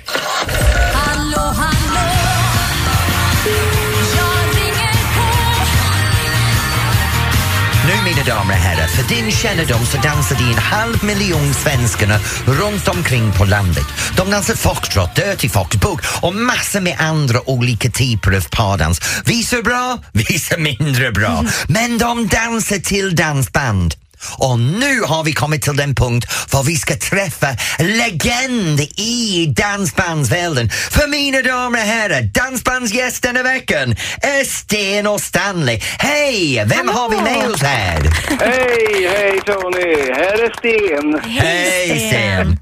Mina 8.06 8.24
damer 8.24 8.54
och 8.54 8.60
herrar, 8.60 8.86
för 8.86 9.14
din 9.14 9.30
kännedom 9.30 9.86
så 9.86 9.96
dansar 9.96 10.36
det 10.36 10.52
en 10.52 10.58
halv 10.58 11.04
miljon 11.04 11.54
svenskarna 11.54 12.18
runt 12.46 12.88
omkring 12.88 13.32
på 13.32 13.44
landet. 13.44 13.86
De 14.16 14.30
dansar 14.30 14.54
foxtrot, 14.54 15.16
dirty 15.16 15.48
fox, 15.48 15.76
bugg 15.76 16.00
och 16.22 16.34
massor 16.34 16.80
med 16.80 16.96
andra 16.98 17.50
olika 17.50 17.90
typer 17.90 18.32
av 18.36 18.48
pardans. 18.50 19.00
Vissa 19.24 19.62
bra, 19.62 19.98
vissa 20.12 20.56
mindre 20.56 21.12
bra. 21.12 21.44
Men 21.68 21.98
de 21.98 22.26
dansar 22.26 22.78
till 22.78 23.16
dansband. 23.16 23.94
Och 24.38 24.58
nu 24.58 25.00
har 25.00 25.24
vi 25.24 25.32
kommit 25.32 25.62
till 25.62 25.76
den 25.76 25.94
punkt 25.94 26.26
var 26.52 26.62
vi 26.62 26.76
ska 26.76 26.96
träffa 26.96 27.46
legend 27.78 28.80
i 28.96 29.46
dansbandsvärlden. 29.56 30.70
För 30.90 31.08
mina 31.08 31.42
damer 31.42 31.78
och 31.78 31.84
herrar, 31.84 32.22
dansbandsgäst 32.22 33.22
denna 33.22 33.42
veckan 33.42 33.90
är 34.22 34.44
Sten 34.44 35.06
och 35.06 35.20
Stanley. 35.20 35.80
Hej! 35.98 36.64
Vem 36.66 36.88
har 36.88 37.08
vi 37.08 37.16
med 37.16 37.50
oss 37.50 37.62
här? 37.62 38.00
Hej, 38.40 39.08
hej 39.08 39.40
Tony! 39.46 40.12
Här 40.12 40.44
är 40.44 40.52
Sten. 40.58 41.20
Hej 41.30 42.08
Sten! 42.08 42.58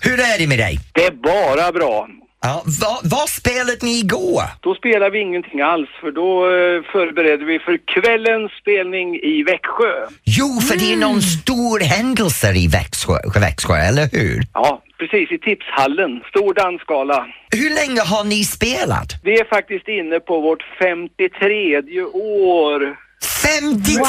Hur 0.00 0.20
är 0.20 0.38
det 0.38 0.46
med 0.46 0.58
dig? 0.58 0.80
Det 0.92 1.06
är 1.06 1.10
bara 1.10 1.72
bra. 1.72 2.06
Ja, 2.42 2.62
vad, 2.80 3.10
vad 3.10 3.28
spelade 3.28 3.78
ni 3.82 3.98
igår? 3.98 4.42
Då 4.60 4.74
spelar 4.74 5.10
vi 5.10 5.18
ingenting 5.20 5.60
alls 5.60 5.88
för 6.00 6.10
då 6.12 6.32
eh, 6.44 6.82
förbereder 6.92 7.46
vi 7.46 7.58
för 7.58 7.76
kvällens 7.94 8.52
spelning 8.52 9.08
i 9.14 9.42
Växjö. 9.42 9.94
Jo, 10.24 10.48
för 10.60 10.76
det 10.78 10.92
är 10.92 10.96
någon 10.96 11.22
stor 11.22 11.80
händelse 11.80 12.52
i 12.52 12.66
Växjö, 12.68 13.18
Växjö 13.40 13.76
eller 13.76 14.06
hur? 14.12 14.42
Ja, 14.54 14.82
precis 14.98 15.32
i 15.32 15.38
tipshallen. 15.38 16.22
Stor 16.28 16.54
dansgala. 16.54 17.26
Hur 17.60 17.70
länge 17.80 18.00
har 18.00 18.24
ni 18.24 18.44
spelat? 18.44 19.08
Vi 19.22 19.40
är 19.40 19.44
faktiskt 19.44 19.88
inne 19.88 20.20
på 20.20 20.40
vårt 20.40 20.62
53 20.78 22.02
år. 22.12 22.96
53 23.42 24.02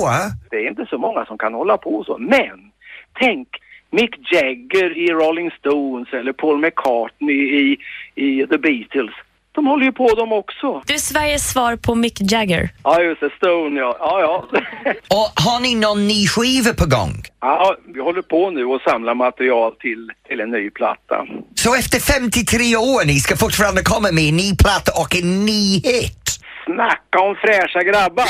år? 0.00 0.14
Det 0.50 0.56
är 0.56 0.68
inte 0.68 0.86
så 0.90 0.98
många 0.98 1.24
som 1.24 1.38
kan 1.38 1.54
hålla 1.54 1.76
på 1.76 2.04
så. 2.06 2.18
Men 2.18 2.56
tänk 3.20 3.48
Mick 3.92 4.32
Jagger 4.32 4.98
i 4.98 5.12
Rolling 5.12 5.50
Stones 5.58 6.08
eller 6.12 6.32
Paul 6.32 6.60
McCartney 6.60 7.34
i, 7.34 7.76
i 8.14 8.46
The 8.46 8.58
Beatles. 8.58 9.14
De 9.54 9.66
håller 9.66 9.84
ju 9.84 9.92
på 9.92 10.08
dem 10.14 10.32
också. 10.32 10.82
Du 10.86 10.94
är 10.94 10.98
Sveriges 10.98 11.50
svar 11.50 11.76
på 11.76 11.94
Mick 11.94 12.18
Jagger. 12.20 12.70
Ja, 12.84 13.02
just 13.02 13.20
det. 13.20 13.30
Stone, 13.36 13.80
ja. 13.80 13.96
Ja, 14.00 14.20
ja. 14.20 14.60
Och 15.08 15.42
har 15.44 15.60
ni 15.60 15.74
någon 15.74 16.08
ny 16.08 16.26
skiva 16.26 16.74
på 16.74 16.86
gång? 16.86 17.22
ja 17.40 17.76
vi 17.94 18.00
håller 18.00 18.22
på 18.22 18.50
nu 18.50 18.64
och 18.64 18.80
samlar 18.80 19.14
material 19.14 19.74
till, 19.74 20.10
till 20.28 20.40
en 20.40 20.50
ny 20.50 20.70
platta. 20.70 21.26
Så 21.54 21.74
efter 21.74 22.00
53 22.00 22.76
år 22.76 23.06
ni 23.06 23.14
ska 23.20 23.36
fortfarande 23.36 23.82
komma 23.82 24.08
med 24.12 24.24
en 24.28 24.36
ny 24.36 24.56
platta 24.56 24.92
och 25.00 25.16
en 25.16 25.44
ny 25.44 25.74
hit? 25.74 26.31
Snacka 26.64 27.20
om 27.20 27.36
fräscha 27.36 27.82
grabbar! 27.82 28.26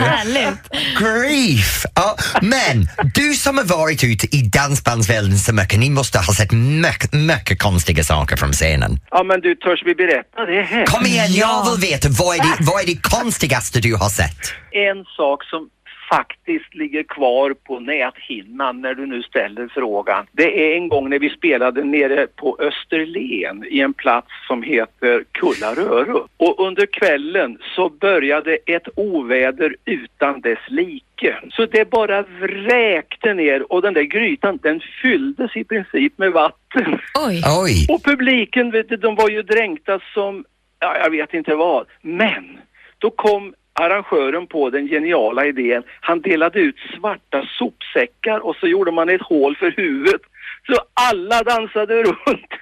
Härligt. 0.00 0.70
Grief! 0.98 1.84
Ja, 1.94 2.16
men 2.42 2.88
du 3.14 3.34
som 3.34 3.58
har 3.58 3.64
varit 3.64 4.04
ute 4.04 4.36
i 4.36 4.42
dansbandsvärlden 4.42 5.38
så 5.38 5.54
mycket, 5.54 5.78
ni 5.78 5.90
måste 5.90 6.18
ha 6.18 6.34
sett 6.34 6.52
mycket, 6.52 7.12
mycket 7.12 7.62
konstiga 7.62 8.04
saker 8.04 8.36
från 8.36 8.52
scenen. 8.52 9.00
Ja, 9.10 9.22
men 9.22 9.40
du, 9.40 9.54
törs 9.54 9.82
vi 9.84 9.94
berätta 9.94 10.44
det 10.46 10.62
här? 10.62 10.86
Kom 10.86 11.06
igen, 11.06 11.32
jag 11.32 11.70
vill 11.70 11.90
veta, 11.90 12.08
vad 12.08 12.36
är, 12.36 12.40
det, 12.40 12.56
vad 12.60 12.82
är 12.82 12.86
det 12.86 13.00
konstigaste 13.02 13.80
du 13.80 13.94
har 13.94 14.08
sett? 14.08 14.40
En 14.72 15.04
sak 15.16 15.44
som 15.44 15.68
faktiskt 16.14 16.74
ligger 16.74 17.02
kvar 17.02 17.54
på 17.64 17.80
näthinnan 17.80 18.80
när 18.80 18.94
du 18.94 19.06
nu 19.06 19.22
ställer 19.22 19.68
frågan. 19.68 20.26
Det 20.32 20.72
är 20.72 20.76
en 20.76 20.88
gång 20.88 21.10
när 21.10 21.18
vi 21.18 21.30
spelade 21.30 21.84
nere 21.84 22.26
på 22.26 22.56
Österlen 22.60 23.64
i 23.68 23.80
en 23.80 23.92
plats 23.92 24.28
som 24.46 24.62
heter 24.62 25.24
Kullaröro. 25.32 26.28
Och 26.36 26.66
under 26.66 26.86
kvällen 26.86 27.58
så 27.76 27.88
började 27.88 28.58
ett 28.66 28.88
oväder 28.96 29.76
utan 29.84 30.40
dess 30.40 30.58
like. 30.68 31.36
Så 31.50 31.66
det 31.66 31.90
bara 31.90 32.22
vräkte 32.22 33.34
ner 33.34 33.72
och 33.72 33.82
den 33.82 33.94
där 33.94 34.02
grytan 34.02 34.58
den 34.62 34.80
fylldes 35.02 35.56
i 35.56 35.64
princip 35.64 36.18
med 36.18 36.32
vatten. 36.32 36.98
Oj. 37.28 37.42
Oj! 37.62 37.86
Och 37.88 38.02
publiken, 38.02 38.70
vet 38.70 38.88
du, 38.88 38.96
de 38.96 39.14
var 39.14 39.28
ju 39.30 39.42
dränkta 39.42 40.00
som, 40.14 40.44
ja, 40.78 40.96
jag 40.98 41.10
vet 41.10 41.34
inte 41.34 41.54
vad. 41.54 41.86
Men 42.02 42.58
då 42.98 43.10
kom 43.10 43.54
arrangören 43.84 44.46
på 44.46 44.70
den 44.70 44.88
geniala 44.88 45.46
idén. 45.46 45.82
Han 46.00 46.20
delade 46.20 46.58
ut 46.58 46.76
svarta 46.98 47.42
sopsäckar 47.58 48.38
och 48.46 48.56
så 48.56 48.66
gjorde 48.66 48.92
man 48.92 49.08
ett 49.08 49.22
hål 49.22 49.56
för 49.56 49.70
huvudet. 49.76 50.22
Så 50.66 50.76
alla 50.94 51.42
dansade 51.42 52.02
runt 52.02 52.52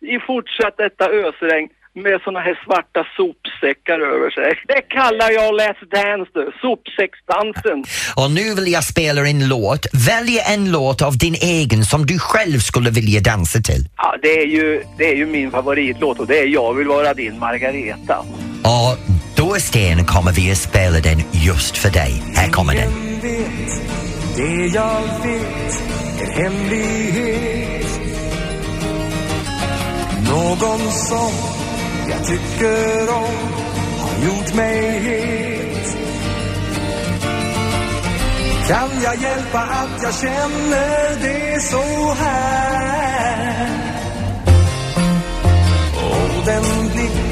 i 0.00 0.18
fortsatt 0.26 0.76
detta 0.76 1.10
ösregn 1.10 1.68
med 1.94 2.20
såna 2.24 2.40
här 2.40 2.60
svarta 2.64 3.06
sopsäckar 3.16 4.00
över 4.00 4.30
sig. 4.30 4.54
Det 4.66 4.82
kallar 4.82 5.30
jag 5.30 5.54
Let's 5.60 5.84
Dance 5.90 6.30
du, 6.34 6.52
sopsäcksdansen. 6.60 7.84
Och 8.16 8.30
nu 8.30 8.54
vill 8.54 8.72
jag 8.72 8.84
spela 8.84 9.20
en 9.20 9.48
låt. 9.48 9.86
Välj 10.08 10.38
en 10.54 10.70
låt 10.72 11.02
av 11.02 11.18
din 11.18 11.34
egen 11.34 11.84
som 11.84 12.06
du 12.06 12.18
själv 12.18 12.58
skulle 12.58 12.90
vilja 12.90 13.20
dansa 13.20 13.58
till. 13.58 13.82
Ja, 13.96 14.16
det 14.22 14.42
är 14.42 14.46
ju, 14.46 14.82
det 14.98 15.04
är 15.12 15.16
ju 15.16 15.26
min 15.26 15.50
favoritlåt 15.50 16.20
och 16.20 16.26
det 16.26 16.38
är 16.38 16.46
Jag 16.46 16.74
vill 16.74 16.88
vara 16.88 17.14
din 17.14 17.38
Margareta. 17.38 18.18
Och 18.62 19.17
då 19.48 19.54
Sten 19.54 20.04
kommer 20.04 20.32
vi 20.32 20.50
att 20.52 20.58
spela 20.58 21.00
den 21.00 21.22
just 21.32 21.76
för 21.76 21.90
dig. 21.90 22.22
Här 22.34 22.48
kommer 22.48 22.74
den. 22.74 22.90
Det 24.36 24.66
jag 24.66 25.02
vet 25.22 25.82
är 26.20 26.42
hemlighet 26.42 28.00
Någon 30.30 30.92
som 30.92 31.30
jag 32.08 32.26
tycker 32.26 33.08
om 33.10 33.34
har 33.98 34.24
gjort 34.24 34.54
mig 34.54 34.98
het 34.98 35.96
Kan 38.68 39.02
jag 39.02 39.22
hjälpa 39.22 39.58
att 39.58 40.02
jag 40.02 40.14
känner 40.14 41.20
det 41.22 41.62
så 41.62 42.14
här? 42.14 43.68
Och 45.94 46.44
den 46.46 46.88
blick 46.94 47.28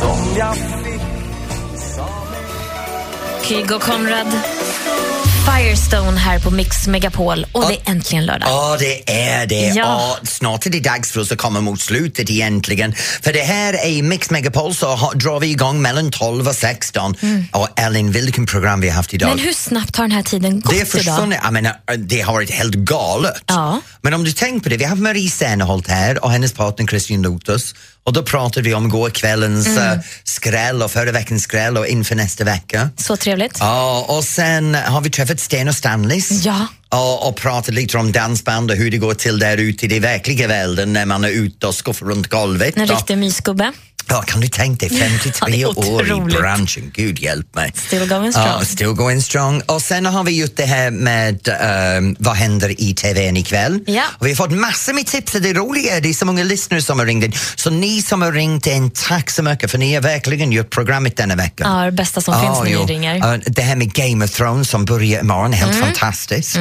som 0.00 0.36
jag 0.38 0.56
fick 0.56 0.85
Kygo 3.46 3.78
Konrad. 3.78 4.26
Firestone 5.56 6.18
här 6.18 6.38
på 6.38 6.50
Mix 6.50 6.86
Megapol 6.86 7.46
och 7.52 7.68
det 7.68 7.74
är 7.74 7.90
äntligen 7.90 8.26
lördag. 8.26 8.48
Ja, 8.48 8.76
det 8.80 9.12
är 9.12 9.46
det. 9.46 9.72
Ja. 9.74 10.16
Och 10.20 10.28
snart 10.28 10.66
är 10.66 10.70
det 10.70 10.80
dags 10.80 11.12
för 11.12 11.20
oss 11.20 11.32
att 11.32 11.38
komma 11.38 11.60
mot 11.60 11.80
slutet 11.80 12.30
egentligen. 12.30 12.94
För 13.22 13.32
det 13.32 13.42
här 13.42 13.86
är 13.86 14.02
Mix 14.02 14.30
Megapol 14.30 14.74
så 14.74 14.86
har, 14.86 15.14
drar 15.14 15.40
vi 15.40 15.46
igång 15.46 15.82
mellan 15.82 16.10
12 16.10 16.48
och 16.48 16.54
16. 16.54 17.14
Och 17.52 17.80
Ellen, 17.80 18.12
vilken 18.12 18.46
program 18.46 18.80
vi 18.80 18.88
har 18.88 18.96
haft 18.96 19.14
idag. 19.14 19.26
Mm. 19.26 19.36
Men 19.36 19.46
hur 19.46 19.52
snabbt 19.52 19.96
har 19.96 20.04
den 20.04 20.12
här 20.12 20.22
tiden 20.22 20.60
gått 20.60 20.72
det 20.72 20.76
är 20.76 20.80
idag? 20.80 20.88
förstående, 20.88 21.40
jag 21.44 21.52
menar, 21.52 21.76
det 21.96 22.20
har 22.20 22.32
varit 22.32 22.50
helt 22.50 22.74
galet. 22.74 23.42
Ja. 23.46 23.80
Men 24.00 24.14
om 24.14 24.24
du 24.24 24.32
tänker 24.32 24.60
på 24.60 24.68
det, 24.68 24.76
vi 24.76 24.84
har 24.84 24.96
Marie 24.96 25.30
Serneholt 25.30 25.88
här 25.88 26.24
och 26.24 26.30
hennes 26.30 26.52
partner 26.52 26.86
Christian 26.86 27.22
Lotus 27.22 27.74
och 28.06 28.12
då 28.12 28.22
pratade 28.22 28.68
vi 28.68 28.74
om 28.74 28.88
gårkvällens 28.88 29.66
Mm. 29.66 29.82
mm. 29.82 30.00
skräll 30.24 30.82
och 30.82 30.90
förra 30.90 31.12
veckans 31.12 31.42
skräll 31.42 31.76
och 31.76 31.86
inför 31.86 32.14
nästa 32.14 32.44
vecka. 32.44 32.90
Så 32.96 33.16
trevligt. 33.16 33.56
Ja, 33.60 34.04
och 34.08 34.24
sen 34.24 34.74
har 34.74 35.00
vi 35.00 35.10
träffat 35.10 35.40
Sten 35.46 35.68
och 35.68 35.74
Stanleys. 35.74 36.44
Ja. 36.44 36.66
Och, 36.88 37.28
och 37.28 37.36
pratat 37.36 37.74
lite 37.74 37.98
om 37.98 38.12
dansband 38.12 38.70
och 38.70 38.76
hur 38.76 38.90
det 38.90 38.98
går 38.98 39.14
till 39.14 39.38
där 39.38 39.56
ute 39.56 39.84
i 39.84 39.88
den 39.88 40.02
verkliga 40.02 40.48
världen 40.48 40.92
när 40.92 41.06
man 41.06 41.24
är 41.24 41.28
ute 41.28 41.66
och 41.66 41.74
skuffar 41.74 42.06
runt 42.06 42.26
golvet. 42.26 42.76
En 42.76 42.86
riktig 42.86 43.18
mysgubbe. 43.18 43.72
Ja, 44.08 44.22
kan 44.22 44.40
du 44.40 44.48
tänka 44.48 44.88
dig, 44.88 44.98
53 44.98 45.56
Ja, 45.56 45.68
år 45.76 46.06
i 46.06 46.20
branschen, 46.20 46.90
gud 46.94 47.18
hjälp 47.18 47.54
mig. 47.54 47.72
Still 47.86 48.08
going 48.08 48.32
strong. 48.32 48.46
Ja, 48.46 48.64
still 48.64 48.88
going 48.92 49.22
strong. 49.22 49.60
Och 49.66 49.82
sen 49.82 50.06
har 50.06 50.24
vi 50.24 50.40
gjort 50.40 50.56
det 50.56 50.64
här 50.64 50.90
med 50.90 51.48
ehm, 51.60 52.16
vad 52.18 52.34
händer 52.36 52.80
i 52.80 52.94
TVn 52.94 53.36
ikväll. 53.36 53.80
Ja. 53.86 54.02
Och 54.18 54.26
vi 54.26 54.30
har 54.30 54.36
fått 54.36 54.50
massor 54.52 54.92
med 54.92 55.06
tips 55.06 55.34
och 55.34 55.40
det 55.42 55.52
roliga 55.52 55.96
är 55.96 56.00
det 56.00 56.08
är 56.08 56.14
så 56.14 56.26
många 56.26 56.44
lyssnare 56.44 56.82
som 56.82 56.98
har 56.98 57.06
ringt 57.06 57.24
in. 57.24 57.32
Så 57.56 57.70
ni 57.70 58.02
som 58.02 58.22
har 58.22 58.32
ringt 58.32 58.66
in, 58.66 58.90
tack 58.90 59.30
så 59.30 59.42
mycket 59.42 59.70
för 59.70 59.78
ni 59.78 59.94
har 59.94 60.02
verkligen 60.02 60.52
gjort 60.52 60.70
programmet 60.70 61.16
denna 61.16 61.34
vecka. 61.36 61.64
Ja, 61.64 61.84
det 61.84 61.92
bästa 61.92 62.20
som 62.20 62.40
finns 62.40 62.58
när 62.58 62.64
ni 62.86 62.92
ringer. 62.94 63.40
Det 63.46 63.62
här 63.62 63.76
med 63.76 63.92
Game 63.92 64.24
of 64.24 64.30
Thrones 64.30 64.68
som 64.70 64.84
börjar 64.84 65.20
imorgon, 65.20 65.52
helt 65.52 65.72
Mm. 65.76 65.84
fantastiskt. 65.86 66.56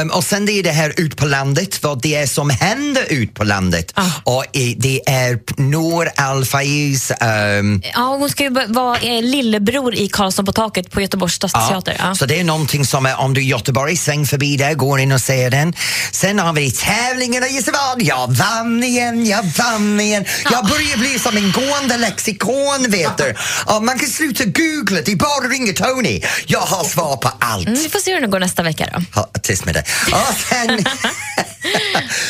Um, 0.00 0.10
och 0.10 0.24
sen 0.24 0.46
det 0.46 0.52
är 0.52 0.62
det 0.62 0.70
här 0.70 0.92
ut 0.96 1.16
på 1.16 1.26
landet, 1.26 1.82
vad 1.82 2.02
det 2.02 2.14
är 2.14 2.26
som 2.26 2.50
händer 2.50 3.04
ut 3.08 3.34
på 3.34 3.44
landet. 3.44 3.92
Ah. 3.94 4.04
Och 4.24 4.44
det 4.76 5.00
är 5.06 5.38
Nour 5.60 6.08
Al-Faiz 6.50 7.12
um, 7.60 7.82
Ja, 7.94 8.16
hon 8.18 8.30
ska 8.30 8.42
ju 8.42 8.50
vara 8.50 8.98
eh, 8.98 9.22
lillebror 9.22 9.94
i 9.94 10.08
Karlsson 10.08 10.44
på 10.44 10.52
taket 10.52 10.90
på 10.90 11.00
Göteborgs 11.00 11.34
stadsteater. 11.34 11.96
Ja. 11.98 12.14
Så 12.14 12.26
det 12.26 12.40
är 12.40 12.44
någonting 12.44 12.86
som 12.86 13.06
är, 13.06 13.20
om 13.20 13.34
du 13.34 13.40
är 13.40 13.44
i 13.44 13.48
Göteborg, 13.48 13.96
sväng 13.96 14.26
förbi 14.26 14.56
där, 14.56 14.74
går 14.74 15.00
in 15.00 15.12
och 15.12 15.20
ser 15.20 15.50
den. 15.50 15.74
Sen 16.12 16.38
har 16.38 16.52
vi 16.52 16.70
tävlingen 16.70 17.42
och 17.42 17.48
gissa 17.48 17.72
vad? 17.72 18.02
Jag 18.02 18.36
vann 18.36 18.84
igen, 18.84 19.26
jag 19.26 19.44
vann 19.58 20.00
igen. 20.00 20.24
Jag 20.50 20.66
börjar 20.66 20.96
bli 20.98 21.18
som 21.18 21.36
en 21.36 21.52
gående 21.52 21.96
lexikon 21.96 22.86
vet 22.88 23.18
du. 23.18 23.34
Och 23.66 23.84
man 23.84 23.98
kan 23.98 24.08
sluta 24.08 24.44
googla, 24.44 25.00
det 25.04 25.12
är 25.12 25.16
bara 25.16 25.44
att 25.46 25.50
ringa 25.50 25.72
Tony. 25.72 26.20
Jag 26.46 26.60
har 26.60 26.84
svar 26.84 27.16
på 27.16 27.30
allt. 27.38 27.68
Mm, 27.68 27.80
vi 27.82 27.88
får 27.88 27.98
se 27.98 28.14
hur 28.14 28.20
det 28.20 28.26
går 28.26 28.40
nästa 28.40 28.62
vecka 28.62 28.88
då. 28.94 29.20
Ha, 29.20 29.28
tyst 29.42 29.64
med 29.64 29.74
det. 29.74 29.84
Och 30.12 30.34
sen, 30.48 30.84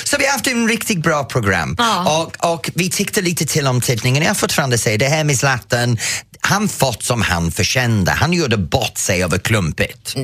så 0.04 0.16
vi 0.18 0.24
har 0.26 0.32
haft 0.32 0.46
en 0.46 0.68
riktigt 0.68 1.02
bra 1.02 1.24
program. 1.24 1.76
Och, 2.06 2.52
och 2.52 2.70
vi 2.74 2.90
tyckte 2.90 3.20
lite 3.20 3.46
till 3.46 3.66
om 3.66 3.80
tittningen. 4.10 4.26
Jag 4.28 4.36
fortfarande 4.36 4.78
säga 4.78 4.98
det 4.98 5.08
här 5.08 5.24
med 5.24 5.38
Zlatan, 5.38 5.98
han 6.40 6.68
fått 6.68 7.02
som 7.02 7.22
han 7.22 7.50
förtjänade. 7.50 8.10
Han 8.10 8.32
gjorde 8.32 8.56
bort 8.56 8.98
sig 8.98 9.22
över 9.24 9.38
klumpigt. 9.38 10.14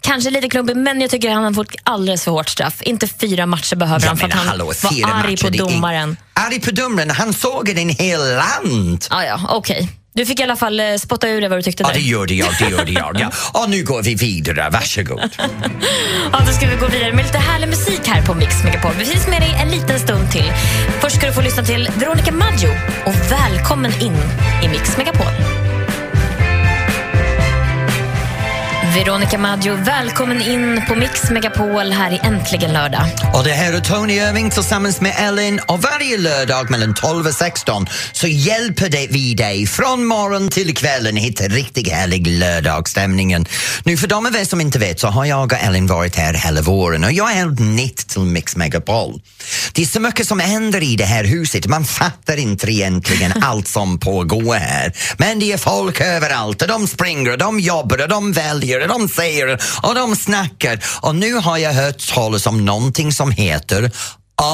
Kanske 0.00 0.30
lite 0.30 0.48
klumpig, 0.48 0.76
men 0.76 1.00
jag 1.00 1.10
tycker 1.10 1.30
han 1.30 1.44
har 1.44 1.52
fått 1.52 1.74
alldeles 1.84 2.24
för 2.24 2.30
hårt 2.30 2.48
straff. 2.48 2.82
Inte 2.82 3.08
fyra 3.08 3.46
matcher 3.46 3.76
behöver 3.76 4.00
Jag 4.06 4.08
han 4.08 4.16
för 4.18 4.26
att 4.26 4.32
han 4.32 4.48
hallå, 4.48 4.64
var 4.64 4.90
arg 4.90 5.30
matcher, 5.30 5.42
på 5.42 5.54
är- 5.54 5.58
domaren. 5.58 6.16
Arg 6.34 6.60
på 6.60 6.70
domaren, 6.70 7.10
han 7.10 7.32
såg 7.32 7.68
en 7.68 7.88
hel 7.88 8.20
land. 8.20 9.04
Ja, 9.10 9.24
ja, 9.24 9.40
okej. 9.48 9.88
Du 10.18 10.26
fick 10.26 10.40
i 10.40 10.42
alla 10.42 10.56
fall 10.56 10.80
eh, 10.80 10.94
spotta 10.96 11.28
ur 11.28 11.40
det 11.40 11.48
vad 11.48 11.58
du 11.58 11.62
tyckte 11.62 11.82
Ja, 11.82 11.90
det 11.94 12.00
gjorde 12.00 12.34
jag, 12.34 12.48
det 12.58 12.68
gjorde 12.70 12.92
jag. 12.92 13.16
Ja. 13.20 13.30
Och 13.52 13.70
nu 13.70 13.84
går 13.84 14.02
vi 14.02 14.14
vidare, 14.14 14.70
varsågod. 14.70 15.20
Ja, 16.32 16.38
då 16.46 16.52
ska 16.52 16.66
vi 16.66 16.76
gå 16.76 16.86
vidare 16.86 17.12
med 17.12 17.24
lite 17.24 17.38
härlig 17.38 17.68
musik 17.68 18.00
här 18.06 18.22
på 18.22 18.34
Mix 18.34 18.64
Megapol. 18.64 18.92
Vi 18.98 19.04
finns 19.04 19.26
med 19.28 19.42
dig 19.42 19.56
en 19.62 19.70
liten 19.70 19.98
stund 19.98 20.30
till. 20.30 20.52
Först 21.00 21.16
ska 21.16 21.26
du 21.26 21.32
få 21.32 21.40
lyssna 21.40 21.62
till 21.62 21.90
Veronica 21.96 22.32
Maggio 22.32 22.68
och 23.06 23.14
välkommen 23.30 23.92
in 24.00 24.16
i 24.64 24.68
Mix 24.68 24.96
Megapol. 24.96 25.57
Veronica 28.98 29.38
Maggio, 29.38 29.74
välkommen 29.74 30.42
in 30.42 30.82
på 30.88 30.94
Mix 30.94 31.30
Megapol 31.30 31.92
här 31.92 32.12
i 32.12 32.20
Äntligen 32.22 32.72
lördag. 32.72 33.06
Och 33.34 33.44
det 33.44 33.50
här 33.50 33.72
är 33.72 33.80
Tony 33.80 34.14
Irving 34.14 34.50
tillsammans 34.50 35.00
med 35.00 35.14
Ellen 35.18 35.60
och 35.66 35.82
varje 35.82 36.18
lördag 36.18 36.70
mellan 36.70 36.94
12 36.94 37.26
och 37.26 37.32
16 37.32 37.86
så 38.12 38.26
hjälper 38.26 38.88
det 38.88 39.06
vi 39.10 39.34
dig 39.34 39.66
från 39.66 40.04
morgon 40.04 40.48
till 40.48 40.74
kvällen 40.74 41.16
hitta 41.16 41.44
riktigt 41.44 41.88
härlig 41.88 42.26
lördagsstämningen. 42.26 43.46
Nu 43.84 43.96
för 43.96 44.08
de 44.08 44.26
av 44.26 44.36
er 44.36 44.44
som 44.44 44.60
inte 44.60 44.78
vet 44.78 45.00
så 45.00 45.08
har 45.08 45.24
jag 45.24 45.44
och 45.44 45.52
Ellen 45.52 45.86
varit 45.86 46.16
här 46.16 46.34
hela 46.34 46.60
våren 46.62 47.04
och 47.04 47.12
jag 47.12 47.30
är 47.30 47.34
helt 47.34 47.60
nytt 47.60 48.08
till 48.08 48.20
Mix 48.20 48.56
Megapol. 48.56 49.20
Det 49.72 49.82
är 49.82 49.86
så 49.86 50.00
mycket 50.00 50.26
som 50.26 50.40
händer 50.40 50.82
i 50.82 50.96
det 50.96 51.04
här 51.04 51.24
huset, 51.24 51.66
man 51.66 51.84
fattar 51.84 52.36
inte 52.36 52.72
egentligen 52.72 53.32
allt 53.42 53.68
som 53.68 53.98
pågår 53.98 54.54
här. 54.54 54.92
Men 55.16 55.38
det 55.38 55.52
är 55.52 55.58
folk 55.58 56.00
överallt 56.00 56.62
och 56.62 56.68
de 56.68 56.86
springer 56.86 57.32
och 57.32 57.38
de 57.38 57.60
jobbar 57.60 58.02
och 58.02 58.08
de 58.08 58.32
väljer 58.32 58.87
och 58.90 58.98
de 58.98 59.08
säger 59.08 59.58
och 59.82 59.94
de 59.94 60.16
snackar. 60.16 60.84
Och 61.00 61.14
nu 61.14 61.34
har 61.34 61.58
jag 61.58 61.72
hört 61.72 62.08
talas 62.14 62.46
om 62.46 62.64
någonting 62.64 63.12
som 63.12 63.30
heter 63.30 63.90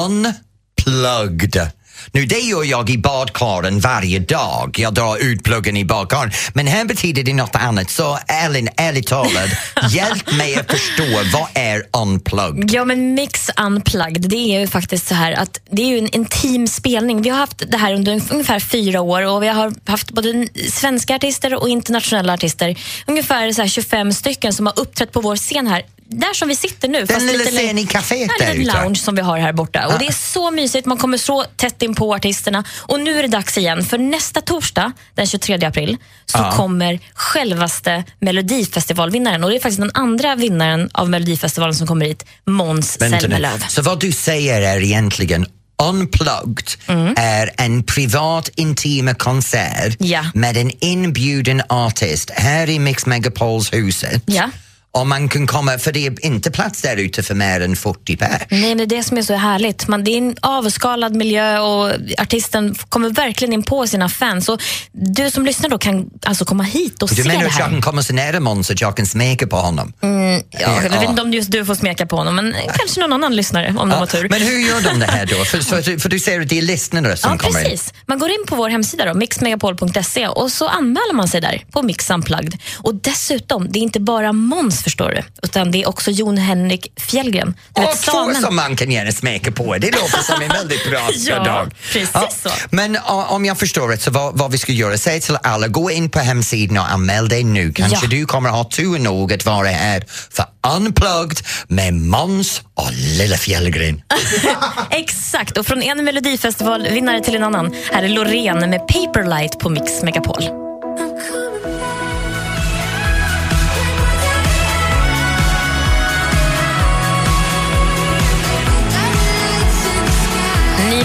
unplugged. 0.01 1.71
Nu 2.11 2.25
det 2.25 2.39
gör 2.39 2.63
jag 2.63 2.89
i 2.89 2.97
badkaren 2.97 3.79
varje 3.79 4.19
dag. 4.19 4.75
Jag 4.79 4.93
drar 4.93 5.23
ut 5.23 5.43
pluggen 5.43 5.77
i 5.77 5.85
badkaren. 5.85 6.31
Men 6.53 6.67
här 6.67 6.85
betyder 6.85 7.23
det 7.23 7.33
något 7.33 7.55
annat. 7.55 7.89
Så 7.89 8.17
Elin, 8.27 8.69
ärligt 8.77 9.07
talat, 9.07 9.49
hjälp 9.91 10.31
mig 10.31 10.55
att 10.55 10.71
förstå 10.71 11.03
vad 11.33 11.47
är 11.53 11.83
unplugged? 12.01 12.71
Ja, 12.71 12.85
men 12.85 13.13
Mix 13.13 13.49
Unplugged, 13.65 14.29
det 14.29 14.35
är 14.35 14.59
ju 14.59 14.67
faktiskt 14.67 15.07
så 15.07 15.15
här 15.15 15.31
att 15.31 15.59
det 15.69 15.81
är 15.81 15.87
ju 15.87 15.97
en 15.97 16.15
intim 16.15 16.67
spelning. 16.67 17.21
Vi 17.21 17.29
har 17.29 17.37
haft 17.37 17.71
det 17.71 17.77
här 17.77 17.93
under 17.93 18.21
ungefär 18.31 18.59
fyra 18.59 19.01
år 19.01 19.27
och 19.27 19.43
vi 19.43 19.47
har 19.47 19.73
haft 19.85 20.11
både 20.11 20.47
svenska 20.71 21.15
artister 21.15 21.55
och 21.55 21.69
internationella 21.69 22.33
artister. 22.33 22.75
Ungefär 23.07 23.51
så 23.51 23.61
här 23.61 23.69
25 23.69 24.13
stycken 24.13 24.53
som 24.53 24.65
har 24.65 24.79
uppträtt 24.79 25.11
på 25.11 25.21
vår 25.21 25.35
scen 25.35 25.67
här. 25.67 25.83
Där 26.09 26.33
som 26.33 26.47
vi 26.47 26.55
sitter 26.55 26.87
nu. 26.87 27.05
Den 27.05 27.25
lilla 27.25 27.37
lite 27.37 27.51
längre- 27.51 27.67
scenen 27.67 27.77
i 27.83 27.85
caféet 27.87 28.29
Ja, 28.39 28.45
där 28.45 28.51
en 28.51 28.57
liten 28.57 28.81
lounge 28.83 28.95
som 28.95 29.15
vi 29.15 29.21
har 29.21 29.37
här 29.39 29.53
borta. 29.53 29.87
Och 29.87 29.99
Det 29.99 30.07
är 30.07 30.11
så 30.11 30.51
mysigt, 30.51 30.85
man 30.85 30.97
kommer 30.97 31.17
så 31.17 31.43
tätt 31.55 31.81
in 31.81 31.95
på 31.95 32.13
artisterna. 32.15 32.63
Och 32.77 32.99
nu 32.99 33.17
är 33.19 33.21
det 33.21 33.27
dags 33.27 33.57
igen, 33.57 33.85
för 33.85 33.97
nästa 33.97 34.41
torsdag, 34.41 34.91
den 35.15 35.27
23 35.27 35.65
april, 35.65 35.97
så 36.25 36.37
Ja. 36.37 36.51
kommer 36.51 36.99
självaste 37.13 38.03
Melodifestivalvinnaren. 38.19 39.43
Och 39.43 39.49
det 39.49 39.55
är 39.55 39.59
faktiskt 39.59 39.81
den 39.81 39.91
andra 39.93 40.35
vinnaren 40.35 40.89
av 40.93 41.09
Melodifestivalen 41.09 41.75
som 41.75 41.87
kommer 41.87 42.05
hit, 42.05 42.25
Måns. 42.45 42.91
Zelmerlöw. 42.99 43.59
Så 43.69 43.81
vad 43.81 43.99
du 43.99 44.11
säger 44.11 44.61
är 44.61 44.81
egentligen 44.83 45.45
Unplugged 45.83 46.69
Mm. 46.87 47.13
är 47.17 47.51
en 47.57 47.83
privat 47.83 48.49
intima 48.55 49.13
konsert 49.13 49.95
Ja. 49.99 50.25
med 50.33 50.57
en 50.57 50.71
inbjuden 50.83 51.61
artist 51.69 52.29
här 52.35 52.69
i 52.69 52.79
Mix 52.79 53.05
Megapols 53.05 53.73
huset. 53.73 54.23
Ja. 54.25 54.49
Och 54.95 55.07
man 55.07 55.29
kan 55.29 55.47
komma, 55.47 55.77
för 55.77 55.91
det 55.91 56.05
är 56.07 56.25
inte 56.25 56.51
plats 56.51 56.81
där 56.81 56.97
ute 56.97 57.23
för 57.23 57.35
mer 57.35 57.61
än 57.61 57.75
40 57.75 58.17
pers. 58.17 58.41
Nej, 58.49 58.75
det 58.75 58.83
är 58.83 58.87
det 58.87 59.03
som 59.03 59.17
är 59.17 59.21
så 59.21 59.33
härligt. 59.33 59.87
Man, 59.87 60.03
det 60.03 60.11
är 60.11 60.17
en 60.17 60.35
avskalad 60.41 61.15
miljö 61.15 61.59
och 61.59 61.91
artisten 62.17 62.75
kommer 62.89 63.09
verkligen 63.09 63.53
in 63.53 63.63
på 63.63 63.87
sina 63.87 64.09
fans. 64.09 64.49
Och 64.49 64.61
du 64.91 65.29
som 65.31 65.45
lyssnar 65.45 65.69
då 65.69 65.77
kan 65.77 66.09
alltså 66.25 66.45
komma 66.45 66.63
hit 66.63 67.03
och 67.03 67.09
Du 67.09 67.15
se 67.15 67.23
menar 67.27 67.39
det 67.41 67.47
att 67.47 67.57
jag 67.59 67.65
här. 67.65 67.71
kan 67.71 67.81
komma 67.81 68.03
så 68.03 68.13
nära 68.13 68.39
Måns 68.39 68.71
att 68.71 68.81
jag 68.81 68.97
kan 68.97 69.05
smeka 69.05 69.47
på 69.47 69.55
honom? 69.55 69.93
Mm, 70.01 70.31
ja, 70.33 70.59
jag 70.59 70.85
Ja. 70.85 70.99
vet 70.99 71.09
inte 71.09 71.21
om 71.21 71.33
just 71.33 71.51
du 71.51 71.65
får 71.65 71.75
smeka 71.75 72.05
på 72.05 72.15
honom, 72.15 72.35
men 72.35 72.55
kanske 72.77 73.01
någon 73.01 73.13
annan 73.13 73.35
lyssnare 73.35 73.67
om 73.69 73.75
de 73.75 73.89
Ja, 73.89 73.95
har 73.95 74.05
tur. 74.05 74.29
Men 74.29 74.41
hur 74.41 74.59
gör 74.59 74.81
de 74.81 74.99
det 74.99 75.05
här 75.11 75.25
då? 75.25 75.35
För, 75.45 75.59
för, 75.59 75.99
för 75.99 76.09
du 76.09 76.19
säger 76.19 76.41
att 76.41 76.49
det 76.49 76.57
är 76.57 76.61
lyssnare 76.61 77.17
som 77.17 77.31
Ja, 77.31 77.37
kommer 77.37 77.59
in. 77.59 77.65
precis. 77.65 77.93
Man 78.05 78.19
går 78.19 78.29
in 78.29 78.45
på 78.47 78.55
vår 78.55 78.69
hemsida, 78.69 79.05
då, 79.05 79.13
mixmegapol.se 79.13 80.27
och 80.27 80.51
så 80.51 80.67
anmäler 80.67 81.13
man 81.13 81.27
sig 81.27 81.41
där 81.41 81.63
på 81.71 81.81
Mix 81.81 82.09
Unplugged. 82.09 82.57
Och 82.77 82.95
dessutom, 82.95 83.71
det 83.71 83.79
är 83.79 83.83
inte 83.83 83.99
bara 83.99 84.33
Måns 84.33 84.84
förstår 84.85 85.09
du, 85.09 85.23
utan 85.43 85.71
det 85.71 85.83
är 85.83 85.89
också 85.89 86.11
Jon 86.11 86.37
Henrik 86.37 86.91
Fjällgren. 86.99 87.55
Du 87.73 87.81
Och 87.81 87.87
vet, 87.89 87.97
samen. 87.99 88.41
som 88.41 88.55
man 88.55 88.75
kan 88.75 88.91
gärna 88.91 89.11
smeka 89.11 89.51
på. 89.51 89.77
Det 89.77 89.91
låter 89.91 90.21
som 90.23 90.41
en 90.41 90.49
väldigt 90.49 90.89
bra 90.89 91.09
Ja, 91.15 91.43
dag. 91.43 91.73
precis 91.93 92.41
så. 92.43 92.49
Men 92.69 92.95
uh, 92.95 93.31
om 93.33 93.45
jag 93.45 93.57
förstår 93.59 93.87
rätt, 93.87 94.01
så 94.01 94.11
vad, 94.11 94.37
vad 94.37 94.51
vi 94.51 94.57
ska 94.57 94.71
göra, 94.71 94.97
säg 94.97 95.21
till 95.21 95.37
alla, 95.43 95.67
gå 95.67 95.91
in 95.91 96.09
på 96.09 96.19
hemsidan 96.19 96.77
och 96.77 96.91
anmäl 96.91 97.29
dig 97.29 97.43
nu. 97.43 97.71
Kanske 97.73 97.97
Ja. 98.01 98.07
du 98.09 98.25
kommer 98.25 98.49
ha 98.49 98.63
tur 98.63 98.99
nog 98.99 99.33
att 99.33 99.45
vara 99.45 99.67
här 99.67 100.03
för 100.31 100.45
Unplugged 100.77 101.37
med 101.67 101.93
Måns 101.93 102.61
och 102.73 102.89
Lilla 102.91 103.37
Fjällgren. 103.37 104.01
Exakt, 104.91 105.57
och 105.57 105.65
från 105.67 105.81
en 105.83 106.03
melodifestivalvinnare 106.03 107.21
till 107.23 107.35
en 107.35 107.43
annan. 107.43 107.75
Här 107.93 108.03
är 108.03 108.09
Loreen 108.09 108.69
med 108.69 108.87
Paperlight 108.87 109.59
på 109.59 109.69
Mix 109.69 110.03
Megapol. 110.03 110.64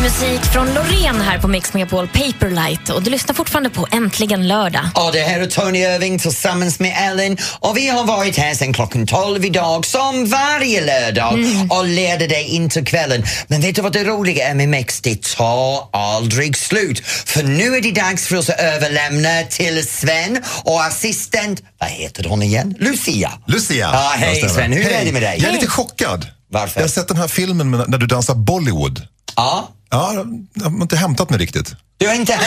Ny 0.00 0.04
musik 0.04 0.44
från 0.52 0.74
Loreen 0.74 1.20
här 1.20 1.38
på 1.38 1.48
Mix 1.48 1.74
Megapol 1.74 2.08
Paperlight 2.08 2.88
och 2.88 3.02
du 3.02 3.10
lyssnar 3.10 3.34
fortfarande 3.34 3.70
på 3.70 3.86
Äntligen 3.92 4.48
lördag. 4.48 4.82
Och 4.94 5.12
det 5.12 5.20
här 5.20 5.40
är 5.40 5.46
Tony 5.46 5.78
Irving 5.78 6.18
tillsammans 6.18 6.80
med 6.80 7.10
Ellen 7.10 7.36
och 7.60 7.76
vi 7.76 7.88
har 7.88 8.04
varit 8.04 8.36
här 8.36 8.54
sedan 8.54 8.72
klockan 8.72 9.06
12 9.06 9.44
idag 9.44 9.86
som 9.86 10.26
varje 10.26 10.80
lördag 10.80 11.38
och 11.70 11.86
leder 11.86 12.28
dig 12.28 12.44
in 12.44 12.68
till 12.68 12.84
kvällen. 12.84 13.24
Men 13.48 13.60
vet 13.60 13.74
du 13.74 13.82
vad 13.82 13.92
det 13.92 14.04
roliga 14.04 14.48
är 14.48 14.54
med 14.54 14.68
Mix? 14.68 15.00
Det 15.00 15.22
tar 15.22 15.88
aldrig 15.92 16.56
slut. 16.56 17.06
För 17.06 17.42
nu 17.42 17.76
är 17.76 17.80
det 17.80 17.92
dags 17.92 18.26
för 18.26 18.36
oss 18.36 18.50
att 18.50 18.60
överlämna 18.60 19.42
till 19.50 19.88
Sven 19.88 20.42
och 20.64 20.84
assistent, 20.84 21.62
vad 21.80 21.90
heter 21.90 22.24
hon 22.24 22.42
igen? 22.42 22.74
Lucia. 22.78 23.32
Lucia. 23.46 23.90
Ja, 23.92 24.12
hej. 24.16 24.48
Sven, 24.48 24.72
hur 24.72 24.86
är 24.86 24.94
Hej. 24.94 25.04
det 25.04 25.12
med 25.12 25.22
dig? 25.22 25.38
Jag 25.40 25.48
är 25.48 25.52
lite 25.52 25.66
chockad. 25.66 26.26
Varför? 26.52 26.80
Jag 26.80 26.84
har 26.84 26.90
sett 26.90 27.08
den 27.08 27.16
här 27.16 27.28
filmen 27.28 27.70
när 27.70 27.98
du 27.98 28.06
dansar 28.06 28.34
Bollywood. 28.34 29.06
Ja. 29.36 29.68
Ja, 29.90 30.12
jag 30.54 30.64
har 30.64 30.82
inte 30.82 30.96
hämtat 30.96 31.30
mig 31.30 31.38
riktigt. 31.38 31.74
Du 31.96 32.06
har 32.06 32.14
inte 32.14 32.32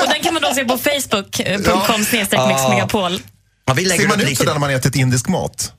Och 0.00 0.08
den 0.08 0.22
kan 0.22 0.34
man 0.34 0.42
då 0.42 0.54
se 0.54 0.64
på 0.64 0.78
facebook.com 0.78 2.04
snedstreck 2.04 2.40
Mix 2.48 2.60
Ja. 2.62 2.68
Megapol. 2.68 3.20
Ja, 3.64 3.74
lägger 3.74 3.90
Ser 4.02 4.08
man 4.08 4.20
ut 4.20 4.38
sådär 4.38 4.52
när 4.52 4.60
man 4.60 4.70
ätit 4.70 4.96
indisk 4.96 5.28
mat? 5.28 5.72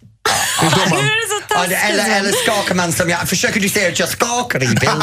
Man... 0.90 1.00
Ja, 1.50 1.66
det- 1.70 1.76
eller, 1.76 2.18
eller 2.20 2.32
skakar 2.32 2.76
man 2.76 2.92
som 2.94 3.10
jag, 3.10 3.30
försöker 3.30 3.60
du 3.60 3.70
säga 3.70 3.90
att 3.90 4.00
jag 4.00 4.10
skakar 4.10 4.64
i 4.64 4.68
bilden? 4.68 5.02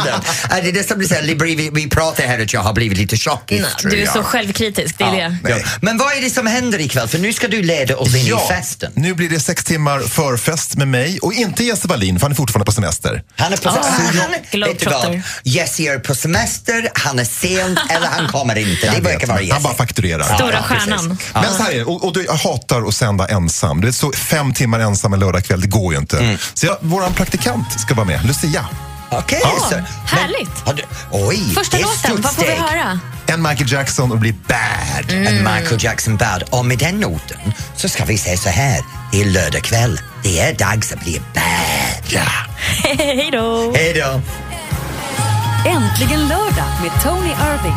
Är 0.50 0.62
det 0.62 0.72
det 0.72 0.88
som 0.88 0.98
blir 0.98 1.08
så 1.08 1.14
här, 1.14 1.22
vi, 1.56 1.70
vi 1.72 1.88
pratar 1.88 2.24
här 2.26 2.42
att 2.42 2.52
jag 2.52 2.60
har 2.60 2.72
blivit 2.72 2.98
lite 2.98 3.16
tjockis 3.16 3.66
tror 3.80 3.90
Du 3.90 3.96
är 4.00 4.04
jag. 4.04 4.12
så 4.14 4.22
självkritisk, 4.22 4.98
det 4.98 5.04
är 5.04 5.12
det. 5.12 5.36
Ja. 5.48 5.56
Men 5.80 5.98
vad 5.98 6.12
är 6.16 6.20
det 6.20 6.30
som 6.30 6.46
händer 6.46 6.80
ikväll? 6.80 7.08
För 7.08 7.18
nu 7.18 7.32
ska 7.32 7.48
du 7.48 7.62
leda 7.62 7.96
oss 7.96 8.14
in 8.14 8.26
i 8.26 8.38
festen. 8.48 8.92
Nu 8.94 9.14
blir 9.14 9.28
det 9.28 9.40
sex 9.40 9.64
timmar 9.64 10.00
förfest 10.00 10.76
med 10.76 10.88
mig 10.88 11.18
och 11.22 11.32
inte 11.32 11.64
Jesse 11.64 11.88
Wallin 11.88 12.18
för 12.18 12.22
han 12.22 12.32
är 12.32 12.36
fortfarande 12.36 12.64
på 12.66 12.72
semester. 12.72 13.22
Han 13.36 13.52
är 13.52 13.56
på 13.56 13.68
Ah, 13.68 13.72
han, 14.20 14.60
vet 14.60 14.78
du 14.80 14.86
vad? 14.90 15.20
Jesse 15.42 15.82
är 15.82 15.98
på 15.98 16.14
semester, 16.14 16.90
han 16.94 17.18
är 17.18 17.24
sen 17.24 17.78
eller 17.90 18.06
han 18.06 18.28
kommer 18.28 18.58
inte. 18.58 18.90
Det 18.90 19.00
verkar 19.00 19.26
vara 19.26 19.36
Han 19.38 19.46
Jesse. 19.46 19.60
bara 19.60 19.74
fakturerar. 19.74 20.34
Stora 20.34 20.62
precis. 20.62 20.66
stjärnan. 20.84 21.18
Ja. 21.34 21.40
Men 21.42 21.54
så 21.54 21.62
här 21.62 21.72
är 21.72 21.76
det, 21.78 21.84
och, 21.84 22.04
och 22.04 22.12
du, 22.12 22.24
jag 22.24 22.34
hatar 22.34 22.88
att 22.88 22.94
sända 22.94 23.26
ensam. 23.28 23.80
Det 23.80 23.88
är 23.88 23.92
så 23.92 24.12
fem 24.12 24.54
timmar 24.54 24.80
ensam 24.80 25.12
en 25.16 25.20
lördagkväll, 25.20 25.60
det 25.60 25.66
går 25.66 25.92
ju 25.94 25.98
inte. 26.00 26.18
Mm. 26.18 26.38
Så 26.54 26.66
jag, 26.66 26.76
våran 26.80 27.12
praktikant 27.14 27.80
ska 27.80 27.94
vara 27.94 28.06
med, 28.06 28.24
Lucia. 28.26 28.66
Okej, 29.10 29.40
Ja. 29.42 29.50
så. 29.70 29.74
Härligt. 30.16 30.60
Har 30.66 30.74
du, 30.74 30.82
oj, 31.10 31.54
Första 31.54 31.78
låten, 31.78 32.22
vad 32.22 32.32
får 32.34 32.42
vi 32.42 32.54
höra? 32.54 33.00
En 33.26 33.42
Michael 33.42 33.72
Jackson 33.72 34.12
och 34.12 34.18
blir 34.18 34.34
bad. 34.48 35.10
En 35.12 35.36
Michael 35.36 35.76
Jackson 35.84 36.16
Bad. 36.16 36.42
Och 36.50 36.64
med 36.66 36.78
den 36.78 37.00
noten 37.00 37.38
så 37.76 37.88
ska 37.88 38.04
vi 38.04 38.18
säga 38.18 38.36
så 38.36 38.48
här. 38.48 38.80
Det 39.12 39.20
är 39.20 39.24
lördag 39.24 39.62
kväll. 39.62 40.00
Det 40.22 40.40
är 40.40 40.54
dags 40.54 40.92
att 40.92 41.00
bli 41.00 41.20
bad. 41.34 42.04
Ja. 42.08 42.20
Hej 42.98 43.28
då! 43.32 43.72
Hej 43.76 43.92
då. 44.04 44.20
Äntligen 45.70 46.28
lördag 46.28 46.68
med 46.82 47.02
Tony 47.02 47.28
Irving. 47.30 47.76